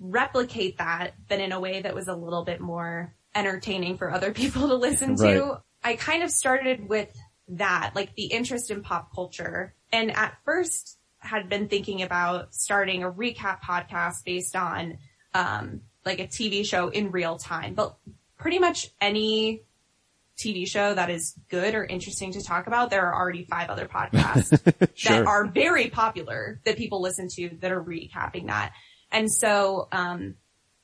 replicate 0.00 0.78
that, 0.78 1.14
but 1.28 1.40
in 1.40 1.52
a 1.52 1.60
way 1.60 1.82
that 1.82 1.94
was 1.94 2.08
a 2.08 2.14
little 2.14 2.44
bit 2.44 2.60
more 2.60 3.14
entertaining 3.34 3.96
for 3.96 4.10
other 4.10 4.32
people 4.34 4.68
to 4.68 4.74
listen 4.74 5.16
Right. 5.16 5.34
to. 5.34 5.62
I 5.84 5.96
kind 5.96 6.22
of 6.22 6.30
started 6.30 6.88
with 6.88 7.12
that, 7.48 7.92
like 7.94 8.14
the 8.14 8.26
interest 8.26 8.70
in 8.70 8.82
pop 8.82 9.14
culture. 9.14 9.74
And 9.92 10.10
at 10.16 10.36
first 10.44 10.98
had 11.18 11.48
been 11.48 11.68
thinking 11.68 12.02
about 12.02 12.54
starting 12.54 13.02
a 13.04 13.10
recap 13.10 13.60
podcast 13.62 14.24
based 14.24 14.56
on, 14.56 14.98
um, 15.34 15.82
like 16.04 16.18
a 16.18 16.26
TV 16.26 16.64
show 16.66 16.88
in 16.88 17.10
real 17.12 17.36
time, 17.38 17.74
but 17.74 17.96
pretty 18.38 18.58
much 18.58 18.90
any 19.00 19.62
TV 20.42 20.66
show 20.66 20.94
that 20.94 21.10
is 21.10 21.34
good 21.48 21.74
or 21.74 21.84
interesting 21.84 22.32
to 22.32 22.42
talk 22.42 22.66
about, 22.66 22.90
there 22.90 23.06
are 23.06 23.14
already 23.14 23.44
five 23.44 23.70
other 23.70 23.86
podcasts 23.86 24.50
Sure. 24.94 25.16
that 25.18 25.26
are 25.26 25.46
very 25.46 25.88
popular 25.88 26.60
that 26.64 26.76
people 26.76 27.00
listen 27.00 27.28
to 27.36 27.50
that 27.60 27.70
are 27.72 27.82
recapping 27.82 28.46
that. 28.48 28.72
And 29.10 29.30
so, 29.30 29.88
um, 29.92 30.34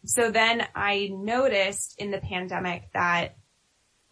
so 0.05 0.31
then 0.31 0.67
I 0.75 1.09
noticed 1.13 1.97
in 1.99 2.11
the 2.11 2.19
pandemic 2.19 2.85
that 2.95 3.37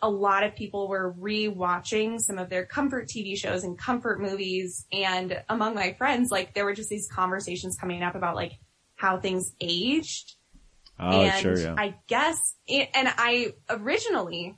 a 0.03 0.11
lot 0.11 0.45
of 0.45 0.55
people 0.55 0.89
were 0.89 1.11
re-watching 1.13 2.19
some 2.19 2.39
of 2.39 2.51
their 2.51 2.67
comfort 2.67 3.09
TV 3.09 3.37
shows 3.37 3.65
and 3.65 3.79
comfort 3.79 4.21
movies. 4.21 4.87
And 4.93 5.43
among 5.49 5.75
my 5.75 5.95
friends, 5.95 6.31
like 6.31 6.55
there 6.55 6.65
were 6.65 6.75
just 6.75 6.91
these 6.91 7.09
conversations 7.09 7.77
coming 7.81 8.03
up 8.03 8.15
about 8.15 8.37
like 8.37 8.53
how 8.97 9.19
things 9.19 9.53
aged. 9.61 10.35
oh 10.99 11.23
and 11.23 11.43
sure 11.43 11.59
yeah 11.59 11.75
I 11.79 11.95
guess, 12.09 12.37
and 12.69 12.89
I 13.17 13.53
originally, 13.71 14.57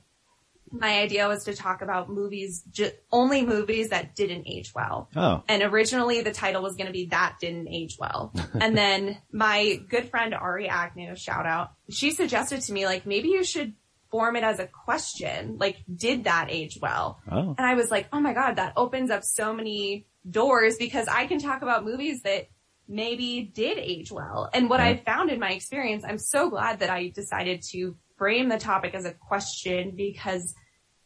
my 0.71 0.99
idea 0.99 1.27
was 1.27 1.45
to 1.45 1.55
talk 1.55 1.81
about 1.81 2.09
movies, 2.09 2.63
ju- 2.71 2.91
only 3.11 3.45
movies 3.45 3.89
that 3.89 4.15
didn't 4.15 4.47
age 4.47 4.73
well. 4.73 5.09
oh 5.15 5.43
And 5.47 5.63
originally 5.63 6.21
the 6.21 6.31
title 6.31 6.61
was 6.61 6.75
going 6.75 6.87
to 6.87 6.93
be 6.93 7.07
That 7.07 7.37
Didn't 7.39 7.67
Age 7.69 7.97
Well. 7.99 8.33
and 8.61 8.77
then 8.77 9.17
my 9.31 9.79
good 9.89 10.09
friend 10.09 10.33
Ari 10.33 10.69
Agnew, 10.69 11.15
shout 11.15 11.45
out, 11.45 11.71
she 11.89 12.11
suggested 12.11 12.61
to 12.61 12.73
me 12.73 12.85
like, 12.85 13.05
maybe 13.05 13.29
you 13.29 13.43
should 13.43 13.73
form 14.11 14.35
it 14.35 14.43
as 14.43 14.59
a 14.59 14.67
question. 14.67 15.57
Like, 15.59 15.77
did 15.93 16.23
that 16.25 16.47
age 16.49 16.79
well? 16.81 17.19
oh 17.31 17.55
And 17.57 17.65
I 17.65 17.75
was 17.75 17.91
like, 17.91 18.07
oh 18.11 18.19
my 18.19 18.33
God, 18.33 18.55
that 18.55 18.73
opens 18.75 19.11
up 19.11 19.23
so 19.23 19.53
many 19.53 20.07
doors 20.29 20.77
because 20.77 21.07
I 21.07 21.27
can 21.27 21.39
talk 21.39 21.61
about 21.61 21.85
movies 21.85 22.23
that 22.23 22.49
maybe 22.87 23.51
did 23.53 23.77
age 23.77 24.11
well. 24.11 24.49
And 24.51 24.69
what 24.69 24.79
I 24.79 24.97
found 24.97 25.29
in 25.29 25.39
my 25.39 25.51
experience, 25.51 26.03
I'm 26.03 26.17
so 26.17 26.49
glad 26.49 26.79
that 26.79 26.89
I 26.89 27.09
decided 27.09 27.61
to 27.69 27.95
frame 28.19 28.49
the 28.49 28.59
topic 28.59 28.93
as 28.93 29.05
a 29.05 29.13
question 29.13 29.93
because 29.95 30.53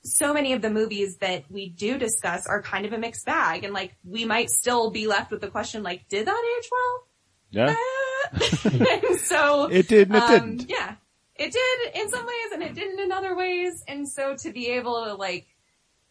so 0.03 0.33
many 0.33 0.51
of 0.51 0.61
the 0.61 0.69
movies 0.69 1.15
that 1.21 1.45
we 1.49 1.69
do 1.69 1.97
discuss 1.97 2.45
are 2.45 2.61
kind 2.61 2.85
of 2.85 2.91
a 2.91 2.97
mixed 2.97 3.25
bag. 3.25 3.63
And 3.63 3.73
like, 3.73 3.95
we 4.03 4.25
might 4.25 4.49
still 4.49 4.91
be 4.91 5.07
left 5.07 5.31
with 5.31 5.39
the 5.39 5.47
question, 5.47 5.81
like, 5.81 6.09
did 6.09 6.27
that 6.27 6.57
age 6.57 6.69
well? 6.69 7.07
yeah 7.53 7.75
and 8.63 9.19
so 9.19 9.65
it 9.65 9.87
did 9.87 10.07
and 10.07 10.17
it 10.17 10.23
um, 10.23 10.57
didn't 10.57 10.69
Yeah, 10.69 10.95
it 11.35 11.51
did 11.51 12.01
in 12.01 12.09
some 12.09 12.25
ways 12.25 12.51
and 12.53 12.63
it 12.63 12.73
didn't 12.73 12.99
in 12.99 13.11
other 13.11 13.35
ways. 13.35 13.83
And 13.87 14.09
so 14.09 14.35
to 14.37 14.51
be 14.51 14.69
able 14.71 15.05
to 15.05 15.13
like 15.13 15.47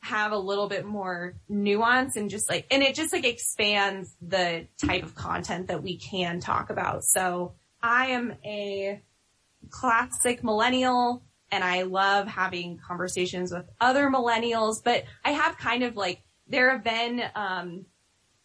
have 0.00 0.32
a 0.32 0.38
little 0.38 0.68
bit 0.68 0.84
more 0.84 1.34
nuance 1.48 2.16
and 2.16 2.30
just 2.30 2.48
like, 2.50 2.66
and 2.70 2.82
it 2.82 2.94
just 2.94 3.12
like 3.12 3.24
expands 3.24 4.14
the 4.20 4.66
type 4.84 5.03
of 5.03 5.14
content 5.14 5.68
that 5.68 5.82
we 5.82 5.96
can 5.96 6.40
talk 6.40 6.70
about. 6.70 7.05
So 7.05 7.55
I 7.82 8.07
am 8.09 8.34
a 8.44 9.00
classic 9.70 10.42
millennial 10.44 11.22
and 11.50 11.62
I 11.62 11.82
love 11.82 12.26
having 12.28 12.78
conversations 12.78 13.52
with 13.52 13.68
other 13.80 14.08
millennials, 14.08 14.82
but 14.82 15.04
I 15.24 15.32
have 15.32 15.58
kind 15.58 15.82
of 15.82 15.96
like, 15.96 16.22
there 16.48 16.70
have 16.70 16.82
been, 16.82 17.22
um, 17.34 17.86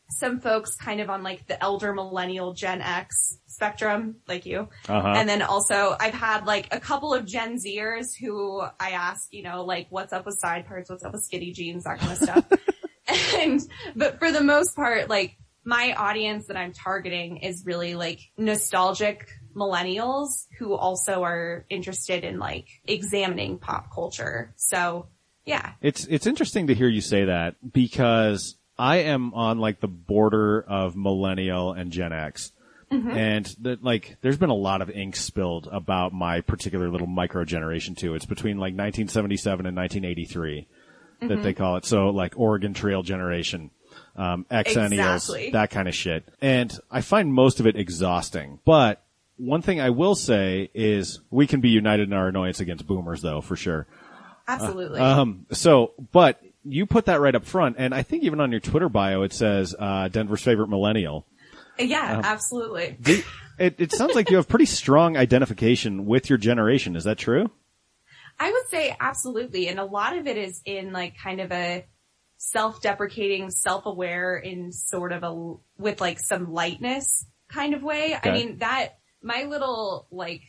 some 0.10 0.40
folks 0.40 0.76
kind 0.76 1.02
of 1.02 1.10
on 1.10 1.22
like 1.22 1.48
the 1.48 1.62
elder 1.62 1.94
millennial 1.94 2.54
Gen 2.54 2.82
X 2.82 3.40
spectrum, 3.48 4.18
like 4.28 4.46
you. 4.46 4.70
Uh-huh. 4.88 5.14
And 5.16 5.28
then 5.28 5.42
also 5.42 5.96
I've 6.00 6.14
had 6.14 6.46
like 6.46 6.74
a 6.74 6.80
couple 6.80 7.14
of 7.14 7.26
Gen 7.26 7.58
Zers 7.58 8.08
who 8.20 8.62
I 8.80 8.92
ask, 8.92 9.28
you 9.32 9.44
know, 9.44 9.64
like 9.64 9.88
what's 9.90 10.14
up 10.14 10.26
with 10.26 10.38
side 10.40 10.66
parts, 10.66 10.90
what's 10.90 11.04
up 11.04 11.12
with 11.12 11.24
skinny 11.24 11.52
jeans, 11.52 11.84
that 11.84 12.00
kind 12.00 12.12
of 12.12 12.18
stuff. 12.18 12.46
and, 13.36 13.62
but 13.96 14.20
for 14.20 14.32
the 14.32 14.44
most 14.44 14.76
part, 14.76 15.10
like 15.10 15.38
my 15.66 15.94
audience 15.94 16.48
that 16.48 16.56
I'm 16.56 16.72
targeting 16.72 17.38
is 17.38 17.64
really 17.66 17.96
like 17.96 18.22
nostalgic 18.38 19.28
millennials 19.58 20.46
who 20.60 20.74
also 20.76 21.24
are 21.24 21.66
interested 21.70 22.24
in 22.24 22.38
like 22.40 22.68
examining 22.86 23.58
pop 23.58 23.94
culture. 23.94 24.54
So 24.56 25.08
yeah. 25.46 25.74
It's 25.82 26.06
it's 26.06 26.28
interesting 26.28 26.68
to 26.68 26.76
hear 26.76 26.88
you 26.90 27.02
say 27.02 27.26
that 27.26 27.56
because 27.74 28.56
I 28.78 28.98
am 28.98 29.34
on 29.34 29.60
like 29.60 29.80
the 29.80 29.88
border 29.88 30.62
of 30.62 30.96
millennial 30.96 31.74
and 31.74 31.92
Gen 31.92 32.14
X. 32.14 32.52
And 32.90 33.46
that 33.64 33.84
like, 33.84 34.16
there's 34.22 34.38
been 34.38 34.50
a 34.50 34.56
lot 34.56 34.82
of 34.82 34.90
ink 34.90 35.18
spilled 35.18 35.68
about 35.70 36.14
my 36.14 36.40
particular 36.40 36.90
little 36.90 37.08
micro 37.08 37.44
generation 37.44 37.96
too. 37.96 38.16
It's 38.16 38.26
between 38.26 38.56
like 38.60 38.76
1977 38.76 39.66
and 39.66 39.76
1983 39.76 40.68
that 41.28 41.44
they 41.44 41.54
call 41.54 41.76
it. 41.76 41.84
So 41.84 42.12
like 42.12 42.40
Oregon 42.40 42.74
Trail 42.74 43.04
generation, 43.04 43.72
um, 44.16 44.46
Xennials, 44.50 45.16
Exactly. 45.16 45.50
that 45.52 45.70
kind 45.70 45.90
of 45.90 45.96
shit. 45.96 46.30
And 46.42 46.78
I 46.90 47.02
find 47.02 47.34
most 47.34 47.60
of 47.60 47.68
it 47.68 47.76
exhausting. 47.76 48.60
But 48.64 49.04
one 49.38 49.62
thing 49.62 49.80
I 49.80 49.92
will 49.92 50.16
say 50.16 50.70
is 50.74 51.20
we 51.30 51.48
can 51.48 51.62
be 51.62 51.70
united 51.70 52.08
in 52.10 52.14
our 52.14 52.28
annoyance 52.28 52.60
against 52.60 52.86
boomers 52.86 53.22
though, 53.22 53.42
for 53.42 53.56
sure. 53.56 53.88
Absolutely. 54.48 55.00
Um, 55.00 55.46
so, 55.52 55.94
but 56.12 56.42
you 56.64 56.86
put 56.86 57.06
that 57.06 57.20
right 57.22 57.36
up 57.36 57.46
front, 57.46 57.76
and 57.80 57.94
I 57.94 58.04
think 58.04 58.24
even 58.24 58.40
on 58.40 58.52
your 58.52 58.60
Twitter 58.60 58.90
bio 58.90 59.22
it 59.24 59.34
says 59.34 59.76
uh, 59.78 60.08
Denver's 60.08 60.42
favorite 60.42 60.70
millennial. 60.70 61.26
yeah, 61.78 62.22
absolutely. 62.24 62.98
The, 63.00 63.24
it, 63.60 63.76
it 63.78 63.92
sounds 63.92 64.16
like 64.16 64.30
you 64.30 64.38
have 64.38 64.48
pretty 64.48 64.66
strong 64.66 65.18
identification 65.18 66.06
with 66.06 66.30
your 66.30 66.38
generation. 66.38 66.96
Is 66.96 67.04
that 67.06 67.18
true? 67.18 67.52
I 68.40 68.52
would 68.52 68.70
say 68.70 68.96
absolutely. 69.00 69.68
And 69.68 69.80
a 69.80 69.86
lot 69.86 70.16
of 70.16 70.28
it 70.28 70.38
is 70.38 70.62
in 70.66 70.94
like 70.94 71.16
kind 71.18 71.42
of 71.42 71.52
a 71.52 71.86
self-deprecating, 72.38 73.50
self-aware 73.50 74.38
in 74.38 74.72
sort 74.72 75.12
of 75.12 75.24
a, 75.24 75.56
with 75.78 76.00
like 76.00 76.20
some 76.20 76.54
lightness 76.54 77.26
kind 77.48 77.74
of 77.74 77.82
way. 77.82 78.16
I 78.22 78.32
mean, 78.32 78.60
that, 78.60 79.00
my 79.22 79.44
little 79.44 80.08
like, 80.12 80.42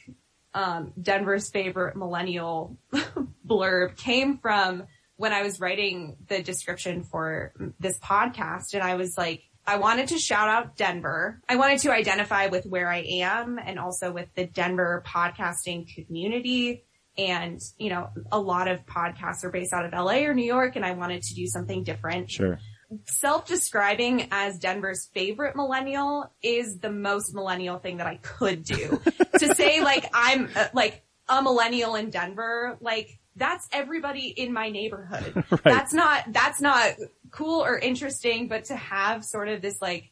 um, 0.55 0.93
Denver's 1.01 1.51
favorite 1.51 1.97
millennial 1.97 2.79
blurb 3.47 3.97
came 3.97 4.39
from 4.39 4.85
when 5.17 5.33
I 5.33 5.43
was 5.43 5.61
writing 5.61 6.17
the 6.29 6.43
description 6.43 7.03
for 7.03 7.53
this 7.81 7.99
podcast 7.99 8.75
and 8.75 8.83
I 8.83 8.95
was 8.95 9.17
like, 9.19 9.43
I 9.67 9.77
wanted 9.77 10.09
to 10.09 10.19
shout 10.19 10.49
out 10.49 10.77
Denver. 10.77 11.43
I 11.49 11.57
wanted 11.57 11.81
to 11.81 11.93
identify 11.93 12.47
with 12.47 12.65
where 12.65 12.89
I 12.89 13.05
am 13.07 13.59
and 13.59 13.79
also 13.79 14.11
with 14.11 14.29
the 14.35 14.47
Denver 14.47 15.05
podcasting 15.07 15.93
community. 15.95 16.85
And, 17.19 17.61
you 17.77 17.91
know, 17.91 18.09
a 18.33 18.39
lot 18.39 18.69
of 18.69 18.87
podcasts 18.87 19.45
are 19.45 19.51
based 19.51 19.75
out 19.75 19.85
of 19.85 19.93
LA 19.93 20.21
or 20.25 20.33
New 20.33 20.47
York 20.47 20.77
and 20.77 20.87
I 20.87 20.93
wanted 20.93 21.23
to 21.23 21.35
do 21.35 21.47
something 21.47 21.85
different 21.85 22.31
Sure. 22.31 22.59
Self-describing 23.05 24.29
as 24.31 24.59
Denver's 24.59 25.07
favorite 25.13 25.57
millennial 25.57 26.33
is 26.43 26.79
the 26.79 26.91
most 26.91 27.35
millennial 27.35 27.79
thing 27.79 27.99
that 27.99 28.07
I 28.07 28.17
could 28.17 28.65
do. 28.65 29.01
to 29.39 29.55
say 29.55 29.83
like 29.83 30.09
I'm 30.15 30.49
uh, 30.55 30.69
like 30.73 31.03
a 31.29 31.43
millennial 31.43 31.95
in 31.95 32.11
Denver, 32.11 32.79
like 32.81 33.19
that's 33.37 33.69
everybody 33.73 34.29
in 34.29 34.53
my 34.53 34.69
neighborhood. 34.69 35.45
That's 35.63 35.95
not 35.95 36.25
that's 36.33 36.61
not 36.61 36.95
cool 37.31 37.63
or 37.63 37.79
interesting, 37.79 38.49
but 38.49 38.65
to 38.65 38.75
have 38.75 39.25
sort 39.25 39.49
of 39.49 39.63
this 39.63 39.81
like 39.81 40.11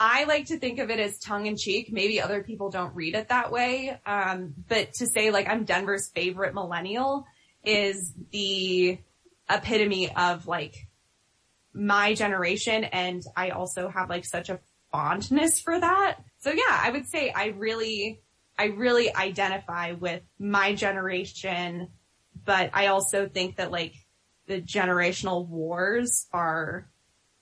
I 0.00 0.24
like 0.24 0.46
to 0.46 0.58
think 0.58 0.78
of 0.78 0.90
it 0.90 0.98
as 0.98 1.18
tongue 1.18 1.46
in 1.46 1.56
cheek. 1.56 1.92
Maybe 1.92 2.20
other 2.20 2.42
people 2.42 2.70
don't 2.70 2.94
read 2.94 3.14
it 3.14 3.28
that 3.28 3.52
way. 3.52 4.00
Um, 4.06 4.54
but 4.68 4.94
to 4.94 5.06
say 5.06 5.30
like 5.30 5.48
I'm 5.48 5.64
Denver's 5.64 6.08
favorite 6.08 6.54
millennial 6.54 7.26
is 7.62 8.12
the 8.30 8.98
epitome 9.50 10.10
of 10.14 10.46
like 10.46 10.88
my 11.74 12.14
generation 12.14 12.84
and 12.84 13.22
I 13.36 13.50
also 13.50 13.88
have 13.88 14.10
like 14.10 14.24
such 14.24 14.48
a 14.48 14.60
fondness 14.90 15.60
for 15.60 15.78
that. 15.78 16.18
So 16.38 16.50
yeah, 16.50 16.62
I 16.68 16.90
would 16.90 17.06
say 17.06 17.30
I 17.30 17.46
really, 17.46 18.20
I 18.58 18.66
really 18.66 19.14
identify 19.14 19.92
with 19.92 20.22
my 20.38 20.74
generation, 20.74 21.88
but 22.44 22.70
I 22.72 22.88
also 22.88 23.28
think 23.28 23.56
that 23.56 23.70
like 23.70 23.94
the 24.46 24.60
generational 24.60 25.46
wars 25.46 26.26
are 26.32 26.88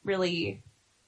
really 0.05 0.63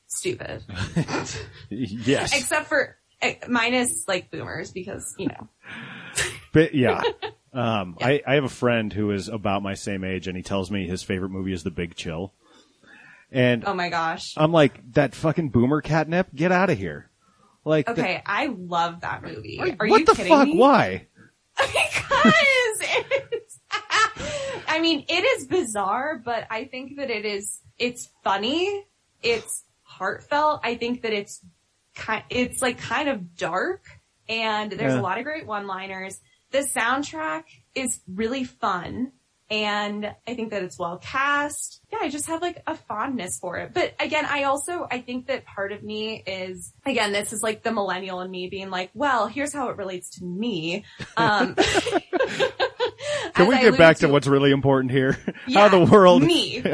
stupid. 0.06 0.62
Yes. 1.70 2.36
Except 2.36 2.68
for, 2.68 2.98
eh, 3.22 3.36
minus 3.48 4.06
like 4.06 4.30
boomers 4.30 4.72
because, 4.72 5.14
you 5.18 5.28
know, 5.28 5.48
But 6.52 6.74
yeah. 6.74 7.02
Um, 7.54 7.98
I, 8.00 8.22
I 8.26 8.36
have 8.36 8.44
a 8.44 8.48
friend 8.48 8.90
who 8.90 9.10
is 9.10 9.28
about 9.28 9.62
my 9.62 9.74
same 9.74 10.04
age 10.04 10.26
and 10.26 10.34
he 10.34 10.42
tells 10.42 10.70
me 10.70 10.86
his 10.86 11.02
favorite 11.02 11.28
movie 11.28 11.52
is 11.52 11.64
The 11.64 11.70
Big 11.70 11.94
Chill. 11.94 12.32
And 13.32 13.64
oh 13.66 13.74
my 13.74 13.88
gosh. 13.88 14.34
I'm 14.36 14.52
like, 14.52 14.92
that 14.92 15.14
fucking 15.14 15.48
boomer 15.50 15.80
catnip, 15.80 16.28
get 16.34 16.52
out 16.52 16.68
of 16.70 16.78
here. 16.78 17.10
Like, 17.64 17.86
the- 17.86 17.92
Okay, 17.92 18.22
I 18.26 18.46
love 18.46 19.00
that 19.00 19.22
movie. 19.22 19.58
Are 19.60 19.86
what 19.88 20.00
you 20.00 20.04
the 20.06 20.14
kidding 20.14 20.30
fuck? 20.32 20.48
me? 20.48 20.56
Why? 20.56 21.06
because 21.56 22.80
it's, 22.80 23.58
I 24.68 24.80
mean, 24.80 25.04
it 25.08 25.24
is 25.24 25.46
bizarre, 25.46 26.20
but 26.24 26.46
I 26.50 26.64
think 26.64 26.96
that 26.96 27.10
it 27.10 27.24
is, 27.24 27.60
it's 27.78 28.08
funny. 28.24 28.84
It's 29.22 29.64
heartfelt. 29.82 30.60
I 30.64 30.74
think 30.74 31.02
that 31.02 31.12
it's 31.12 31.40
kind, 31.94 32.24
it's 32.30 32.60
like 32.62 32.78
kind 32.78 33.08
of 33.08 33.36
dark 33.36 33.84
and 34.28 34.72
there's 34.72 34.94
Yeah. 34.94 35.00
a 35.00 35.02
lot 35.02 35.18
of 35.18 35.24
great 35.24 35.46
one-liners. 35.46 36.20
The 36.50 36.58
soundtrack 36.60 37.44
is 37.74 38.00
really 38.06 38.44
fun. 38.44 39.12
And 39.52 40.06
I 40.26 40.34
think 40.34 40.50
that 40.52 40.62
it's 40.62 40.78
well 40.78 40.96
cast. 40.96 41.82
Yeah, 41.92 41.98
I 42.00 42.08
just 42.08 42.26
have 42.28 42.40
like 42.40 42.62
a 42.66 42.74
fondness 42.74 43.38
for 43.38 43.58
it. 43.58 43.74
But 43.74 43.94
again, 44.00 44.24
I 44.24 44.44
also, 44.44 44.88
I 44.90 45.02
think 45.02 45.26
that 45.26 45.44
part 45.44 45.72
of 45.72 45.82
me 45.82 46.22
is, 46.26 46.72
again, 46.86 47.12
this 47.12 47.34
is 47.34 47.42
like 47.42 47.62
the 47.62 47.70
millennial 47.70 48.22
in 48.22 48.30
me 48.30 48.48
being 48.48 48.70
like, 48.70 48.88
well, 48.94 49.26
here's 49.26 49.52
how 49.52 49.68
it 49.68 49.76
relates 49.76 50.08
to 50.18 50.24
me. 50.24 50.86
Um, 51.18 51.54
Can 53.34 53.46
we 53.46 53.58
get 53.60 53.76
back 53.76 53.98
to 53.98 54.08
what's 54.08 54.26
really 54.26 54.52
important 54.52 54.90
here? 54.90 55.18
How 55.52 55.68
the 55.68 55.84
world, 55.84 56.22
Me. 56.22 56.64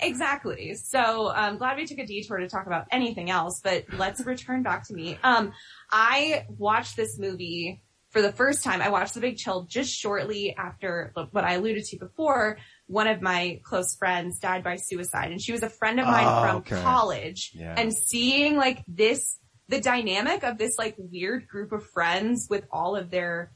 exactly. 0.00 0.74
So 0.74 1.30
I'm 1.30 1.58
glad 1.58 1.76
we 1.78 1.86
took 1.86 1.98
a 1.98 2.06
detour 2.06 2.38
to 2.38 2.48
talk 2.48 2.66
about 2.66 2.86
anything 2.92 3.28
else, 3.28 3.60
but 3.62 3.86
let's 3.98 4.24
return 4.24 4.62
back 4.62 4.86
to 4.86 4.94
me. 4.94 5.18
Um, 5.24 5.52
I 5.90 6.46
watched 6.48 6.96
this 6.96 7.18
movie 7.18 7.82
for 8.10 8.20
the 8.22 8.32
first 8.32 8.62
time. 8.64 8.82
I 8.82 8.88
watched 8.90 9.14
The 9.14 9.20
Big 9.20 9.36
Chill 9.36 9.64
just 9.68 9.92
shortly 9.92 10.54
after 10.56 11.12
what 11.30 11.44
I 11.44 11.54
alluded 11.54 11.84
to 11.86 11.98
before. 11.98 12.58
One 12.86 13.06
of 13.06 13.22
my 13.22 13.60
close 13.64 13.96
friends 13.96 14.38
died 14.38 14.62
by 14.64 14.76
suicide 14.76 15.30
and 15.30 15.40
she 15.40 15.52
was 15.52 15.62
a 15.62 15.70
friend 15.70 15.98
of 16.00 16.06
mine 16.06 16.26
Oh, 16.26 16.42
from 16.42 16.56
okay. 16.56 16.82
college 16.82 17.52
Yeah. 17.54 17.74
and 17.78 17.92
seeing 17.94 18.56
like 18.56 18.82
this, 18.88 19.38
the 19.68 19.80
dynamic 19.80 20.42
of 20.42 20.58
this 20.58 20.76
like 20.76 20.96
weird 20.98 21.46
group 21.46 21.70
of 21.72 21.86
friends 21.94 22.48
with 22.50 22.64
all 22.72 22.96
of 22.96 23.10
their 23.10 23.52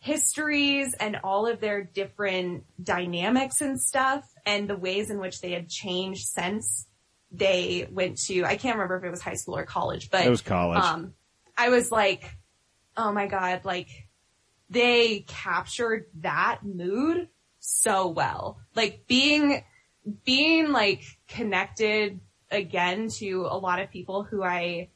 histories 0.00 0.94
and 0.94 1.16
all 1.24 1.46
of 1.46 1.60
their 1.60 1.82
different 1.82 2.64
dynamics 2.82 3.60
and 3.60 3.80
stuff 3.80 4.24
and 4.44 4.68
the 4.68 4.76
ways 4.76 5.10
in 5.10 5.18
which 5.18 5.40
they 5.40 5.52
had 5.52 5.68
changed 5.68 6.26
since 6.26 6.86
they 7.32 7.88
went 7.90 8.18
to, 8.18 8.44
I 8.44 8.56
can't 8.56 8.76
remember 8.76 8.96
if 8.98 9.04
it 9.04 9.10
was 9.10 9.20
high 9.20 9.34
school 9.34 9.56
or 9.56 9.64
college, 9.64 10.10
but 10.10 10.24
It 10.24 10.30
was 10.30 10.42
college. 10.42 10.82
um, 10.82 11.12
I 11.56 11.70
was 11.70 11.90
like, 11.90 12.24
oh 12.96 13.12
my 13.12 13.26
God, 13.26 13.64
like 13.64 14.08
they 14.70 15.20
captured 15.26 16.06
that 16.20 16.60
mood 16.64 17.28
so 17.58 18.08
well. 18.08 18.58
Like 18.74 19.06
being, 19.06 19.64
being 20.24 20.72
like 20.72 21.02
connected 21.28 22.20
again 22.50 23.08
to 23.08 23.46
a 23.50 23.58
lot 23.58 23.80
of 23.80 23.90
people 23.90 24.22
who 24.22 24.42
I 24.42 24.90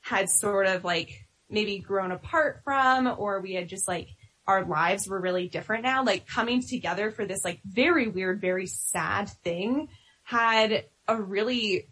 had 0.00 0.28
sort 0.28 0.66
of 0.66 0.84
like 0.84 1.26
maybe 1.48 1.78
grown 1.78 2.12
apart 2.12 2.62
from 2.64 3.14
or 3.18 3.40
we 3.40 3.54
had 3.54 3.68
just 3.68 3.86
like 3.88 4.08
our 4.46 4.64
lives 4.64 5.08
were 5.08 5.20
really 5.20 5.48
different 5.48 5.84
now. 5.84 6.04
Like 6.04 6.26
coming 6.26 6.62
together 6.62 7.10
for 7.10 7.24
this 7.24 7.44
like 7.44 7.60
very 7.64 8.08
weird, 8.08 8.40
very 8.40 8.66
sad 8.66 9.28
thing 9.42 9.88
had 10.22 10.84
a 11.08 11.20
really 11.20 11.88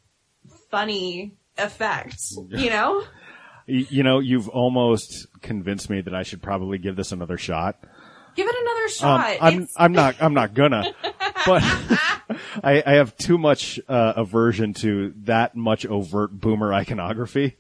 funny 0.71 1.35
effect, 1.57 2.21
you 2.51 2.71
know? 2.71 3.05
You 3.67 4.03
know, 4.03 4.19
you've 4.19 4.49
almost 4.49 5.27
convinced 5.41 5.89
me 5.89 6.01
that 6.01 6.15
I 6.15 6.23
should 6.25 6.43
probably 6.43 6.79
give 6.79 6.97
this 6.97 7.13
another 7.13 7.39
shot. 7.39 7.79
Give 8.35 8.47
it 8.49 8.57
another 8.61 8.85
Um, 8.85 8.89
shot. 8.91 9.37
I'm, 9.41 9.69
I'm 9.77 9.93
not, 9.93 10.17
I'm 10.21 10.35
not 10.35 10.55
gonna, 10.55 10.93
but 11.47 11.63
I, 12.65 12.83
I 12.85 12.93
have 12.95 13.17
too 13.17 13.37
much, 13.39 13.79
uh, 13.89 14.15
aversion 14.17 14.73
to 14.75 15.13
that 15.25 15.55
much 15.55 15.85
overt 15.87 16.33
boomer 16.33 16.73
iconography. 16.73 17.57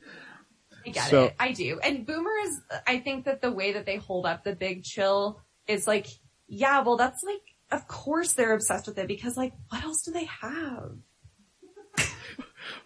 I 0.86 0.90
get 0.90 1.10
So- 1.10 1.24
it. 1.26 1.34
I 1.38 1.52
do. 1.52 1.78
And 1.82 2.06
boomers, 2.06 2.60
I 2.86 2.98
think 3.00 3.26
that 3.26 3.40
the 3.42 3.52
way 3.52 3.72
that 3.72 3.86
they 3.86 3.96
hold 3.96 4.26
up 4.26 4.44
the 4.44 4.54
big 4.56 4.82
chill 4.82 5.40
is 5.68 5.86
like, 5.86 6.06
yeah, 6.48 6.80
well, 6.80 6.96
that's 6.96 7.22
like, 7.22 7.40
of 7.70 7.86
course 7.86 8.32
they're 8.32 8.52
obsessed 8.54 8.86
with 8.86 8.98
it 8.98 9.06
because 9.08 9.36
like, 9.36 9.52
what 9.68 9.84
else 9.84 10.02
do 10.02 10.10
they 10.12 10.28
have? 10.40 10.92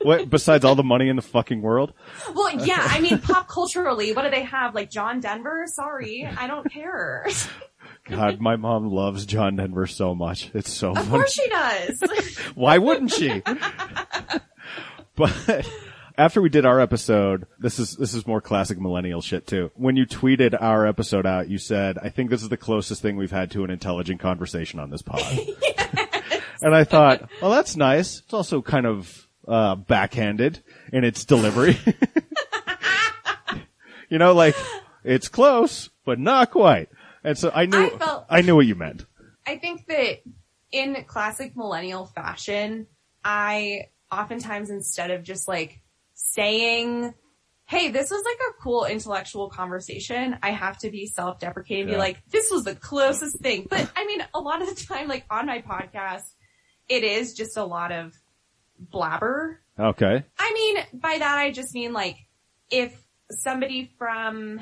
What, 0.03 0.29
besides 0.31 0.65
all 0.65 0.75
the 0.75 0.83
money 0.83 1.09
in 1.09 1.17
the 1.17 1.23
fucking 1.23 1.63
world? 1.63 1.93
Well, 2.35 2.65
yeah, 2.65 2.79
I 2.81 3.01
mean, 3.01 3.19
pop 3.19 3.49
culturally, 3.49 4.13
what 4.13 4.23
do 4.23 4.31
they 4.31 4.43
have? 4.43 4.75
Like 4.75 4.91
John 4.91 5.21
Denver? 5.21 5.65
Sorry, 5.67 6.25
I 6.27 6.47
don't 6.47 6.71
care. 6.71 7.27
God, 8.09 8.41
my 8.41 8.57
mom 8.57 8.89
loves 8.91 9.27
John 9.27 9.57
Denver 9.57 9.87
so 9.87 10.15
much. 10.15 10.51
It's 10.55 10.71
so 10.73 10.91
Of 10.91 10.99
funny. 10.99 11.11
course 11.11 11.33
she 11.33 11.49
does. 11.49 12.03
Why 12.55 12.79
wouldn't 12.79 13.11
she? 13.13 13.43
but 15.17 15.69
after 16.19 16.41
we 16.41 16.49
did 16.49 16.65
our 16.67 16.81
episode, 16.81 17.47
this 17.59 17.79
is 17.79 17.97
this 17.97 18.15
is 18.15 18.27
more 18.27 18.41
classic 18.41 18.79
millennial 18.81 19.21
shit 19.21 19.47
too. 19.47 19.71
When 19.75 19.97
you 19.97 20.07
tweeted 20.07 20.57
our 20.61 20.87
episode 20.87 21.27
out, 21.27 21.49
you 21.49 21.59
said, 21.59 21.99
"I 21.99 22.09
think 22.11 22.31
this 22.31 22.43
is 22.43 22.49
the 22.49 22.57
closest 22.57 23.03
thing 23.03 23.17
we've 23.17 23.31
had 23.31 23.51
to 23.53 23.65
an 23.65 23.71
intelligent 23.71 24.21
conversation 24.21 24.79
on 24.79 24.91
this 24.91 25.03
pod." 25.03 25.23
And 26.63 26.75
I 26.75 26.85
thought, 26.85 27.29
"Well, 27.43 27.51
that's 27.51 27.77
nice. 27.77 28.21
It's 28.21 28.33
also 28.35 28.63
kind 28.63 28.87
of 28.87 29.26
uh, 29.47 29.75
backhanded 29.77 30.63
in 30.93 31.05
its 31.05 31.25
delivery." 31.25 31.79
you 34.11 34.19
know, 34.19 34.33
like 34.35 34.57
it's 35.05 35.29
close, 35.29 35.91
but 36.05 36.19
not 36.19 36.51
quite. 36.51 36.89
And 37.25 37.37
so 37.37 37.51
I 37.55 37.67
knew 37.67 37.87
I 37.87 37.91
felt- 37.91 38.27
I 38.29 38.41
knew 38.43 38.55
what 38.57 38.67
you 38.67 38.75
meant. 38.75 39.05
I 39.47 39.59
think 39.59 39.87
that 39.87 40.23
in 40.73 41.05
classic 41.07 41.57
millennial 41.57 42.07
fashion, 42.07 42.87
I 43.25 43.89
oftentimes 44.11 44.71
instead 44.71 45.11
of 45.11 45.23
just 45.23 45.49
like 45.49 45.81
saying, 46.15 47.15
Hey, 47.69 47.91
this 47.91 48.11
was 48.11 48.23
like 48.25 48.39
a 48.49 48.63
cool 48.63 48.85
intellectual 48.85 49.51
conversation. 49.51 50.37
I 50.41 50.51
have 50.51 50.79
to 50.79 50.91
be 50.91 51.07
self-deprecating 51.07 51.83
and 51.85 51.91
Yeah. 51.91 51.97
be 51.97 52.01
like, 52.01 52.23
this 52.31 52.49
was 52.51 52.63
the 52.63 52.77
closest 52.77 53.41
thing. 53.41 53.67
But 53.69 53.91
I 53.97 54.07
mean, 54.07 54.25
a 54.35 54.39
lot 54.41 54.63
of 54.63 54.69
the 54.69 54.81
time, 54.85 55.09
like 55.09 55.25
on 55.31 55.47
my 55.47 55.63
podcast, 55.63 56.23
it 56.89 57.03
is 57.03 57.35
just 57.35 57.57
a 57.57 57.65
lot 57.65 57.91
of 57.91 58.13
blabber. 58.79 59.61
Okay. 59.79 60.25
I 60.39 60.53
mean, 60.53 61.01
by 61.01 61.19
that 61.19 61.39
I 61.39 61.51
just 61.51 61.75
mean 61.75 61.93
like, 61.93 62.17
if 62.71 62.97
somebody 63.31 63.91
from, 63.99 64.61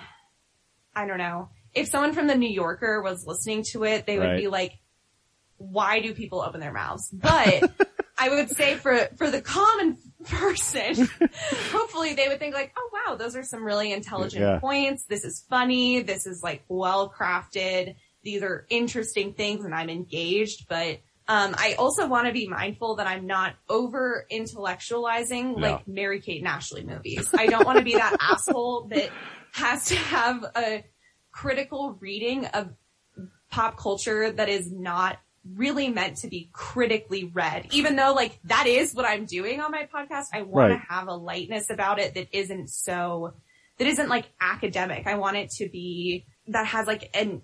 I 0.94 1.06
don't 1.06 1.18
know, 1.18 1.50
if 1.72 1.88
someone 1.88 2.12
from 2.12 2.26
the 2.26 2.34
New 2.36 2.50
Yorker 2.50 3.02
was 3.02 3.26
listening 3.26 3.64
to 3.72 3.84
it, 3.84 4.06
they 4.06 4.18
would 4.18 4.24
Right. 4.26 4.40
be 4.40 4.48
like, 4.48 4.72
why 5.56 6.00
do 6.00 6.14
people 6.14 6.40
open 6.40 6.60
their 6.60 6.72
mouths? 6.72 7.08
But 7.12 7.70
I 8.18 8.28
would 8.28 8.50
say 8.50 8.74
for, 8.76 9.08
for 9.16 9.30
the 9.30 9.40
common 9.40 9.98
person, 10.26 11.08
hopefully 11.72 12.14
they 12.14 12.28
would 12.28 12.38
think 12.38 12.54
like, 12.54 12.72
oh 12.76 12.90
wow, 12.92 13.16
those 13.16 13.34
are 13.36 13.42
some 13.44 13.64
really 13.64 13.92
intelligent 13.92 14.42
Yeah. 14.42 14.58
points. 14.58 15.04
This 15.08 15.24
is 15.24 15.44
funny. 15.48 16.00
This 16.02 16.26
is 16.26 16.42
like 16.42 16.64
well 16.68 17.12
crafted. 17.16 17.94
These 18.22 18.42
are 18.42 18.66
interesting 18.70 19.34
things 19.34 19.64
and 19.64 19.74
I'm 19.74 19.90
engaged, 19.90 20.66
but 20.68 21.00
um, 21.28 21.54
I 21.56 21.74
also 21.78 22.06
want 22.06 22.26
to 22.26 22.32
be 22.32 22.46
mindful 22.48 22.96
that 22.96 23.06
I'm 23.06 23.26
not 23.26 23.54
over 23.68 24.26
intellectualizing 24.30 25.54
Yeah. 25.60 25.70
like 25.70 25.88
Mary 25.88 26.20
Kate 26.20 26.38
and 26.40 26.48
Ashley 26.48 26.84
movies. 26.84 27.28
I 27.36 27.46
don't 27.46 27.64
want 27.64 27.78
to 27.78 27.84
be 27.84 27.94
that 27.94 28.16
asshole 28.20 28.88
that 28.90 29.10
has 29.52 29.86
to 29.86 29.96
have 29.96 30.44
a 30.56 30.84
critical 31.32 31.96
reading 32.00 32.46
of 32.46 32.70
pop 33.50 33.76
culture 33.78 34.30
that 34.32 34.48
is 34.48 34.70
not 34.70 35.18
really 35.54 35.88
meant 35.88 36.16
to 36.18 36.28
be 36.28 36.48
critically 36.52 37.24
read. 37.24 37.66
Even 37.70 37.96
though 37.96 38.12
like 38.14 38.38
that 38.44 38.66
is 38.66 38.94
what 38.94 39.04
I'm 39.04 39.26
doing 39.26 39.60
on 39.60 39.70
my 39.70 39.86
podcast, 39.94 40.26
I 40.32 40.42
want 40.42 40.70
Right. 40.72 40.80
to 40.80 40.92
have 40.94 41.08
a 41.08 41.14
lightness 41.14 41.70
about 41.70 41.98
it 41.98 42.14
that 42.14 42.28
isn't 42.36 42.68
so, 42.68 43.34
that 43.78 43.86
isn't 43.86 44.08
like 44.08 44.26
academic. 44.40 45.06
I 45.06 45.16
want 45.16 45.36
it 45.36 45.50
to 45.58 45.68
be, 45.68 46.24
that 46.48 46.66
has 46.66 46.86
like 46.86 47.10
an 47.14 47.42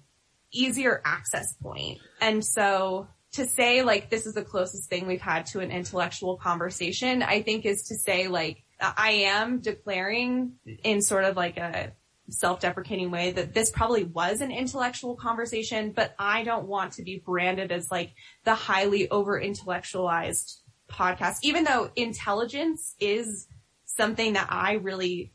easier 0.53 1.01
access 1.05 1.53
point. 1.63 1.99
And 2.21 2.45
so 2.45 3.07
to 3.33 3.47
say 3.47 3.83
like 3.83 4.11
this 4.11 4.27
is 4.27 4.35
the 4.35 4.45
closest 4.45 4.89
thing 4.89 5.07
we've 5.07 5.21
had 5.21 5.47
to 5.47 5.61
an 5.61 5.71
intellectual 5.71 6.37
conversation, 6.37 7.23
I 7.23 7.43
think 7.43 7.65
is 7.65 7.85
to 7.85 7.95
say 7.95 8.29
like 8.29 8.65
I 8.81 9.11
am 9.27 9.61
declaring 9.61 10.53
in 10.83 11.03
sort 11.03 11.25
of 11.25 11.37
like 11.37 11.57
a 11.59 11.93
self-deprecating 12.31 13.11
way 13.11 13.33
that 13.33 13.53
this 13.55 13.71
probably 13.71 14.05
was 14.05 14.41
an 14.41 14.51
intellectual 14.51 15.17
conversation, 15.17 15.93
but 15.93 16.15
I 16.19 16.45
don't 16.45 16.67
want 16.67 16.93
to 16.95 17.03
be 17.03 17.23
branded 17.25 17.73
as 17.73 17.91
like 17.91 18.15
the 18.45 18.55
highly 18.55 19.11
over-intellectualized 19.11 20.61
podcast, 20.89 21.39
even 21.43 21.65
though 21.65 21.91
intelligence 21.97 22.95
is 23.01 23.49
something 23.85 24.35
that 24.35 24.47
I 24.51 24.75
really 24.75 25.33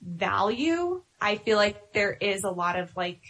value. 0.00 1.02
I 1.20 1.36
feel 1.36 1.56
like 1.56 1.92
there 1.92 2.12
is 2.12 2.44
a 2.44 2.50
lot 2.50 2.78
of 2.78 2.96
like 2.96 3.22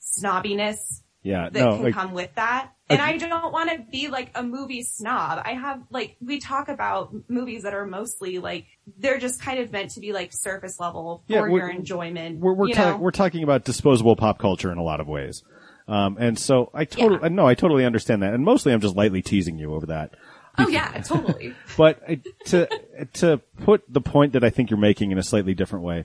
snobbiness 0.00 1.02
Yeah, 1.22 1.48
that 1.50 1.58
no, 1.58 1.76
can 1.76 1.82
like, 1.84 1.94
come 1.94 2.12
with 2.12 2.34
that. 2.34 2.72
And 2.90 3.00
I 3.02 3.16
don't 3.18 3.52
want 3.52 3.70
to 3.70 3.78
be 3.90 4.08
like 4.08 4.30
a 4.34 4.42
movie 4.42 4.82
snob. 4.82 5.42
I 5.44 5.52
have 5.52 5.82
like, 5.90 6.16
we 6.20 6.40
talk 6.40 6.68
about 6.68 7.14
movies 7.28 7.64
that 7.64 7.74
are 7.74 7.86
mostly 7.86 8.38
like, 8.38 8.66
they're 8.98 9.18
just 9.18 9.40
kind 9.42 9.58
of 9.60 9.70
meant 9.72 9.90
to 9.92 10.00
be 10.00 10.12
like 10.12 10.32
surface 10.32 10.80
level 10.80 11.22
Yeah, 11.28 11.40
for 11.42 11.50
we're- 11.50 11.66
your 11.66 11.70
enjoyment. 11.70 12.40
we're 12.40 12.54
we're, 12.54 12.72
ta- 12.72 12.96
we're 12.96 13.10
talking 13.10 13.42
about 13.42 13.64
disposable 13.64 14.16
pop 14.16 14.38
culture 14.38 14.72
in 14.72 14.78
a 14.78 14.82
lot 14.82 15.00
of 15.00 15.06
ways. 15.08 15.42
Um, 15.86 16.16
and 16.18 16.38
so 16.38 16.70
I 16.74 16.84
totally, 16.86 17.20
Yeah. 17.22 17.28
no, 17.28 17.46
I 17.46 17.54
totally 17.54 17.84
understand 17.84 18.22
that. 18.22 18.32
And 18.34 18.44
mostly 18.44 18.72
I'm 18.72 18.80
just 18.80 18.96
lightly 18.96 19.22
teasing 19.22 19.58
you 19.58 19.74
over 19.74 19.86
that. 19.86 20.14
oh 20.58 20.68
yeah, 20.68 20.90
totally. 21.02 21.54
But 21.76 22.02
to, 22.46 22.68
to 23.14 23.40
put 23.64 23.84
the 23.88 24.00
point 24.00 24.32
that 24.32 24.42
I 24.44 24.50
think 24.50 24.70
you're 24.70 24.78
making 24.78 25.12
in 25.12 25.18
a 25.18 25.22
slightly 25.22 25.54
different 25.54 25.84
way, 25.84 26.04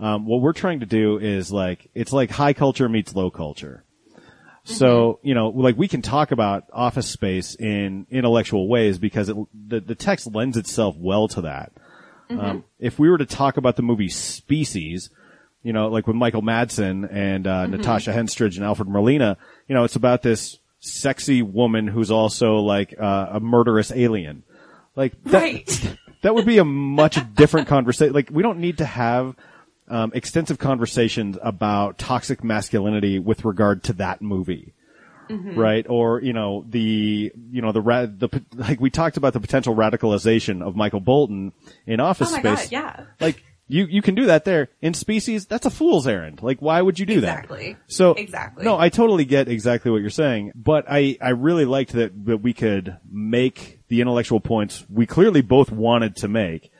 um, 0.00 0.26
what 0.26 0.40
we're 0.40 0.52
trying 0.54 0.80
to 0.80 0.86
do 0.86 1.18
is 1.18 1.52
like, 1.52 1.88
it's 1.94 2.12
like 2.12 2.30
high 2.30 2.52
culture 2.54 2.88
meets 2.88 3.14
low 3.14 3.30
culture. 3.30 3.83
So, 4.66 5.20
you 5.22 5.34
know, 5.34 5.48
like 5.48 5.76
we 5.76 5.88
can 5.88 6.00
talk 6.00 6.30
about 6.30 6.64
office 6.72 7.06
space 7.06 7.54
in 7.54 8.06
intellectual 8.10 8.66
ways 8.66 8.98
because 8.98 9.28
it, 9.28 9.36
the, 9.68 9.80
the 9.80 9.94
text 9.94 10.26
lends 10.34 10.56
itself 10.56 10.96
well 10.98 11.28
to 11.28 11.42
that. 11.42 11.72
Um, 12.30 12.64
if 12.78 12.98
we 12.98 13.10
were 13.10 13.18
to 13.18 13.26
talk 13.26 13.58
about 13.58 13.76
the 13.76 13.82
movie 13.82 14.08
Species, 14.08 15.10
you 15.62 15.72
know, 15.74 15.88
like 15.88 16.06
with 16.06 16.16
Michael 16.16 16.42
Madsen 16.42 17.06
and 17.12 17.46
uh, 17.46 17.66
Natasha 17.66 18.12
Henstridge 18.12 18.56
and 18.56 18.64
Alfred 18.64 18.88
Molina, 18.88 19.36
you 19.68 19.74
know, 19.74 19.84
it's 19.84 19.96
about 19.96 20.22
this 20.22 20.58
sexy 20.80 21.42
woman 21.42 21.86
who's 21.86 22.10
also 22.10 22.56
like 22.56 22.94
uh, 22.98 23.28
a 23.32 23.40
murderous 23.40 23.92
alien. 23.92 24.42
Like 24.96 25.22
that, 25.24 25.42
Right. 25.42 25.96
that 26.22 26.34
would 26.34 26.46
be 26.46 26.58
a 26.58 26.64
much 26.64 27.18
different 27.34 27.68
conversation. 27.68 28.14
Like 28.14 28.30
we 28.32 28.42
don't 28.42 28.58
need 28.60 28.78
to 28.78 28.86
have 28.86 29.36
um, 29.88 30.10
extensive 30.14 30.58
conversations 30.58 31.36
about 31.42 31.98
toxic 31.98 32.42
masculinity 32.44 33.18
with 33.18 33.44
regard 33.44 33.82
to 33.84 33.92
that 33.94 34.22
movie. 34.22 34.72
Mm-hmm. 35.30 35.58
Right, 35.58 35.86
or 35.88 36.20
you 36.20 36.34
know 36.34 36.66
the 36.68 37.32
you 37.50 37.62
know 37.62 37.72
the 37.72 37.80
ra- 37.80 38.04
the 38.04 38.28
like 38.54 38.78
we 38.78 38.90
talked 38.90 39.16
about 39.16 39.32
the 39.32 39.40
potential 39.40 39.74
radicalization 39.74 40.62
of 40.62 40.76
Michael 40.76 41.00
Bolton 41.00 41.54
in 41.86 41.98
Office 41.98 42.28
Oh 42.28 42.32
my 42.32 42.40
Space. 42.40 42.64
God, 42.64 42.72
yeah. 42.72 43.04
Like 43.20 43.42
you 43.66 43.86
you 43.86 44.02
can 44.02 44.14
do 44.14 44.26
that 44.26 44.44
there 44.44 44.68
in 44.82 44.92
Species. 44.92 45.46
That's 45.46 45.64
a 45.64 45.70
fool's 45.70 46.06
errand. 46.06 46.42
Like 46.42 46.60
why 46.60 46.82
would 46.82 46.98
you 46.98 47.06
do 47.06 47.14
Exactly. 47.20 47.72
that? 47.72 47.80
So 47.86 48.12
Exactly. 48.12 48.66
No, 48.66 48.76
I 48.78 48.90
totally 48.90 49.24
get 49.24 49.48
exactly 49.48 49.90
what 49.90 50.02
you're 50.02 50.10
saying, 50.10 50.52
but 50.54 50.84
I 50.90 51.16
I 51.22 51.30
really 51.30 51.64
liked 51.64 51.92
that 51.92 52.26
that 52.26 52.42
we 52.42 52.52
could 52.52 52.98
make 53.10 53.80
the 53.88 54.02
intellectual 54.02 54.40
points 54.40 54.84
we 54.90 55.06
clearly 55.06 55.40
both 55.40 55.70
wanted 55.72 56.16
to 56.16 56.28
make 56.28 56.70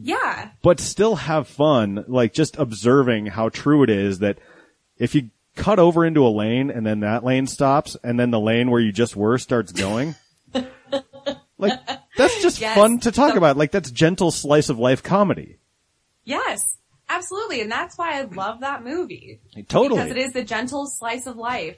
Yeah. 0.00 0.50
but 0.62 0.78
still 0.80 1.16
have 1.16 1.48
fun, 1.48 2.04
like 2.08 2.32
just 2.32 2.58
observing 2.58 3.26
how 3.26 3.48
true 3.48 3.82
it 3.82 3.90
is 3.90 4.18
that 4.20 4.38
if 4.98 5.14
you 5.14 5.30
cut 5.54 5.78
over 5.78 6.04
into 6.04 6.26
a 6.26 6.28
lane 6.28 6.70
and 6.70 6.86
then 6.86 7.00
that 7.00 7.24
lane 7.24 7.46
stops 7.46 7.96
and 8.04 8.20
then 8.20 8.30
the 8.30 8.40
lane 8.40 8.70
where 8.70 8.80
you 8.80 8.92
just 8.92 9.16
were 9.16 9.38
starts 9.38 9.72
going, 9.72 10.14
like 11.58 11.80
that's 12.16 12.42
just 12.42 12.60
Yes. 12.60 12.74
fun 12.76 12.98
to 13.00 13.12
talk 13.12 13.36
about. 13.36 13.56
Like 13.56 13.70
that's 13.70 13.90
gentle 13.90 14.30
slice 14.30 14.68
of 14.68 14.78
life 14.78 15.02
comedy. 15.02 15.58
Yes. 16.24 16.76
Absolutely. 17.08 17.60
And 17.60 17.70
that's 17.70 17.96
why 17.96 18.18
I 18.18 18.22
love 18.22 18.60
that 18.60 18.82
movie. 18.84 19.40
Totally. 19.68 20.02
Because 20.02 20.10
it 20.10 20.18
is 20.18 20.32
the 20.32 20.42
gentle 20.44 20.86
slice 20.88 21.26
of 21.26 21.36
life. 21.36 21.76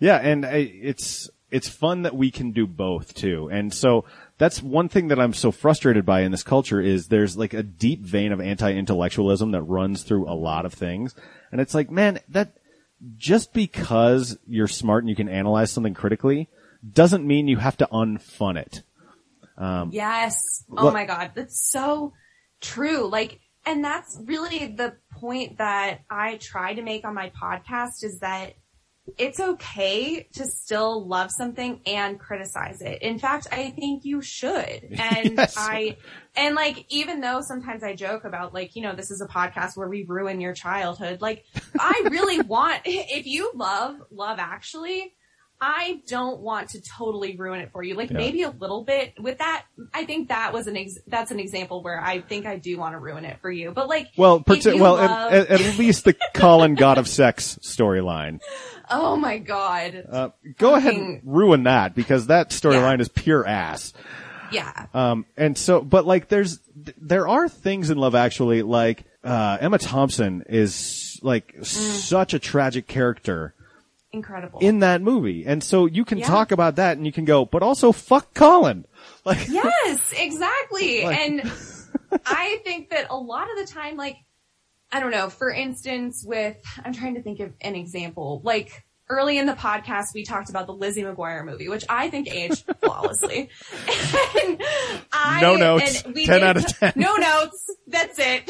Yeah, 0.00 0.16
and 0.16 0.46
I, 0.46 0.56
it's 0.82 1.28
it's 1.50 1.68
fun 1.68 2.02
that 2.02 2.14
we 2.14 2.30
can 2.30 2.52
do 2.52 2.66
both 2.66 3.14
too. 3.14 3.48
And 3.52 3.72
so 3.74 4.04
that's 4.38 4.62
one 4.62 4.88
thing 4.88 5.08
that 5.08 5.18
I'm 5.18 5.34
so 5.34 5.50
frustrated 5.50 6.06
by 6.06 6.20
in 6.20 6.30
this 6.30 6.42
culture 6.42 6.80
is 6.80 7.08
there's 7.08 7.36
like 7.36 7.54
a 7.54 7.62
deep 7.62 8.00
vein 8.02 8.32
of 8.32 8.40
anti-intellectualism 8.40 9.50
that 9.50 9.62
runs 9.62 10.04
through 10.04 10.28
a 10.28 10.34
lot 10.34 10.64
of 10.64 10.72
things. 10.72 11.14
And 11.52 11.60
it's 11.60 11.74
like, 11.74 11.90
man, 11.90 12.20
that 12.28 12.52
just 13.16 13.52
because 13.52 14.38
you're 14.46 14.68
smart 14.68 15.02
and 15.02 15.10
you 15.10 15.16
can 15.16 15.28
analyze 15.28 15.70
something 15.72 15.94
critically 15.94 16.48
doesn't 16.92 17.26
mean 17.26 17.48
you 17.48 17.56
have 17.56 17.76
to 17.78 17.88
unfun 17.92 18.56
it. 18.56 18.82
Um, 19.56 19.90
yes. 19.92 20.64
Oh 20.70 20.84
What- 20.86 20.94
my 20.94 21.04
God. 21.04 21.32
That's 21.34 21.60
so 21.70 22.12
true. 22.60 23.08
Like, 23.08 23.40
and 23.66 23.84
that's 23.84 24.18
really 24.24 24.68
the 24.68 24.94
point 25.12 25.58
that 25.58 26.00
I 26.08 26.36
try 26.36 26.74
to 26.74 26.82
make 26.82 27.04
on 27.04 27.14
my 27.14 27.30
podcast 27.30 28.02
is 28.04 28.20
that 28.20 28.54
it's 29.16 29.40
okay 29.40 30.28
to 30.34 30.44
still 30.46 31.06
love 31.06 31.30
something 31.30 31.80
and 31.86 32.18
criticize 32.20 32.80
it. 32.82 33.02
In 33.02 33.18
fact, 33.18 33.46
I 33.50 33.70
think 33.70 34.04
you 34.04 34.20
should. 34.22 34.96
And 34.98 35.38
Yes. 35.38 35.56
I, 35.56 35.96
and 36.36 36.54
like, 36.54 36.84
even 36.88 37.20
though 37.20 37.40
sometimes 37.40 37.82
I 37.82 37.94
joke 37.94 38.24
about 38.24 38.52
like, 38.52 38.76
you 38.76 38.82
know, 38.82 38.94
this 38.94 39.10
is 39.10 39.20
a 39.20 39.26
podcast 39.26 39.76
where 39.76 39.88
we 39.88 40.04
ruin 40.04 40.40
your 40.40 40.52
childhood, 40.54 41.20
like, 41.20 41.44
I 41.78 42.08
really 42.10 42.40
want, 42.46 42.82
if 42.84 43.26
you 43.26 43.50
love 43.54 43.96
Love 44.10 44.38
Actually, 44.38 45.14
I 45.60 46.00
don't 46.06 46.40
want 46.40 46.68
to 46.70 46.80
totally 46.80 47.36
ruin 47.36 47.60
it 47.60 47.72
for 47.72 47.82
you. 47.82 47.94
Like 47.94 48.10
Yeah. 48.10 48.18
maybe 48.18 48.42
a 48.42 48.50
little 48.50 48.84
bit 48.84 49.14
with 49.20 49.38
that. 49.38 49.64
I 49.92 50.04
think 50.04 50.28
that 50.28 50.52
was 50.52 50.66
an 50.68 50.76
ex- 50.76 50.98
that's 51.08 51.30
an 51.32 51.40
example 51.40 51.82
where 51.82 52.00
I 52.00 52.20
think 52.20 52.46
I 52.46 52.58
do 52.58 52.78
want 52.78 52.94
to 52.94 52.98
ruin 52.98 53.24
it 53.24 53.38
for 53.40 53.50
you. 53.50 53.72
But 53.72 53.88
like, 53.88 54.08
Well, 54.16 54.44
you 54.48 54.78
well, 54.80 54.94
love- 54.94 55.32
at, 55.32 55.48
at, 55.48 55.60
at 55.60 55.78
least 55.78 56.04
the 56.04 56.14
Colin 56.34 56.74
God 56.76 56.96
of 56.98 57.08
Sex 57.08 57.58
storyline. 57.62 58.40
oh 58.90 59.16
my 59.16 59.38
god, 59.38 60.04
Uh, 60.10 60.28
go 60.58 60.74
ahead 60.76 60.94
and 60.94 61.20
ruin 61.24 61.64
that 61.64 61.94
because 61.94 62.28
that 62.28 62.50
storyline 62.50 62.98
Yeah. 62.98 63.02
is 63.02 63.08
pure 63.08 63.46
ass. 63.46 63.92
yeah, 64.52 64.86
Um, 64.94 65.26
and 65.36 65.58
so, 65.58 65.80
but 65.82 66.06
like, 66.06 66.28
there's, 66.28 66.60
there 66.96 67.28
are 67.28 67.48
things 67.48 67.90
in 67.90 67.98
Love 67.98 68.14
Actually, 68.14 68.62
like, 68.62 69.04
uh, 69.24 69.58
Emma 69.60 69.76
Thompson 69.78 70.44
is 70.48 71.18
like 71.22 71.52
Mm. 71.58 71.64
such 71.66 72.32
a 72.32 72.38
tragic 72.38 72.86
character 72.86 73.54
incredible. 74.12 74.60
in 74.60 74.80
that 74.80 75.00
movie. 75.02 75.44
And 75.46 75.62
so 75.62 75.86
you 75.86 76.04
can 76.04 76.18
Yeah. 76.18 76.26
talk 76.26 76.50
about 76.52 76.76
that 76.76 76.96
and 76.96 77.04
you 77.06 77.12
can 77.12 77.24
go, 77.24 77.44
but 77.44 77.62
also 77.62 77.92
fuck 77.92 78.34
Colin. 78.34 78.84
Like, 79.24 79.48
yes, 79.48 80.12
exactly. 80.16 81.04
Like- 81.04 81.18
and 81.18 81.52
I 82.26 82.60
think 82.64 82.90
that 82.90 83.06
a 83.10 83.16
lot 83.16 83.50
of 83.50 83.56
the 83.58 83.70
time, 83.72 83.96
like, 83.96 84.16
I 84.90 85.00
don't 85.00 85.10
know, 85.10 85.28
for 85.28 85.50
instance, 85.50 86.24
with, 86.26 86.56
I'm 86.84 86.94
trying 86.94 87.14
to 87.16 87.22
think 87.22 87.40
of 87.40 87.52
an 87.60 87.74
example, 87.74 88.40
like, 88.42 88.84
early 89.10 89.36
in 89.38 89.46
the 89.46 89.52
podcast, 89.54 90.06
we 90.14 90.24
talked 90.24 90.48
about 90.50 90.66
the 90.66 90.72
Lizzie 90.72 91.02
McGuire 91.02 91.44
movie, 91.44 91.68
which 91.68 91.84
I 91.90 92.08
think 92.10 92.28
aged 92.30 92.64
flawlessly. 92.80 93.50
and 94.42 94.62
I, 95.12 95.40
No 95.42 95.56
notes. 95.56 96.02
and 96.04 96.14
we 96.14 96.24
10 96.26 96.34
did- 96.40 96.42
out 96.44 96.56
of 96.56 96.66
10. 96.66 96.92
No 96.96 97.16
notes. 97.16 97.64
That's 97.86 98.18
it. 98.18 98.46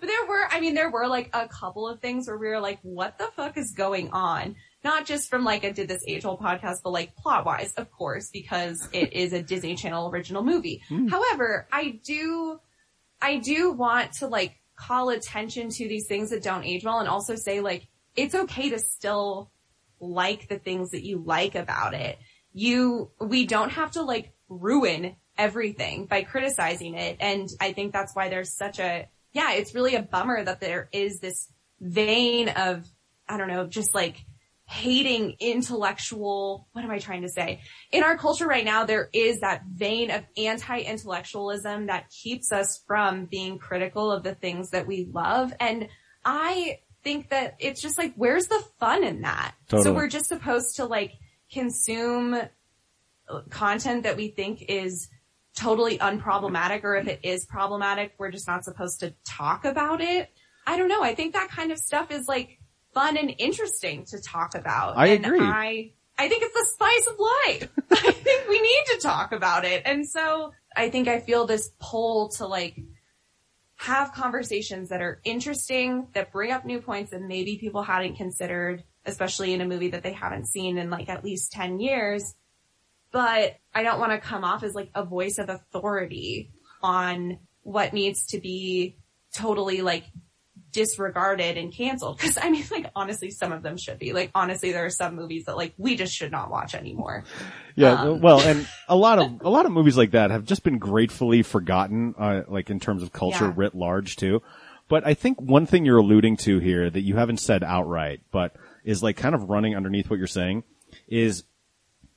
but 0.00 0.06
there 0.06 0.26
were, 0.26 0.46
I 0.50 0.60
mean, 0.60 0.74
there 0.74 0.90
were 0.90 1.06
like 1.08 1.30
a 1.34 1.48
couple 1.48 1.88
of 1.88 2.00
things 2.00 2.26
where 2.28 2.38
we 2.38 2.48
were 2.48 2.60
like, 2.60 2.78
what 2.82 3.18
the 3.18 3.28
fuck 3.36 3.56
is 3.58 3.72
going 3.72 4.10
on? 4.12 4.56
Not 4.82 5.04
just 5.04 5.28
from 5.28 5.44
like 5.44 5.64
a 5.64 5.72
did 5.72 5.88
this 5.88 6.02
age 6.06 6.24
old 6.24 6.40
podcast, 6.40 6.78
but 6.82 6.90
like 6.90 7.14
plot 7.14 7.44
wise, 7.44 7.72
of 7.74 7.90
course, 7.90 8.30
because 8.30 8.88
it 8.92 9.12
is 9.12 9.32
a 9.32 9.42
Disney 9.42 9.74
Channel 9.74 10.10
original 10.10 10.42
movie. 10.42 10.82
Hmm. 10.88 11.08
However, 11.08 11.66
I 11.70 12.00
do, 12.04 12.58
I 13.20 13.38
do 13.38 13.72
want 13.72 14.12
to 14.14 14.26
like 14.26 14.56
call 14.76 15.10
attention 15.10 15.68
to 15.68 15.88
these 15.88 16.06
things 16.06 16.30
that 16.30 16.42
don't 16.42 16.64
age 16.64 16.84
well 16.84 17.00
and 17.00 17.08
also 17.08 17.36
say 17.36 17.60
like, 17.60 17.86
it's 18.16 18.34
okay 18.34 18.70
to 18.70 18.78
still 18.78 19.50
like 20.00 20.48
the 20.48 20.58
things 20.58 20.90
that 20.90 21.04
you 21.04 21.22
like 21.24 21.54
about 21.54 21.94
it. 21.94 22.18
You, 22.52 23.10
we 23.20 23.46
don't 23.46 23.70
have 23.70 23.92
to 23.92 24.02
like 24.02 24.32
ruin 24.48 25.16
everything 25.36 26.06
by 26.06 26.22
criticizing 26.22 26.94
it. 26.94 27.18
And 27.20 27.48
I 27.60 27.72
think 27.72 27.92
that's 27.92 28.14
why 28.14 28.28
there's 28.28 28.54
such 28.54 28.78
a, 28.78 29.08
yeah, 29.32 29.52
it's 29.52 29.74
really 29.74 29.94
a 29.94 30.02
bummer 30.02 30.42
that 30.42 30.60
there 30.60 30.88
is 30.92 31.20
this 31.20 31.52
vein 31.80 32.48
of, 32.48 32.86
I 33.28 33.36
don't 33.36 33.48
know, 33.48 33.66
just 33.66 33.94
like 33.94 34.24
hating 34.70 35.34
intellectual, 35.40 36.68
what 36.70 36.84
am 36.84 36.92
I 36.92 37.00
trying 37.00 37.22
to 37.22 37.28
say? 37.28 37.60
In 37.90 38.04
our 38.04 38.16
culture 38.16 38.46
right 38.46 38.64
now, 38.64 38.84
there 38.84 39.10
is 39.12 39.40
that 39.40 39.64
vein 39.66 40.12
of 40.12 40.22
anti-intellectualism 40.36 41.86
that 41.86 42.08
keeps 42.08 42.52
us 42.52 42.80
from 42.86 43.24
being 43.24 43.58
critical 43.58 44.12
of 44.12 44.22
the 44.22 44.36
things 44.36 44.70
that 44.70 44.86
we 44.86 45.08
love. 45.12 45.52
And 45.58 45.88
I 46.24 46.78
think 47.02 47.30
that 47.30 47.56
it's 47.58 47.82
just 47.82 47.98
like, 47.98 48.14
where's 48.14 48.46
the 48.46 48.62
fun 48.78 49.02
in 49.02 49.22
that? 49.22 49.56
So 49.70 49.92
we're 49.92 50.06
just 50.06 50.26
supposed 50.26 50.76
to 50.76 50.84
like 50.84 51.14
consume 51.52 52.40
content 53.50 54.04
that 54.04 54.16
we 54.16 54.28
think 54.28 54.62
is 54.68 55.08
totally 55.56 55.98
unproblematic 55.98 56.84
or 56.84 56.94
if 56.94 57.08
it 57.08 57.18
is 57.24 57.44
problematic, 57.44 58.12
we're 58.18 58.30
just 58.30 58.46
not 58.46 58.64
supposed 58.64 59.00
to 59.00 59.14
talk 59.26 59.64
about 59.64 60.00
it. 60.00 60.30
I 60.64 60.76
don't 60.76 60.88
know. 60.88 61.02
I 61.02 61.16
think 61.16 61.32
that 61.32 61.48
kind 61.48 61.72
of 61.72 61.78
stuff 61.78 62.12
is 62.12 62.28
like 62.28 62.59
fun 62.92 63.16
and 63.16 63.34
interesting 63.38 64.04
to 64.06 64.20
talk 64.20 64.54
about. 64.54 64.96
I 64.96 65.08
and 65.08 65.24
agree. 65.24 65.40
I, 65.40 65.92
I 66.18 66.28
think 66.28 66.42
it's 66.42 66.54
the 66.54 66.66
spice 66.66 67.06
of 67.06 67.18
life. 67.18 67.68
I 68.08 68.12
think 68.12 68.48
we 68.48 68.60
need 68.60 68.84
to 68.94 68.98
talk 69.00 69.32
about 69.32 69.64
it. 69.64 69.82
And 69.84 70.06
so 70.06 70.52
I 70.76 70.90
think 70.90 71.08
I 71.08 71.20
feel 71.20 71.46
this 71.46 71.70
pull 71.80 72.28
to 72.30 72.46
like 72.46 72.78
have 73.76 74.12
conversations 74.12 74.90
that 74.90 75.00
are 75.00 75.20
interesting, 75.24 76.08
that 76.12 76.32
bring 76.32 76.52
up 76.52 76.66
new 76.66 76.80
points 76.80 77.12
that 77.12 77.22
maybe 77.22 77.56
people 77.56 77.82
hadn't 77.82 78.16
considered, 78.16 78.84
especially 79.06 79.54
in 79.54 79.62
a 79.62 79.66
movie 79.66 79.90
that 79.90 80.02
they 80.02 80.12
haven't 80.12 80.46
seen 80.46 80.76
in 80.76 80.90
like 80.90 81.08
at 81.08 81.24
least 81.24 81.52
10 81.52 81.80
years. 81.80 82.34
But 83.10 83.56
I 83.74 83.82
don't 83.82 83.98
want 83.98 84.12
to 84.12 84.18
come 84.18 84.44
off 84.44 84.62
as 84.62 84.74
like 84.74 84.90
a 84.94 85.04
voice 85.04 85.38
of 85.38 85.48
authority 85.48 86.50
on 86.82 87.38
what 87.62 87.92
needs 87.92 88.26
to 88.28 88.40
be 88.40 88.96
totally 89.34 89.80
like 89.80 90.04
disregarded 90.72 91.56
and 91.56 91.72
canceled. 91.72 92.18
Cause 92.18 92.38
I 92.40 92.50
mean, 92.50 92.64
like 92.70 92.90
honestly, 92.94 93.30
some 93.30 93.52
of 93.52 93.62
them 93.62 93.76
should 93.76 93.98
be. 93.98 94.12
Like 94.12 94.30
honestly, 94.34 94.72
there 94.72 94.84
are 94.84 94.90
some 94.90 95.16
movies 95.16 95.44
that 95.46 95.56
like 95.56 95.74
we 95.78 95.96
just 95.96 96.14
should 96.14 96.30
not 96.32 96.50
watch 96.50 96.74
anymore. 96.74 97.24
Yeah, 97.76 97.92
Um, 98.02 98.20
well, 98.20 98.40
and 98.40 98.66
a 98.88 98.96
lot 98.96 99.18
of 99.18 99.40
a 99.42 99.50
lot 99.50 99.66
of 99.66 99.72
movies 99.72 99.96
like 99.96 100.10
that 100.12 100.30
have 100.30 100.44
just 100.44 100.62
been 100.62 100.78
gratefully 100.78 101.42
forgotten, 101.42 102.14
uh, 102.18 102.42
like 102.48 102.70
in 102.70 102.80
terms 102.80 103.02
of 103.02 103.12
culture 103.12 103.46
Yeah. 103.46 103.52
writ 103.56 103.74
large 103.74 104.16
too. 104.16 104.42
But 104.88 105.06
I 105.06 105.14
think 105.14 105.40
one 105.40 105.66
thing 105.66 105.84
you're 105.84 105.98
alluding 105.98 106.36
to 106.38 106.58
here 106.58 106.90
that 106.90 107.02
you 107.02 107.16
haven't 107.16 107.38
said 107.38 107.62
outright, 107.62 108.20
but 108.32 108.54
is 108.84 109.02
like 109.02 109.16
kind 109.16 109.34
of 109.34 109.48
running 109.48 109.76
underneath 109.76 110.10
what 110.10 110.18
you're 110.18 110.26
saying, 110.26 110.64
is 111.08 111.44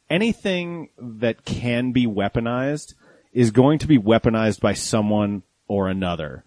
anything 0.10 0.90
that 0.98 1.46
can 1.46 1.92
be 1.92 2.06
weaponized 2.08 2.94
is 3.32 3.52
going 3.52 3.80
to 3.80 3.88
be 3.88 3.98
weaponized 3.98 4.60
by 4.60 4.74
someone 4.74 5.44
or 5.68 5.88
another. 5.88 6.44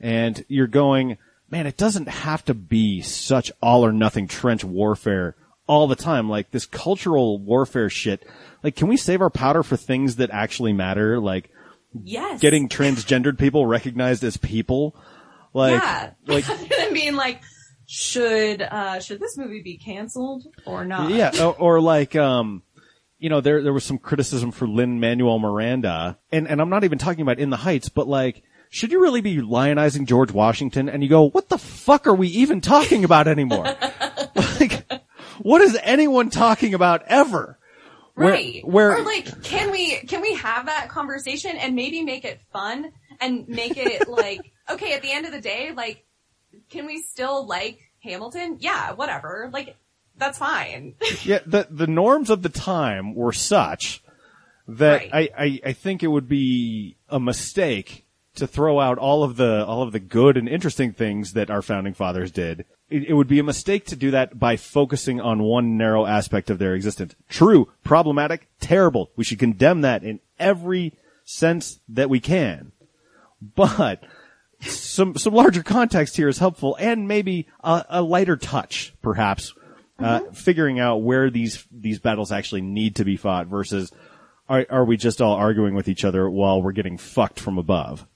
And 0.00 0.44
you're 0.48 0.66
going, 0.66 1.16
man, 1.52 1.66
it 1.66 1.76
doesn't 1.76 2.08
have 2.08 2.44
to 2.46 2.54
be 2.54 3.02
such 3.02 3.52
all 3.60 3.84
or 3.84 3.92
nothing 3.92 4.26
trench 4.26 4.64
warfare 4.64 5.36
all 5.68 5.86
the 5.86 5.94
time. 5.94 6.28
Like 6.28 6.50
this 6.50 6.66
cultural 6.66 7.38
warfare 7.38 7.90
shit. 7.90 8.26
Like, 8.64 8.74
can 8.74 8.88
we 8.88 8.96
save 8.96 9.20
our 9.20 9.30
powder 9.30 9.62
for 9.62 9.76
things 9.76 10.16
that 10.16 10.30
actually 10.30 10.72
matter? 10.72 11.20
Like 11.20 11.50
Yes. 12.02 12.40
getting 12.40 12.70
transgendered 12.70 13.38
people 13.38 13.66
recognized 13.66 14.24
as 14.24 14.38
people. 14.38 14.96
Like, 15.52 15.82
yeah. 15.82 16.10
like, 16.26 16.48
and 16.48 16.94
being 16.94 17.14
like, 17.14 17.42
should, 17.86 18.62
uh, 18.62 19.00
should 19.00 19.20
this 19.20 19.36
movie 19.36 19.62
be 19.62 19.76
canceled 19.76 20.44
or 20.64 20.86
not? 20.86 21.10
yeah, 21.10 21.30
or, 21.44 21.54
or 21.54 21.80
like, 21.80 22.16
um, 22.16 22.62
you 23.18 23.28
know, 23.28 23.42
there, 23.42 23.62
there 23.62 23.74
was 23.74 23.84
some 23.84 23.98
criticism 23.98 24.52
for 24.52 24.66
Lin-Manuel 24.66 25.38
Miranda, 25.38 26.18
and, 26.32 26.48
and 26.48 26.62
I'm 26.62 26.70
not 26.70 26.84
even 26.84 26.96
talking 26.96 27.20
about 27.20 27.38
In 27.38 27.50
the 27.50 27.58
Heights, 27.58 27.90
but 27.90 28.08
like, 28.08 28.42
should 28.72 28.90
you 28.90 29.02
really 29.02 29.20
be 29.20 29.36
lionizing 29.36 30.06
George 30.06 30.32
Washington? 30.32 30.88
And 30.88 31.02
you 31.02 31.08
go, 31.10 31.28
what 31.28 31.50
the 31.50 31.58
fuck 31.58 32.06
are 32.06 32.14
we 32.14 32.28
even 32.28 32.62
talking 32.62 33.04
about 33.04 33.28
anymore? 33.28 33.64
like, 34.34 34.90
what 35.42 35.60
is 35.60 35.78
anyone 35.82 36.30
talking 36.30 36.72
about 36.72 37.02
ever? 37.06 37.58
Where- 38.14 38.30
Right. 38.30 38.66
Where, 38.66 38.92
or 38.96 39.02
like, 39.02 39.42
can 39.42 39.70
we, 39.70 39.96
can 39.98 40.22
we 40.22 40.34
have 40.36 40.66
that 40.66 40.88
conversation 40.88 41.54
and 41.58 41.74
maybe 41.74 42.02
make 42.02 42.24
it 42.24 42.40
fun 42.50 42.92
and 43.20 43.46
make 43.46 43.76
it 43.76 44.08
like, 44.08 44.52
okay, 44.70 44.94
at 44.94 45.02
the 45.02 45.12
end 45.12 45.26
of 45.26 45.32
the 45.32 45.40
day, 45.42 45.72
like, 45.76 46.06
can 46.70 46.86
we 46.86 47.02
still 47.02 47.46
like 47.46 47.78
Hamilton? 48.02 48.56
Yeah, 48.58 48.92
whatever. 48.92 49.50
Like, 49.52 49.76
that's 50.16 50.38
fine. 50.38 50.94
yeah, 51.24 51.40
the 51.44 51.66
the 51.70 51.86
norms 51.86 52.30
of 52.30 52.42
the 52.42 52.48
time 52.48 53.14
were 53.14 53.32
such 53.32 54.02
that 54.66 55.12
Right. 55.12 55.30
I, 55.36 55.44
I, 55.44 55.60
I 55.66 55.72
think 55.74 56.02
it 56.02 56.06
would 56.08 56.28
be 56.28 56.96
a 57.10 57.20
mistake 57.20 58.01
to 58.34 58.46
throw 58.46 58.80
out 58.80 58.98
all 58.98 59.22
of 59.22 59.36
the 59.36 59.64
all 59.66 59.82
of 59.82 59.92
the 59.92 60.00
good 60.00 60.36
and 60.36 60.48
interesting 60.48 60.92
things 60.92 61.32
that 61.34 61.50
our 61.50 61.62
founding 61.62 61.94
fathers 61.94 62.30
did. 62.30 62.64
It, 62.88 63.04
it 63.08 63.14
would 63.14 63.28
be 63.28 63.38
a 63.38 63.44
mistake 63.44 63.86
to 63.86 63.96
do 63.96 64.10
that 64.12 64.38
by 64.38 64.56
focusing 64.56 65.20
on 65.20 65.42
one 65.42 65.76
narrow 65.76 66.06
aspect 66.06 66.50
of 66.50 66.58
their 66.58 66.74
existence. 66.74 67.14
True, 67.28 67.70
problematic, 67.84 68.48
terrible. 68.60 69.10
We 69.16 69.24
should 69.24 69.38
condemn 69.38 69.82
that 69.82 70.02
in 70.02 70.20
every 70.38 70.94
sense 71.24 71.80
that 71.88 72.10
we 72.10 72.20
can. 72.20 72.72
But 73.40 74.02
some 74.60 75.16
some 75.16 75.34
larger 75.34 75.62
context 75.62 76.16
here 76.16 76.28
is 76.28 76.38
helpful, 76.38 76.76
and 76.78 77.08
maybe 77.08 77.48
a, 77.62 77.84
a 77.88 78.02
lighter 78.02 78.36
touch, 78.36 78.94
perhaps, 79.02 79.54
uh, 79.98 80.20
figuring 80.32 80.80
out 80.80 81.02
where 81.02 81.30
these 81.30 81.66
these 81.70 81.98
battles 81.98 82.32
actually 82.32 82.62
need 82.62 82.96
to 82.96 83.04
be 83.04 83.16
fought 83.16 83.48
versus 83.48 83.92
are 84.48 84.66
are 84.70 84.84
we 84.84 84.96
just 84.96 85.20
all 85.20 85.34
arguing 85.34 85.74
with 85.74 85.88
each 85.88 86.04
other 86.04 86.30
while 86.30 86.62
we're 86.62 86.72
getting 86.72 86.98
fucked 86.98 87.40
from 87.40 87.58
above? 87.58 88.06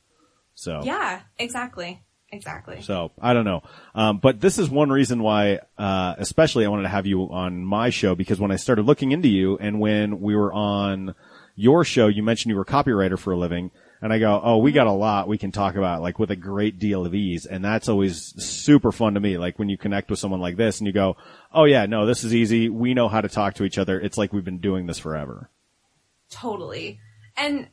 So 0.57 0.81
yeah, 0.83 1.21
exactly. 1.39 2.03
Exactly. 2.33 2.83
so 2.83 3.13
I 3.21 3.33
don't 3.35 3.45
know, 3.45 3.63
um, 3.95 4.19
but 4.19 4.41
this 4.41 4.59
is 4.59 4.69
one 4.69 4.91
reason 4.91 5.23
why, 5.23 5.61
uh, 5.79 6.17
especially 6.19 6.67
I 6.67 6.69
wanted 6.69 6.83
to 6.83 6.89
have 6.89 7.07
you 7.07 7.23
on 7.23 7.65
my 7.65 7.91
show 7.91 8.17
because 8.17 8.41
when 8.41 8.51
I 8.51 8.57
started 8.57 8.85
looking 8.85 9.13
into 9.13 9.29
you 9.29 9.57
and 9.59 9.79
when 9.79 10.21
we 10.21 10.35
were 10.35 10.53
on 10.53 11.15
your 11.55 11.85
show, 11.85 12.09
you 12.09 12.25
mentioned 12.25 12.51
you 12.51 12.57
were 12.57 12.63
a 12.63 12.67
copywriter 12.67 13.17
for 13.17 13.33
a 13.33 13.37
living, 13.37 13.71
and 14.03 14.13
I 14.13 14.19
go, 14.19 14.41
oh, 14.43 14.59
we 14.59 14.73
got 14.73 14.89
a 14.89 14.93
lot 14.93 15.29
we 15.29 15.39
can 15.39 15.53
talk 15.53 15.77
about 15.77 16.03
like 16.03 16.19
with 16.19 16.33
a 16.33 16.37
great 16.37 16.81
deal 16.81 17.07
of 17.07 17.15
ease, 17.15 17.47
and 17.47 17.65
that's 17.65 17.89
always 17.89 18.35
super 18.43 18.91
fun 18.91 19.15
to 19.15 19.21
me. 19.21 19.39
Like 19.39 19.59
when 19.61 19.69
you 19.69 19.79
connect 19.79 20.11
with 20.11 20.19
someone 20.19 20.41
like 20.41 20.57
this 20.57 20.81
and 20.81 20.87
you 20.89 20.93
go, 20.93 21.17
oh 21.53 21.65
yeah, 21.65 21.87
no, 21.87 22.07
this 22.07 22.25
is 22.25 22.35
easy. 22.35 22.69
We 22.69 22.93
know 22.93 23.09
how 23.09 23.21
to 23.21 23.29
talk 23.29 23.55
to 23.55 23.65
each 23.65 23.79
other. 23.79 24.01
It's 24.01 24.19
like 24.19 24.33
we've 24.33 24.45
been 24.45 24.59
doing 24.59 24.87
this 24.87 24.99
forever. 24.99 25.49
Totally. 26.29 26.99
And 27.37 27.69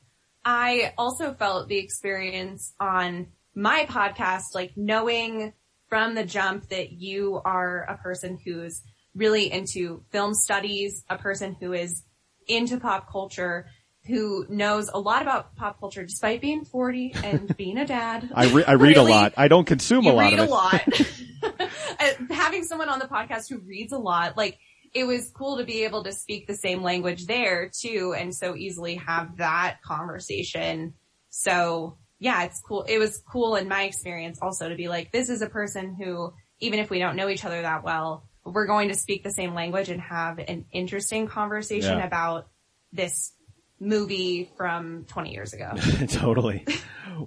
I 0.45 0.93
also 0.97 1.33
felt 1.33 1.67
the 1.69 1.77
experience 1.77 2.73
on 2.79 3.27
my 3.55 3.85
podcast, 3.89 4.53
like 4.53 4.73
knowing 4.75 5.53
from 5.87 6.15
the 6.15 6.23
jump 6.25 6.69
that 6.69 6.91
you 6.91 7.39
are 7.45 7.83
a 7.83 7.97
person 7.97 8.37
who's 8.43 8.81
really 9.15 9.51
into 9.51 10.03
film 10.11 10.33
studies, 10.33 11.03
a 11.09 11.17
person 11.17 11.55
who 11.59 11.73
is 11.73 12.03
into 12.47 12.79
pop 12.79 13.11
culture, 13.11 13.67
who 14.07 14.45
knows 14.49 14.89
a 14.93 14.99
lot 14.99 15.21
about 15.21 15.55
pop 15.55 15.79
culture 15.79 16.03
despite 16.03 16.41
being 16.41 16.65
40 16.65 17.13
and 17.23 17.55
being 17.57 17.77
a 17.77 17.85
dad. 17.85 18.29
I, 18.33 18.47
re- 18.49 18.63
I 18.65 18.73
read 18.73 18.97
Really? 18.97 19.11
a 19.11 19.15
lot. 19.15 19.33
I 19.37 19.47
don't 19.47 19.65
consume 19.65 20.05
a 20.07 20.13
lot 20.13 20.31
read 20.31 20.33
of 20.33 20.39
it. 20.39 20.49
a 20.49 20.51
lot. 20.51 20.81
Uh, 21.99 22.07
Having 22.33 22.63
someone 22.63 22.89
on 22.89 22.99
the 22.99 23.05
podcast 23.05 23.49
who 23.49 23.59
reads 23.59 23.93
a 23.93 23.97
lot, 23.97 24.35
like 24.35 24.57
it 24.93 25.05
was 25.05 25.31
cool 25.31 25.57
to 25.57 25.63
be 25.63 25.83
able 25.83 26.03
to 26.03 26.11
speak 26.11 26.47
the 26.47 26.55
same 26.55 26.83
language 26.83 27.25
there 27.25 27.69
too, 27.69 28.13
and 28.17 28.33
so 28.35 28.55
easily 28.55 28.95
have 28.95 29.37
that 29.37 29.81
conversation. 29.81 30.93
So 31.29 31.97
yeah, 32.19 32.43
it's 32.43 32.61
cool. 32.61 32.83
It 32.83 32.99
was 32.99 33.21
cool 33.29 33.55
in 33.55 33.67
my 33.67 33.83
experience 33.83 34.39
also 34.41 34.69
to 34.69 34.75
be 34.75 34.87
like, 34.87 35.11
this 35.11 35.29
is 35.29 35.41
a 35.41 35.49
person 35.49 35.95
who, 35.95 36.33
even 36.59 36.79
if 36.79 36.89
we 36.89 36.99
don't 36.99 37.15
know 37.15 37.27
each 37.27 37.43
other 37.43 37.61
that 37.61 37.83
well, 37.83 38.25
we're 38.45 38.67
going 38.67 38.89
to 38.89 38.95
speak 38.95 39.23
the 39.23 39.31
same 39.31 39.53
language 39.53 39.89
and 39.89 40.01
have 40.01 40.39
an 40.39 40.65
interesting 40.71 41.27
conversation 41.27 41.97
Yeah. 41.97 42.05
about 42.05 42.47
this 42.91 43.33
movie 43.80 44.49
from 44.57 45.05
20 45.05 45.32
years 45.32 45.53
ago. 45.53 45.74
totally. 46.09 46.65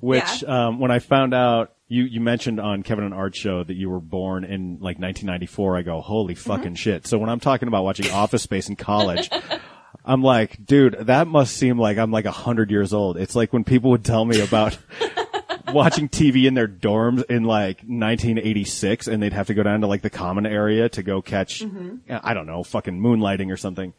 Which, 0.01 0.45
um, 0.45 0.79
when 0.81 0.91
I 0.91 0.99
found 0.99 1.35
out 1.35 1.75
you, 1.89 2.05
you 2.05 2.21
mentioned 2.21 2.59
on 2.59 2.83
Kevin 2.83 3.05
and 3.05 3.15
Art 3.15 3.37
show 3.37 3.63
that 3.63 3.75
you 3.75 3.89
were 3.91 4.01
born 4.01 4.45
in 4.45 4.75
like 4.75 4.99
1994, 4.99 5.77
I 5.77 5.83
go, 5.83 6.01
holy 6.01 6.35
fucking 6.35 6.75
shit. 6.75 7.07
So 7.07 7.19
when 7.19 7.31
I'm 7.31 7.41
talking 7.41 7.69
about 7.69 7.85
watching 7.85 8.11
Office 8.11 8.43
Space 8.43 8.69
in 8.69 8.77
college, 8.77 9.31
I'm 10.05 10.23
like, 10.23 10.65
dude, 10.65 10.97
that 11.07 11.27
must 11.27 11.57
seem 11.57 11.79
like 11.79 11.99
I'm 11.99 12.11
like 12.11 12.25
a 12.25 12.33
hundred 12.33 12.71
years 12.71 12.93
old. 12.93 13.17
It's 13.17 13.37
like 13.37 13.53
when 13.53 13.65
people 13.65 13.91
would 13.91 14.05
tell 14.05 14.25
me 14.25 14.41
about 14.41 14.77
watching 15.73 16.09
TV 16.09 16.47
in 16.47 16.55
their 16.55 16.69
dorms 16.69 17.25
in 17.29 17.45
like 17.45 17.79
1986 17.79 19.09
and 19.09 19.23
they'd 19.23 19.33
have 19.33 19.49
to 19.49 19.55
go 19.55 19.63
down 19.63 19.81
to 19.81 19.87
like 19.87 20.03
the 20.03 20.11
common 20.11 20.47
area 20.47 20.89
to 20.91 21.03
go 21.03 21.23
catch, 21.23 21.63
I 22.09 22.35
don't 22.35 22.47
know, 22.47 22.63
fucking 22.63 23.01
moonlighting 23.01 23.53
or 23.53 23.57
something. 23.57 23.95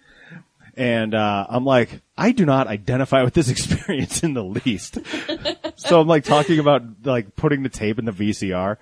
And, 0.77 1.13
uh, 1.15 1.47
I'm 1.49 1.65
like, 1.65 2.01
I 2.17 2.31
do 2.31 2.45
not 2.45 2.67
identify 2.67 3.23
with 3.23 3.33
this 3.33 3.49
experience 3.55 4.23
in 4.23 4.33
the 4.33 4.43
least. 4.43 4.99
so 5.75 5.99
I'm 5.99 6.07
like 6.07 6.23
talking 6.23 6.59
about 6.59 6.83
like 7.03 7.35
putting 7.35 7.63
the 7.63 7.69
tape 7.69 7.99
in 7.99 8.05
the 8.05 8.11
VCR. 8.11 8.77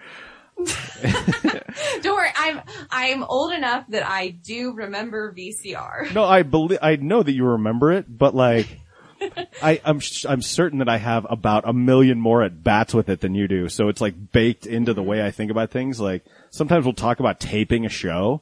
Don't 2.01 2.15
worry, 2.15 2.29
I'm 2.33 2.61
I'm 2.89 3.23
old 3.23 3.51
enough 3.51 3.85
that 3.89 4.07
I 4.07 4.29
do 4.29 4.71
remember 4.73 5.33
VCR. 5.33 6.13
No, 6.13 6.23
I 6.23 6.43
believe, 6.43 6.79
I 6.81 6.95
know 6.95 7.21
that 7.21 7.33
you 7.33 7.43
remember 7.43 7.91
it, 7.91 8.05
but 8.07 8.33
like, 8.33 8.79
I, 9.61 9.81
I'm, 9.83 9.99
sh- 9.99 10.25
I'm 10.27 10.41
certain 10.41 10.79
that 10.79 10.87
I 10.87 10.97
have 10.97 11.27
about 11.29 11.67
a 11.67 11.73
million 11.73 12.21
more 12.21 12.41
at 12.41 12.63
bats 12.63 12.93
with 12.93 13.09
it 13.09 13.19
than 13.19 13.35
you 13.35 13.49
do. 13.49 13.67
So 13.67 13.89
it's 13.89 13.99
like 13.99 14.31
baked 14.31 14.65
into 14.65 14.93
the 14.93 15.03
way 15.03 15.25
I 15.25 15.31
think 15.31 15.51
about 15.51 15.71
things. 15.71 15.99
Like 15.99 16.23
sometimes 16.51 16.85
we'll 16.85 16.93
talk 16.93 17.19
about 17.19 17.41
taping 17.41 17.85
a 17.85 17.89
show, 17.89 18.41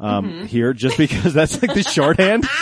um, 0.00 0.46
here 0.46 0.72
just 0.72 0.98
because 0.98 1.34
that's 1.34 1.60
like 1.62 1.74
the 1.74 1.82
shorthand. 1.82 2.48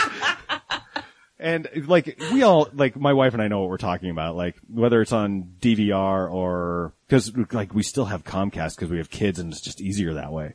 And 1.43 1.67
like 1.89 2.17
we 2.31 2.41
all 2.43 2.69
like 2.73 2.95
my 2.95 3.11
wife 3.11 3.33
and 3.33 3.41
I 3.41 3.49
know 3.49 3.59
what 3.59 3.69
we're 3.69 3.75
talking 3.75 4.09
about. 4.09 4.37
Like 4.37 4.55
whether 4.69 5.01
it's 5.01 5.11
on 5.11 5.55
DVR 5.59 6.31
or 6.31 6.93
because 7.05 7.35
like 7.51 7.73
we 7.73 7.83
still 7.83 8.05
have 8.05 8.23
Comcast 8.23 8.77
because 8.77 8.89
we 8.89 8.97
have 8.97 9.09
kids 9.09 9.39
and 9.39 9.51
it's 9.51 9.59
just 9.59 9.81
easier 9.81 10.13
that 10.13 10.31
way. 10.31 10.53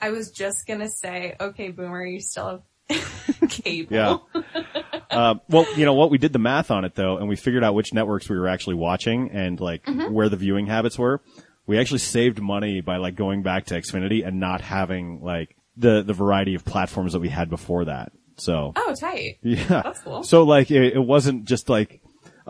I 0.00 0.10
was 0.10 0.32
just 0.32 0.66
gonna 0.66 0.88
say, 0.88 1.36
okay, 1.38 1.70
Boomer, 1.70 2.04
you 2.04 2.20
still 2.20 2.64
have 2.88 3.48
cable. 3.48 3.94
Yeah. 3.94 4.42
um, 5.12 5.40
well, 5.48 5.72
you 5.76 5.84
know 5.84 5.94
what? 5.94 6.10
We 6.10 6.18
did 6.18 6.32
the 6.32 6.40
math 6.40 6.72
on 6.72 6.84
it 6.84 6.96
though, 6.96 7.18
and 7.18 7.28
we 7.28 7.36
figured 7.36 7.62
out 7.62 7.76
which 7.76 7.92
networks 7.92 8.28
we 8.28 8.36
were 8.40 8.48
actually 8.48 8.74
watching 8.74 9.30
and 9.30 9.60
like 9.60 9.86
where 9.86 10.28
the 10.28 10.36
viewing 10.36 10.66
habits 10.66 10.98
were. 10.98 11.22
We 11.68 11.78
actually 11.78 11.98
saved 12.00 12.40
money 12.40 12.80
by 12.80 12.96
like 12.96 13.14
going 13.14 13.44
back 13.44 13.66
to 13.66 13.80
Xfinity 13.80 14.26
and 14.26 14.40
not 14.40 14.62
having 14.62 15.20
like 15.22 15.54
the 15.78 16.02
the 16.02 16.12
variety 16.12 16.54
of 16.54 16.64
platforms 16.64 17.12
that 17.12 17.20
we 17.20 17.28
had 17.28 17.48
before 17.48 17.86
that. 17.86 18.12
So 18.36 18.72
Oh, 18.76 18.94
tight. 19.00 19.38
yeah, 19.42 19.82
That's 19.82 20.00
cool. 20.00 20.22
So 20.22 20.42
like 20.42 20.70
it, 20.70 20.94
it 20.94 21.00
wasn't 21.00 21.44
just 21.44 21.68
like. 21.68 22.00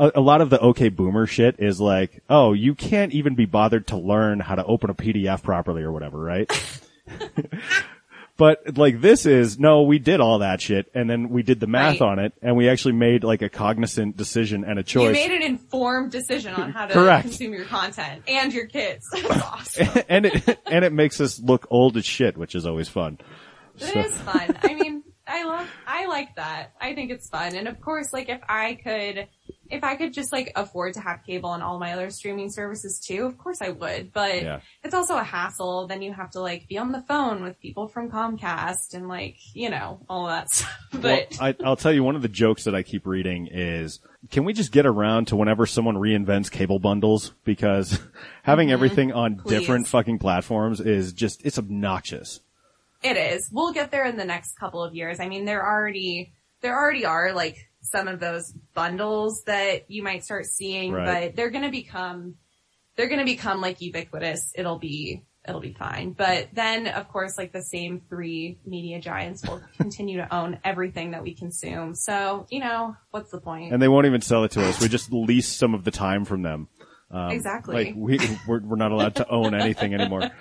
A, 0.00 0.12
a 0.14 0.20
lot 0.20 0.40
of 0.40 0.48
the 0.48 0.60
OK 0.60 0.90
Boomer 0.90 1.26
shit 1.26 1.56
is 1.58 1.80
like, 1.80 2.22
oh, 2.30 2.52
you 2.52 2.76
can't 2.76 3.12
even 3.12 3.34
be 3.34 3.46
bothered 3.46 3.88
to 3.88 3.96
learn 3.96 4.38
how 4.38 4.54
to 4.54 4.64
open 4.64 4.90
a 4.90 4.94
PDF 4.94 5.42
properly 5.42 5.82
or 5.82 5.90
whatever, 5.90 6.20
right? 6.20 6.48
But 8.38 8.78
like 8.78 9.00
this 9.00 9.26
is 9.26 9.58
no, 9.58 9.82
we 9.82 9.98
did 9.98 10.20
all 10.20 10.38
that 10.38 10.60
shit, 10.60 10.90
and 10.94 11.10
then 11.10 11.28
we 11.28 11.42
did 11.42 11.58
the 11.58 11.66
math 11.66 12.00
Right. 12.00 12.08
on 12.08 12.18
it, 12.20 12.32
and 12.40 12.56
we 12.56 12.68
actually 12.68 12.92
made 12.94 13.24
like 13.24 13.42
a 13.42 13.48
cognizant 13.48 14.16
decision 14.16 14.64
and 14.64 14.78
a 14.78 14.84
choice. 14.84 15.02
You 15.02 15.12
choice. 15.12 15.28
made 15.28 15.36
an 15.36 15.42
informed 15.42 16.12
decision 16.12 16.54
on 16.54 16.70
how 16.70 16.86
to 16.86 16.94
Correct. 16.94 17.24
consume 17.24 17.52
your 17.52 17.64
content 17.64 18.22
and 18.28 18.52
your 18.54 18.66
kids. 18.66 19.04
That's 19.12 19.42
awesome. 19.42 19.88
and 20.08 20.26
it 20.26 20.60
and 20.70 20.84
it 20.84 20.92
makes 20.92 21.20
us 21.20 21.40
look 21.40 21.66
old 21.68 21.96
as 21.96 22.06
shit, 22.06 22.38
which 22.38 22.54
is 22.54 22.64
always 22.64 22.88
fun. 22.88 23.18
It 23.80 23.96
is 23.96 24.16
fun. 24.18 24.56
I 24.62 24.74
mean, 24.74 25.02
I 25.28 25.44
love, 25.44 25.68
I 25.86 26.06
like 26.06 26.34
that. 26.36 26.72
I 26.80 26.94
think 26.94 27.10
it's 27.10 27.28
fun. 27.28 27.54
And 27.54 27.68
of 27.68 27.80
course, 27.80 28.12
like 28.12 28.28
if 28.28 28.40
I 28.48 28.74
could, 28.82 29.28
if 29.70 29.84
I 29.84 29.96
could 29.96 30.14
just 30.14 30.32
like 30.32 30.50
afford 30.56 30.94
to 30.94 31.00
have 31.00 31.18
cable 31.26 31.52
and 31.52 31.62
all 31.62 31.78
my 31.78 31.92
other 31.92 32.08
streaming 32.08 32.50
services 32.50 32.98
too, 33.06 33.26
of 33.26 33.36
course 33.36 33.58
I 33.60 33.68
would. 33.70 34.12
But 34.14 34.42
Yeah. 34.42 34.60
it's 34.82 34.94
also 34.94 35.16
a 35.18 35.22
hassle. 35.22 35.86
Then 35.86 36.00
you 36.00 36.14
have 36.14 36.30
to 36.30 36.40
like 36.40 36.66
be 36.68 36.78
on 36.78 36.90
the 36.92 37.02
phone 37.02 37.42
with 37.42 37.60
people 37.60 37.86
from 37.88 38.10
Comcast 38.10 38.94
and 38.94 39.08
like, 39.08 39.36
you 39.54 39.68
know, 39.68 40.00
all 40.08 40.26
that 40.28 40.50
stuff. 40.52 40.74
Well, 40.94 41.02
But 41.02 41.36
I, 41.40 41.54
I'll 41.64 41.76
tell 41.76 41.92
you 41.92 42.02
one 42.02 42.16
of 42.16 42.22
the 42.22 42.28
jokes 42.28 42.64
that 42.64 42.74
I 42.74 42.82
keep 42.82 43.06
reading 43.06 43.48
is, 43.50 44.00
can 44.30 44.44
we 44.44 44.52
just 44.54 44.72
get 44.72 44.86
around 44.86 45.26
to 45.28 45.36
whenever 45.36 45.66
someone 45.66 45.96
reinvents 45.96 46.50
cable 46.50 46.78
bundles? 46.78 47.34
Because 47.44 48.00
having 48.42 48.70
everything 48.70 49.12
on 49.12 49.34
Mm-hmm. 49.34 49.42
Please. 49.48 49.58
different 49.60 49.86
fucking 49.88 50.18
platforms 50.18 50.80
is 50.80 51.12
just, 51.12 51.44
it's 51.44 51.58
obnoxious. 51.58 52.40
It 53.02 53.16
is. 53.16 53.48
We'll 53.52 53.72
get 53.72 53.90
there 53.90 54.04
in 54.06 54.16
the 54.16 54.24
next 54.24 54.58
couple 54.58 54.82
of 54.82 54.94
years. 54.94 55.20
I 55.20 55.28
mean, 55.28 55.44
there 55.44 55.64
already, 55.64 56.32
there 56.62 56.76
already 56.76 57.04
are 57.04 57.32
like 57.32 57.68
some 57.80 58.08
of 58.08 58.18
those 58.20 58.52
bundles 58.74 59.42
that 59.46 59.90
you 59.90 60.02
might 60.02 60.24
start 60.24 60.46
seeing, 60.46 60.92
Right. 60.92 61.28
but 61.28 61.36
they're 61.36 61.50
going 61.50 61.64
to 61.64 61.70
become, 61.70 62.34
they're 62.96 63.08
going 63.08 63.20
to 63.20 63.24
become 63.24 63.60
like 63.60 63.80
ubiquitous. 63.80 64.50
It'll 64.56 64.78
be, 64.80 65.22
it'll 65.48 65.60
be 65.60 65.72
fine. 65.74 66.12
But 66.12 66.48
then 66.52 66.88
of 66.88 67.06
course, 67.08 67.38
like 67.38 67.52
the 67.52 67.62
same 67.62 68.02
three 68.08 68.58
media 68.66 69.00
giants 69.00 69.46
will 69.48 69.62
continue 69.78 70.16
to 70.18 70.34
own 70.34 70.58
everything 70.64 71.12
that 71.12 71.22
we 71.22 71.34
consume. 71.34 71.94
So, 71.94 72.46
you 72.50 72.58
know, 72.58 72.96
what's 73.12 73.30
the 73.30 73.40
point? 73.40 73.72
And 73.72 73.80
they 73.80 73.88
won't 73.88 74.06
even 74.06 74.20
sell 74.22 74.42
it 74.42 74.50
to 74.52 74.64
us. 74.66 74.80
We 74.80 74.88
just 74.88 75.12
lease 75.12 75.48
some 75.48 75.72
of 75.72 75.84
the 75.84 75.92
time 75.92 76.24
from 76.24 76.42
them. 76.42 76.68
Um, 77.12 77.30
exactly. 77.30 77.74
Like 77.86 77.94
we, 77.96 78.18
we're, 78.46 78.60
we're 78.60 78.76
not 78.76 78.90
allowed 78.90 79.14
to 79.14 79.28
own 79.28 79.54
anything 79.54 79.94
anymore. 79.94 80.28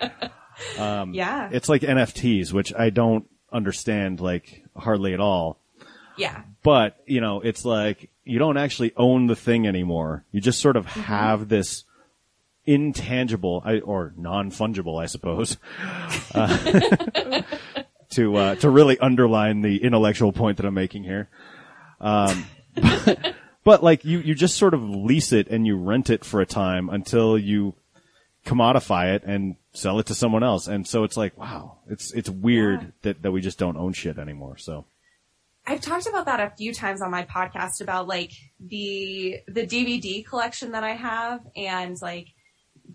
yeah. 0.76 1.48
It's 1.52 1.68
like 1.68 1.82
NFTs, 1.82 2.52
which 2.52 2.72
I 2.74 2.90
don't 2.90 3.26
understand 3.52 4.20
like 4.20 4.64
hardly 4.76 5.14
at 5.14 5.20
all. 5.20 5.58
yeah. 6.16 6.42
But, 6.62 6.96
you 7.06 7.20
know, 7.20 7.40
it's 7.40 7.64
like 7.64 8.10
you 8.24 8.38
don't 8.38 8.56
actually 8.58 8.92
own 8.96 9.26
the 9.26 9.36
thing 9.36 9.66
anymore. 9.66 10.24
You 10.32 10.40
just 10.40 10.60
sort 10.60 10.76
of 10.76 10.86
Mm-hmm. 10.86 11.00
have 11.02 11.48
this 11.48 11.84
intangible 12.66 13.62
I, 13.64 13.78
or 13.80 14.12
non-fungible, 14.16 15.00
I 15.02 15.06
suppose, 15.06 15.56
uh, 16.34 17.42
to, 18.10 18.36
uh, 18.36 18.54
to 18.56 18.68
really 18.70 18.98
underline 18.98 19.62
the 19.62 19.82
intellectual 19.82 20.32
point 20.32 20.58
that 20.58 20.66
I'm 20.66 20.74
making 20.74 21.04
here. 21.04 21.28
Um, 22.00 22.44
but, 22.74 23.34
but 23.64 23.82
like 23.82 24.04
you, 24.04 24.18
you 24.18 24.34
just 24.34 24.56
sort 24.56 24.74
of 24.74 24.82
lease 24.82 25.32
it 25.32 25.48
and 25.48 25.66
you 25.66 25.76
rent 25.76 26.10
it 26.10 26.24
for 26.24 26.40
a 26.40 26.46
time 26.46 26.88
until 26.90 27.38
you 27.38 27.74
commodify 28.48 29.14
it 29.14 29.22
and 29.24 29.56
sell 29.72 29.98
it 29.98 30.06
to 30.06 30.14
someone 30.14 30.42
else. 30.42 30.66
And 30.66 30.86
so 30.86 31.04
it's 31.04 31.16
like, 31.16 31.36
wow, 31.36 31.78
it's, 31.88 32.12
it's 32.12 32.28
weird 32.30 32.80
Yeah. 32.82 32.88
that, 33.02 33.22
that 33.22 33.32
we 33.32 33.40
just 33.40 33.58
don't 33.58 33.76
own 33.76 33.92
shit 33.92 34.18
anymore. 34.18 34.56
So. 34.56 34.86
I've 35.66 35.82
talked 35.82 36.06
about 36.06 36.24
that 36.24 36.40
a 36.40 36.50
few 36.56 36.72
times 36.72 37.02
on 37.02 37.10
my 37.10 37.24
podcast 37.24 37.82
about 37.82 38.08
like 38.08 38.32
the 38.58 39.40
the 39.48 39.66
DVD 39.66 40.24
collection 40.24 40.72
that 40.72 40.82
I 40.82 40.92
have 40.94 41.40
and 41.54 41.94
like 42.00 42.28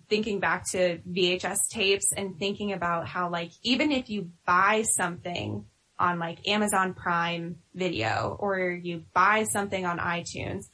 thinking 0.09 0.39
back 0.39 0.67
to 0.71 0.97
VHS 1.07 1.59
tapes 1.69 2.11
and 2.17 2.39
thinking 2.39 2.73
about 2.73 3.07
how 3.07 3.29
like 3.29 3.51
even 3.61 3.91
if 3.91 4.09
you 4.09 4.31
buy 4.47 4.81
something 4.97 5.65
on 5.99 6.17
like 6.17 6.47
Amazon 6.47 6.95
Prime 6.95 7.57
Video 7.75 8.35
or 8.39 8.71
you 8.71 9.03
buy 9.13 9.43
something 9.43 9.85
on 9.85 9.99
iTunes, 9.99 10.65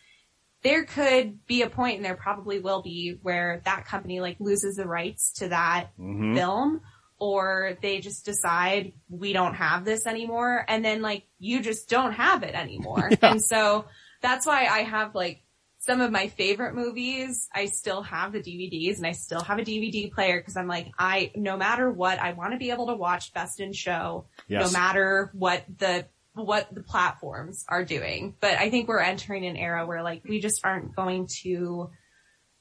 there 0.61 0.83
could 0.83 1.45
be 1.45 1.61
a 1.61 1.69
point 1.69 1.97
and 1.97 2.05
there 2.05 2.15
probably 2.15 2.59
will 2.59 2.81
be 2.81 3.17
where 3.21 3.61
that 3.65 3.85
company 3.85 4.19
like 4.19 4.37
loses 4.39 4.75
the 4.75 4.87
rights 4.87 5.33
to 5.33 5.49
that 5.49 5.89
mm-hmm. 5.97 6.35
film 6.35 6.81
or 7.17 7.77
they 7.81 7.99
just 7.99 8.25
decide 8.25 8.93
we 9.09 9.33
don't 9.33 9.55
have 9.55 9.85
this 9.85 10.07
anymore 10.07 10.65
and 10.67 10.83
then 10.83 11.01
like 11.01 11.23
you 11.37 11.61
just 11.61 11.89
don't 11.89 12.13
have 12.13 12.43
it 12.43 12.55
anymore. 12.55 13.09
And 13.21 13.41
so 13.41 13.85
that's 14.21 14.45
why 14.45 14.65
I 14.65 14.79
have 14.79 15.15
like 15.15 15.43
some 15.79 16.01
of 16.01 16.11
my 16.11 16.27
favorite 16.27 16.75
movies, 16.75 17.47
I 17.53 17.67
still 17.67 18.01
have 18.03 18.33
the 18.33 18.39
DVDs 18.39 18.97
and 18.97 19.07
I 19.07 19.13
still 19.13 19.41
have 19.41 19.59
a 19.59 19.63
DVD 19.63 20.11
player 20.11 20.39
because 20.39 20.57
I'm 20.57 20.67
like, 20.67 20.91
I, 20.99 21.31
no 21.35 21.55
matter 21.55 21.89
what, 21.89 22.19
I 22.19 22.33
want 22.33 22.51
to 22.51 22.57
be 22.57 22.71
able 22.71 22.87
to 22.87 22.95
watch 22.95 23.33
Best 23.33 23.61
in 23.61 23.71
Show 23.71 24.25
Yes. 24.47 24.65
no 24.65 24.77
matter 24.77 25.31
what 25.33 25.63
the, 25.77 26.05
what 26.33 26.73
the 26.73 26.83
platforms 26.83 27.65
are 27.67 27.83
doing. 27.83 28.35
But 28.39 28.57
I 28.57 28.69
think 28.69 28.87
we're 28.87 28.99
entering 29.01 29.45
an 29.45 29.57
era 29.57 29.85
where 29.85 30.03
like 30.03 30.23
we 30.27 30.39
just 30.39 30.65
aren't 30.65 30.95
going 30.95 31.27
to 31.43 31.89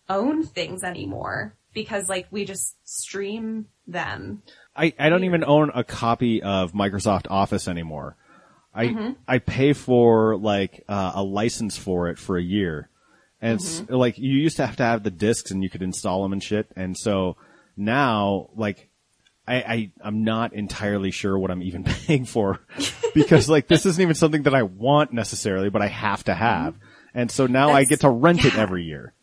own 0.09 0.45
things 0.45 0.83
anymore 0.83 1.55
because 1.75 2.09
like 2.09 2.27
we 2.31 2.45
just 2.45 2.77
stream 2.85 3.66
them. 3.87 4.43
I, 4.75 4.95
I 4.99 5.09
don't 5.09 5.25
even 5.25 5.45
own 5.45 5.71
a 5.75 5.85
copy 5.85 6.43
of 6.43 6.73
Microsoft 6.73 7.27
Office 7.31 7.69
anymore. 7.69 8.16
I 8.75 8.87
Mm-hmm. 8.87 9.12
I 9.27 9.39
pay 9.39 9.73
for 9.73 10.37
like 10.37 10.85
uh, 10.89 11.12
a 11.14 11.23
license 11.23 11.77
for 11.77 12.09
it 12.09 12.19
for 12.19 12.37
a 12.37 12.43
year, 12.43 12.89
and 13.41 13.55
it's 13.55 13.81
Mm-hmm. 13.81 13.95
like 13.95 14.19
you 14.19 14.33
used 14.33 14.57
to 14.59 14.66
have 14.66 14.77
to 14.77 14.85
have 14.85 15.03
the 15.03 15.11
discs 15.11 15.51
and 15.51 15.62
you 15.62 15.71
could 15.71 15.83
install 15.83 16.23
them 16.23 16.33
and 16.33 16.43
shit. 16.43 16.69
And 16.77 16.97
so 16.97 17.37
now, 17.77 18.51
like, 18.55 18.89
I, 19.49 19.55
I 19.57 19.91
I'm 20.03 20.25
not 20.25 20.53
entirely 20.53 21.11
sure 21.11 21.39
what 21.39 21.51
I'm 21.51 21.63
even 21.63 21.85
paying 22.07 22.25
for 22.25 22.61
because 23.15 23.49
like 23.49 23.67
this 23.69 23.87
isn't 23.87 24.01
even 24.03 24.15
something 24.15 24.43
that 24.45 24.55
I 24.55 24.63
want 24.63 25.13
necessarily, 25.13 25.71
but 25.71 25.83
I 25.83 25.87
have 25.89 26.25
to 26.25 26.35
have. 26.35 26.75
And 27.15 27.31
so 27.31 27.47
now 27.47 27.71
I 27.71 27.83
Mm-hmm. 27.83 27.89
Get 27.89 28.01
to 28.01 28.11
rent 28.11 28.45
it 28.45 28.55
every 28.57 28.85
year. 28.85 29.15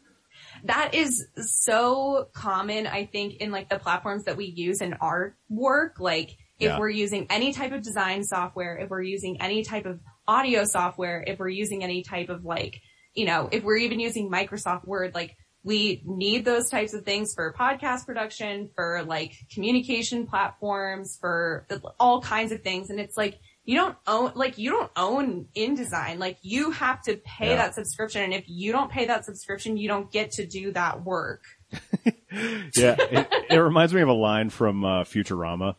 That 0.64 0.96
is 0.96 1.28
so 1.38 2.28
common, 2.34 2.88
I 2.88 3.06
think, 3.06 3.36
in 3.36 3.52
like 3.52 3.70
the 3.70 3.78
platforms 3.78 4.24
that 4.24 4.36
we 4.36 4.46
use 4.46 4.82
in 4.82 4.94
our 4.96 5.36
work. 5.50 6.00
Like 6.00 6.32
if 6.60 6.70
Yeah. 6.72 6.80
we're 6.80 6.90
using 6.90 7.28
any 7.30 7.54
type 7.54 7.72
of 7.72 7.84
design 7.84 8.24
software, 8.24 8.78
if 8.78 8.90
we're 8.90 9.04
using 9.04 9.40
any 9.42 9.64
type 9.64 9.86
of 9.86 10.00
audio 10.28 10.64
software, 10.66 11.24
if 11.28 11.38
we're 11.38 11.50
using 11.50 11.84
any 11.84 12.02
type 12.02 12.30
of 12.30 12.44
like, 12.44 12.82
you 13.14 13.26
know, 13.26 13.48
if 13.52 13.64
we're 13.64 13.78
even 13.78 14.00
using 14.00 14.30
Microsoft 14.32 14.88
Word, 14.88 15.14
like 15.14 15.36
we 15.66 16.03
need 16.05 16.45
those 16.45 16.70
types 16.70 16.93
of 16.93 17.03
things 17.03 17.34
for 17.34 17.51
podcast 17.59 18.05
production, 18.05 18.70
for 18.76 19.03
like 19.03 19.34
communication 19.51 20.28
platforms, 20.28 21.18
for 21.20 21.66
all 21.99 22.22
kinds 22.22 22.51
of 22.53 22.61
things. 22.61 22.89
And 22.91 22.99
it's 22.99 23.18
like, 23.18 23.39
you 23.66 23.76
don't 23.76 23.97
own, 24.05 24.32
like 24.36 24.59
you 24.59 24.70
don't 24.70 24.91
own 24.95 25.47
InDesign. 25.57 26.20
Like 26.20 26.38
you 26.43 26.70
have 26.70 27.01
to 27.05 27.18
pay 27.18 27.49
Yeah. 27.49 27.55
that 27.55 27.74
subscription. 27.74 28.22
And 28.22 28.32
if 28.34 28.43
you 28.47 28.72
don't 28.72 28.91
pay 28.91 29.05
that 29.05 29.26
subscription, 29.26 29.76
you 29.76 29.88
don't 29.88 30.11
get 30.11 30.32
to 30.34 30.45
do 30.45 30.72
that 30.74 31.03
work. 31.03 31.41
Yeah, 32.32 32.95
it, 32.99 33.28
it 33.49 33.57
reminds 33.57 33.93
me 33.93 34.01
of 34.01 34.09
a 34.09 34.13
line 34.13 34.49
from 34.49 34.84
uh, 34.84 35.03
Futurama 35.05 35.76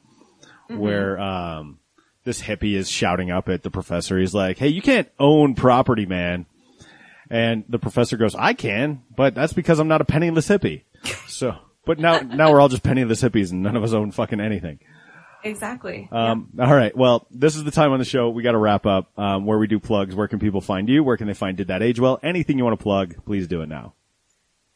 where 0.68 1.20
um, 1.20 1.78
this 2.24 2.40
hippie 2.40 2.74
is 2.74 2.88
shouting 2.88 3.30
up 3.30 3.50
at 3.50 3.62
the 3.62 3.70
professor. 3.70 4.18
He's 4.18 4.32
like, 4.34 4.56
"Hey, 4.56 4.68
you 4.68 4.80
can't 4.80 5.08
own 5.18 5.54
property, 5.54 6.06
man." 6.06 6.46
And 7.30 7.64
the 7.68 7.78
professor 7.78 8.16
goes, 8.16 8.34
"I 8.34 8.52
can, 8.52 9.02
but 9.14 9.34
that's 9.34 9.52
because 9.52 9.78
I'm 9.78 9.88
not 9.88 10.00
a 10.00 10.04
penniless 10.04 10.48
hippie." 10.48 10.82
So, 11.28 11.56
but 11.84 11.98
now 11.98 12.20
now 12.20 12.52
we're 12.52 12.60
all 12.60 12.68
just 12.68 12.82
penniless 12.82 13.22
hippies, 13.22 13.52
and 13.52 13.62
none 13.62 13.76
of 13.76 13.82
us 13.84 13.92
own 13.92 14.10
fucking 14.12 14.40
anything. 14.40 14.78
exactly. 15.44 16.08
Um, 16.10 16.50
all 16.58 16.74
right. 16.74 16.96
Well, 16.96 17.26
this 17.30 17.54
is 17.56 17.64
the 17.64 17.70
time 17.70 17.92
on 17.92 17.98
the 17.98 18.04
show. 18.04 18.30
We 18.30 18.42
got 18.42 18.52
to 18.52 18.58
wrap 18.58 18.86
up, 18.86 19.10
um, 19.18 19.44
where 19.46 19.58
we 19.58 19.66
do 19.66 19.78
plugs. 19.78 20.14
Where 20.14 20.26
can 20.28 20.38
people 20.38 20.60
find 20.60 20.88
you? 20.88 21.04
Where 21.04 21.16
can 21.16 21.26
they 21.26 21.34
find 21.34 21.56
Did 21.56 21.68
That 21.68 21.82
Age 21.82 22.00
Well? 22.00 22.18
Anything 22.22 22.58
you 22.58 22.64
want 22.64 22.78
to 22.78 22.82
plug, 22.82 23.14
please 23.24 23.46
do 23.46 23.62
it 23.62 23.68
now. 23.68 23.94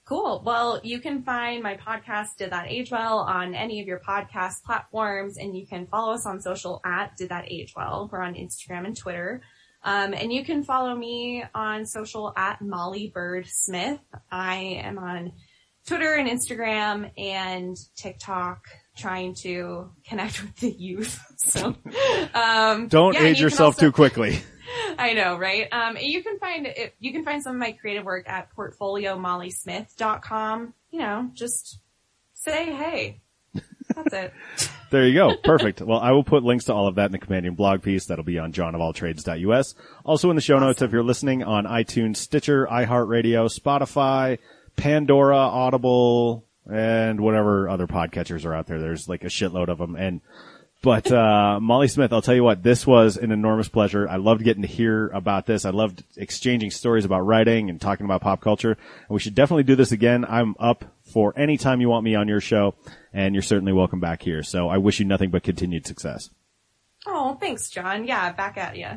Cool. 0.05 0.43
Well, 0.45 0.81
you 0.83 0.99
can 1.01 1.23
find 1.23 1.63
my 1.63 1.77
podcast, 1.77 2.37
Did 2.37 2.51
That 2.51 2.67
Age 2.69 2.91
Well, 2.91 3.19
on 3.21 3.55
any 3.55 3.81
of 3.81 3.87
your 3.87 4.01
podcast 4.01 4.65
platforms, 4.65 5.37
and 5.39 5.57
you 5.57 5.67
can 5.67 5.87
follow 5.87 6.13
us 6.15 6.27
on 6.27 6.41
social 6.41 6.81
at 6.85 7.17
Did 7.17 7.29
That 7.29 7.45
Age 7.51 7.73
Well. 7.77 8.09
We're 8.11 8.23
on 8.23 8.35
Instagram 8.35 8.87
and 8.87 8.97
Twitter. 8.97 9.41
Um, 9.83 10.13
and 10.15 10.33
you 10.33 10.45
can 10.45 10.63
follow 10.63 10.95
me 10.95 11.43
on 11.55 11.87
social 11.87 12.33
at 12.37 12.61
Molly 12.61 13.09
Bird 13.09 13.47
Smith. 13.49 13.99
I 14.31 14.83
am 14.85 14.99
on 14.99 15.33
Twitter 15.87 16.13
and 16.15 16.29
Instagram 16.29 17.11
and 17.19 17.77
TikTok 17.97 18.63
trying 18.97 19.35
to 19.43 19.91
connect 20.07 20.43
with 20.43 20.55
the 20.57 20.71
youth. 20.71 21.19
So, 21.43 21.75
um, 22.35 22.89
Don't 22.89 23.15
yeah, 23.15 23.23
age 23.23 23.39
you 23.39 23.45
yourself 23.45 23.77
also- 23.77 23.87
too 23.87 23.93
quickly. 23.93 24.43
I 24.99 25.15
know, 25.15 25.39
right? 25.39 25.67
Um, 25.73 25.97
you 25.99 26.23
can 26.23 26.39
find 26.39 26.67
it, 26.67 26.95
you 27.01 27.11
can 27.13 27.25
find 27.25 27.43
some 27.43 27.55
of 27.55 27.59
my 27.59 27.73
creative 27.73 28.05
work 28.05 28.29
at 28.29 28.55
portfoliomollysmith.com. 28.55 30.75
You 30.91 30.99
know, 30.99 31.31
just 31.33 31.79
say 32.35 32.71
hey. 32.75 33.23
That's 34.05 34.15
it. 34.15 34.71
There 34.91 35.07
you 35.07 35.15
go. 35.15 35.37
Perfect. 35.37 35.81
well, 35.83 36.01
I 36.01 36.11
will 36.11 36.25
put 36.25 36.43
links 36.43 36.65
to 36.65 36.75
all 36.75 36.89
of 36.89 36.97
that 36.97 37.07
in 37.07 37.13
the 37.13 37.19
companion 37.21 37.55
blog 37.55 37.81
piece. 37.81 38.07
That'll 38.07 38.25
be 38.25 38.41
on 38.41 38.53
johnofalltrades.us. 38.53 39.77
Also 40.05 40.31
in 40.31 40.35
the 40.35 40.43
show 40.43 40.59
notes, 40.59 40.83
if 40.83 40.91
you're 40.91 41.05
listening 41.05 41.45
on 41.45 41.65
iTunes, 41.65 42.17
Stitcher, 42.17 42.67
iHeartRadio, 42.67 43.57
Spotify, 43.57 44.39
Pandora, 44.75 45.37
Audible, 45.37 46.45
and 46.69 47.21
whatever 47.21 47.69
other 47.69 47.87
podcatchers 47.87 48.45
are 48.45 48.53
out 48.53 48.67
there. 48.67 48.81
There's 48.81 49.09
like 49.09 49.23
a 49.23 49.29
shitload 49.29 49.69
of 49.69 49.79
them. 49.79 49.95
And, 49.95 50.23
but, 50.83 51.11
uh, 51.13 51.59
Molly 51.61 51.89
Smith, 51.89 52.13
I'll 52.13 52.23
tell 52.23 52.35
you 52.35 52.45
what, 52.45 52.63
this 52.63 52.87
was 52.87 53.17
an 53.17 53.33
enormous 53.33 53.69
pleasure. 53.69 54.09
I 54.09 54.17
loved 54.17 54.43
getting 54.45 54.63
to 54.63 54.69
hear 54.69 55.09
about 55.09 55.47
this. 55.47 55.65
I 55.65 55.71
loved 55.71 56.05
exchanging 56.17 56.71
stories 56.71 57.05
about 57.05 57.21
writing 57.21 57.69
and 57.69 57.81
talking 57.81 58.07
about 58.07 58.23
pop 58.23 58.41
culture. 58.41 58.73
And 58.73 59.11
we 59.11 59.21
should 59.21 59.35
definitely 59.35 59.65
do 59.65 59.77
this 59.77 59.93
again. 59.93 60.25
I'm 60.27 60.55
up 60.59 60.85
for 61.13 61.33
any 61.37 61.57
time 61.57 61.81
you 61.81 61.89
want 61.89 62.05
me 62.05 62.15
on 62.15 62.29
your 62.29 62.41
show 62.41 62.75
and 63.13 63.35
you're 63.35 63.43
certainly 63.43 63.73
welcome 63.73 64.01
back 64.01 64.23
here. 64.23 64.43
So 64.43 64.69
I 64.69 64.79
wish 64.79 65.01
you 65.01 65.07
nothing 65.07 65.31
but 65.31 65.43
continued 65.43 65.87
success. 65.87 66.31
Oh, 67.07 67.37
thanks, 67.41 67.69
John. 67.71 68.07
Yeah, 68.07 68.33
back 68.33 68.57
at 68.57 68.77
you. 68.77 68.89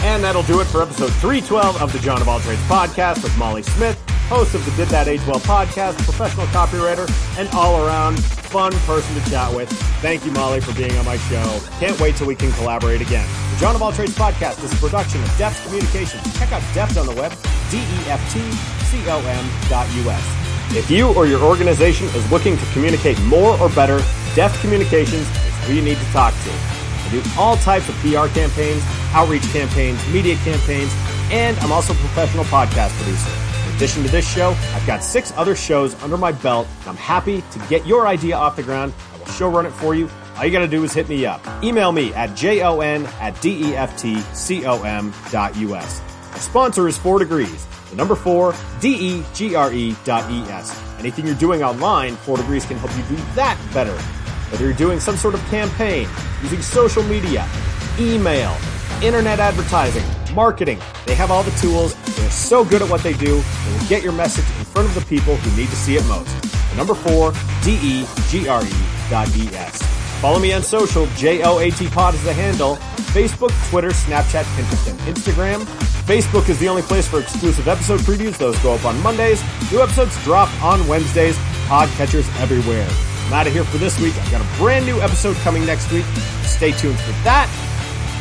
And 0.00 0.22
that'll 0.22 0.42
do 0.42 0.60
it 0.60 0.66
for 0.66 0.82
episode 0.82 1.10
312 1.14 1.80
of 1.80 1.92
the 1.92 1.98
John 2.00 2.20
of 2.20 2.28
All 2.28 2.38
Trades 2.40 2.60
podcast 2.62 3.22
with 3.22 3.36
Molly 3.38 3.62
Smith, 3.62 4.03
host 4.28 4.54
of 4.54 4.64
the 4.64 4.72
Did 4.72 4.88
That 4.88 5.08
Age 5.08 5.20
Well 5.26 5.40
podcast, 5.40 5.96
professional 6.04 6.46
copywriter, 6.46 7.08
and 7.38 7.48
all 7.54 7.84
around 7.86 8.22
fun 8.54 8.72
person 8.86 9.14
to 9.20 9.30
chat 9.30 9.54
with. 9.54 9.68
Thank 10.00 10.24
you, 10.24 10.32
Molly, 10.32 10.60
for 10.60 10.72
being 10.74 10.96
on 10.96 11.04
my 11.04 11.16
show. 11.16 11.60
Can't 11.80 11.98
wait 12.00 12.16
till 12.16 12.26
we 12.26 12.34
can 12.34 12.52
collaborate 12.52 13.00
again. 13.00 13.26
The 13.52 13.56
John 13.58 13.74
of 13.74 13.82
All 13.82 13.92
Trades 13.92 14.14
podcast 14.14 14.62
is 14.62 14.72
a 14.72 14.76
production 14.76 15.22
of 15.22 15.36
Deft 15.36 15.64
Communications. 15.66 16.22
Check 16.38 16.52
out 16.52 16.62
Deft 16.72 16.96
on 16.96 17.06
the 17.06 17.14
web, 17.14 17.32
D-E-F-T-C-O-M 17.70 19.50
dot 19.68 19.92
U-S. 19.94 20.76
If 20.76 20.90
you 20.90 21.12
or 21.14 21.26
your 21.26 21.42
organization 21.42 22.06
is 22.08 22.30
looking 22.30 22.56
to 22.56 22.64
communicate 22.72 23.20
more 23.22 23.58
or 23.60 23.68
better, 23.70 23.98
Deft 24.34 24.60
Communications 24.60 25.28
is 25.28 25.66
who 25.66 25.74
you 25.74 25.82
need 25.82 25.98
to 25.98 26.06
talk 26.12 26.32
to. 26.32 26.50
I 26.50 27.08
do 27.10 27.22
all 27.36 27.56
types 27.56 27.88
of 27.88 27.94
PR 27.96 28.28
campaigns, 28.28 28.82
outreach 29.12 29.44
campaigns, 29.52 29.98
media 30.08 30.36
campaigns, 30.36 30.92
and 31.30 31.58
I'm 31.58 31.72
also 31.72 31.92
a 31.92 31.96
professional 31.96 32.44
podcast 32.44 32.90
producer. 33.02 33.53
Addition 33.76 34.04
to 34.04 34.08
this 34.08 34.28
show, 34.32 34.50
I've 34.72 34.86
got 34.86 35.02
six 35.02 35.32
other 35.36 35.56
shows 35.56 36.00
under 36.00 36.16
my 36.16 36.30
belt, 36.30 36.68
and 36.80 36.90
I'm 36.90 36.96
happy 36.96 37.42
to 37.50 37.58
get 37.68 37.84
your 37.84 38.06
idea 38.06 38.36
off 38.36 38.54
the 38.54 38.62
ground. 38.62 38.92
I 39.12 39.18
will 39.18 39.26
show 39.26 39.48
run 39.48 39.66
it 39.66 39.72
for 39.72 39.96
you. 39.96 40.08
All 40.36 40.44
you 40.44 40.52
gotta 40.52 40.68
do 40.68 40.84
is 40.84 40.92
hit 40.92 41.08
me 41.08 41.26
up. 41.26 41.44
Email 41.62 41.90
me 41.90 42.14
at 42.14 42.36
jon 42.36 43.06
at 43.20 43.40
D-E-F-T-C-O-M 43.40 45.12
dot 45.32 45.56
U-S. 45.56 46.02
Our 46.32 46.38
sponsor 46.38 46.86
is 46.86 46.96
Four 46.96 47.18
Degrees. 47.18 47.66
The 47.90 47.96
number 47.96 48.14
four, 48.14 48.54
D-E-G-R-E 48.80 49.96
dot 50.04 50.30
E-S. 50.30 50.80
Anything 51.00 51.26
you're 51.26 51.34
doing 51.34 51.64
online, 51.64 52.14
Four 52.14 52.36
Degrees 52.36 52.64
can 52.66 52.78
help 52.78 52.96
you 52.96 53.16
do 53.16 53.22
that 53.34 53.58
better. 53.74 53.96
Whether 54.52 54.66
you're 54.66 54.74
doing 54.74 55.00
some 55.00 55.16
sort 55.16 55.34
of 55.34 55.40
campaign, 55.46 56.08
using 56.42 56.62
social 56.62 57.02
media, 57.02 57.44
email, 57.98 58.56
internet 59.02 59.40
advertising, 59.40 60.04
marketing, 60.34 60.78
they 61.06 61.14
have 61.14 61.30
all 61.30 61.42
the 61.42 61.50
tools. 61.52 61.94
They're 62.16 62.30
so 62.30 62.64
good 62.64 62.82
at 62.82 62.90
what 62.90 63.02
they 63.02 63.14
do. 63.14 63.40
They 63.40 63.72
will 63.78 63.88
get 63.88 64.02
your 64.02 64.12
message 64.12 64.44
in 64.58 64.64
front 64.64 64.88
of 64.88 64.94
the 64.94 65.04
people 65.06 65.36
who 65.36 65.56
need 65.56 65.68
to 65.68 65.76
see 65.76 65.96
it 65.96 66.04
most. 66.06 66.34
Number 66.76 66.94
four, 66.94 67.32
D-E-G-R-E 67.62 68.72
dot 69.10 69.36
E-S. 69.36 69.82
Follow 70.20 70.38
me 70.38 70.52
on 70.52 70.62
social, 70.62 71.06
J-O-A-T 71.16 71.88
pod 71.88 72.14
is 72.14 72.24
the 72.24 72.32
handle. 72.32 72.76
Facebook, 73.14 73.52
Twitter, 73.70 73.90
Snapchat, 73.90 74.44
Pinterest, 74.56 74.90
and 74.90 74.98
Instagram. 75.00 75.64
Facebook 76.04 76.48
is 76.48 76.58
the 76.58 76.68
only 76.68 76.82
place 76.82 77.06
for 77.06 77.20
exclusive 77.20 77.68
episode 77.68 78.00
previews. 78.00 78.36
Those 78.38 78.58
go 78.58 78.74
up 78.74 78.84
on 78.84 79.00
Mondays. 79.02 79.42
New 79.70 79.80
episodes 79.80 80.22
drop 80.24 80.50
on 80.62 80.86
Wednesdays. 80.88 81.36
Podcatchers 81.66 82.28
everywhere. 82.40 82.88
I'm 83.26 83.32
out 83.32 83.46
of 83.46 83.52
here 83.52 83.64
for 83.64 83.78
this 83.78 83.98
week. 84.00 84.14
I've 84.16 84.30
got 84.30 84.40
a 84.40 84.58
brand 84.58 84.84
new 84.84 85.00
episode 85.00 85.36
coming 85.36 85.64
next 85.64 85.90
week. 85.92 86.04
Stay 86.42 86.72
tuned 86.72 86.98
for 86.98 87.12
that. 87.24 87.48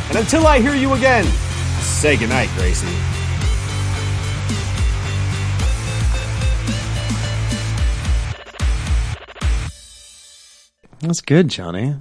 And 0.09 0.17
until 0.17 0.45
I 0.47 0.59
hear 0.59 0.75
you 0.75 0.93
again, 0.93 1.25
say 1.83 2.17
goodnight, 2.17 2.49
Gracie. 2.55 2.87
That's 10.99 11.21
good, 11.21 11.49
Johnny. 11.49 11.95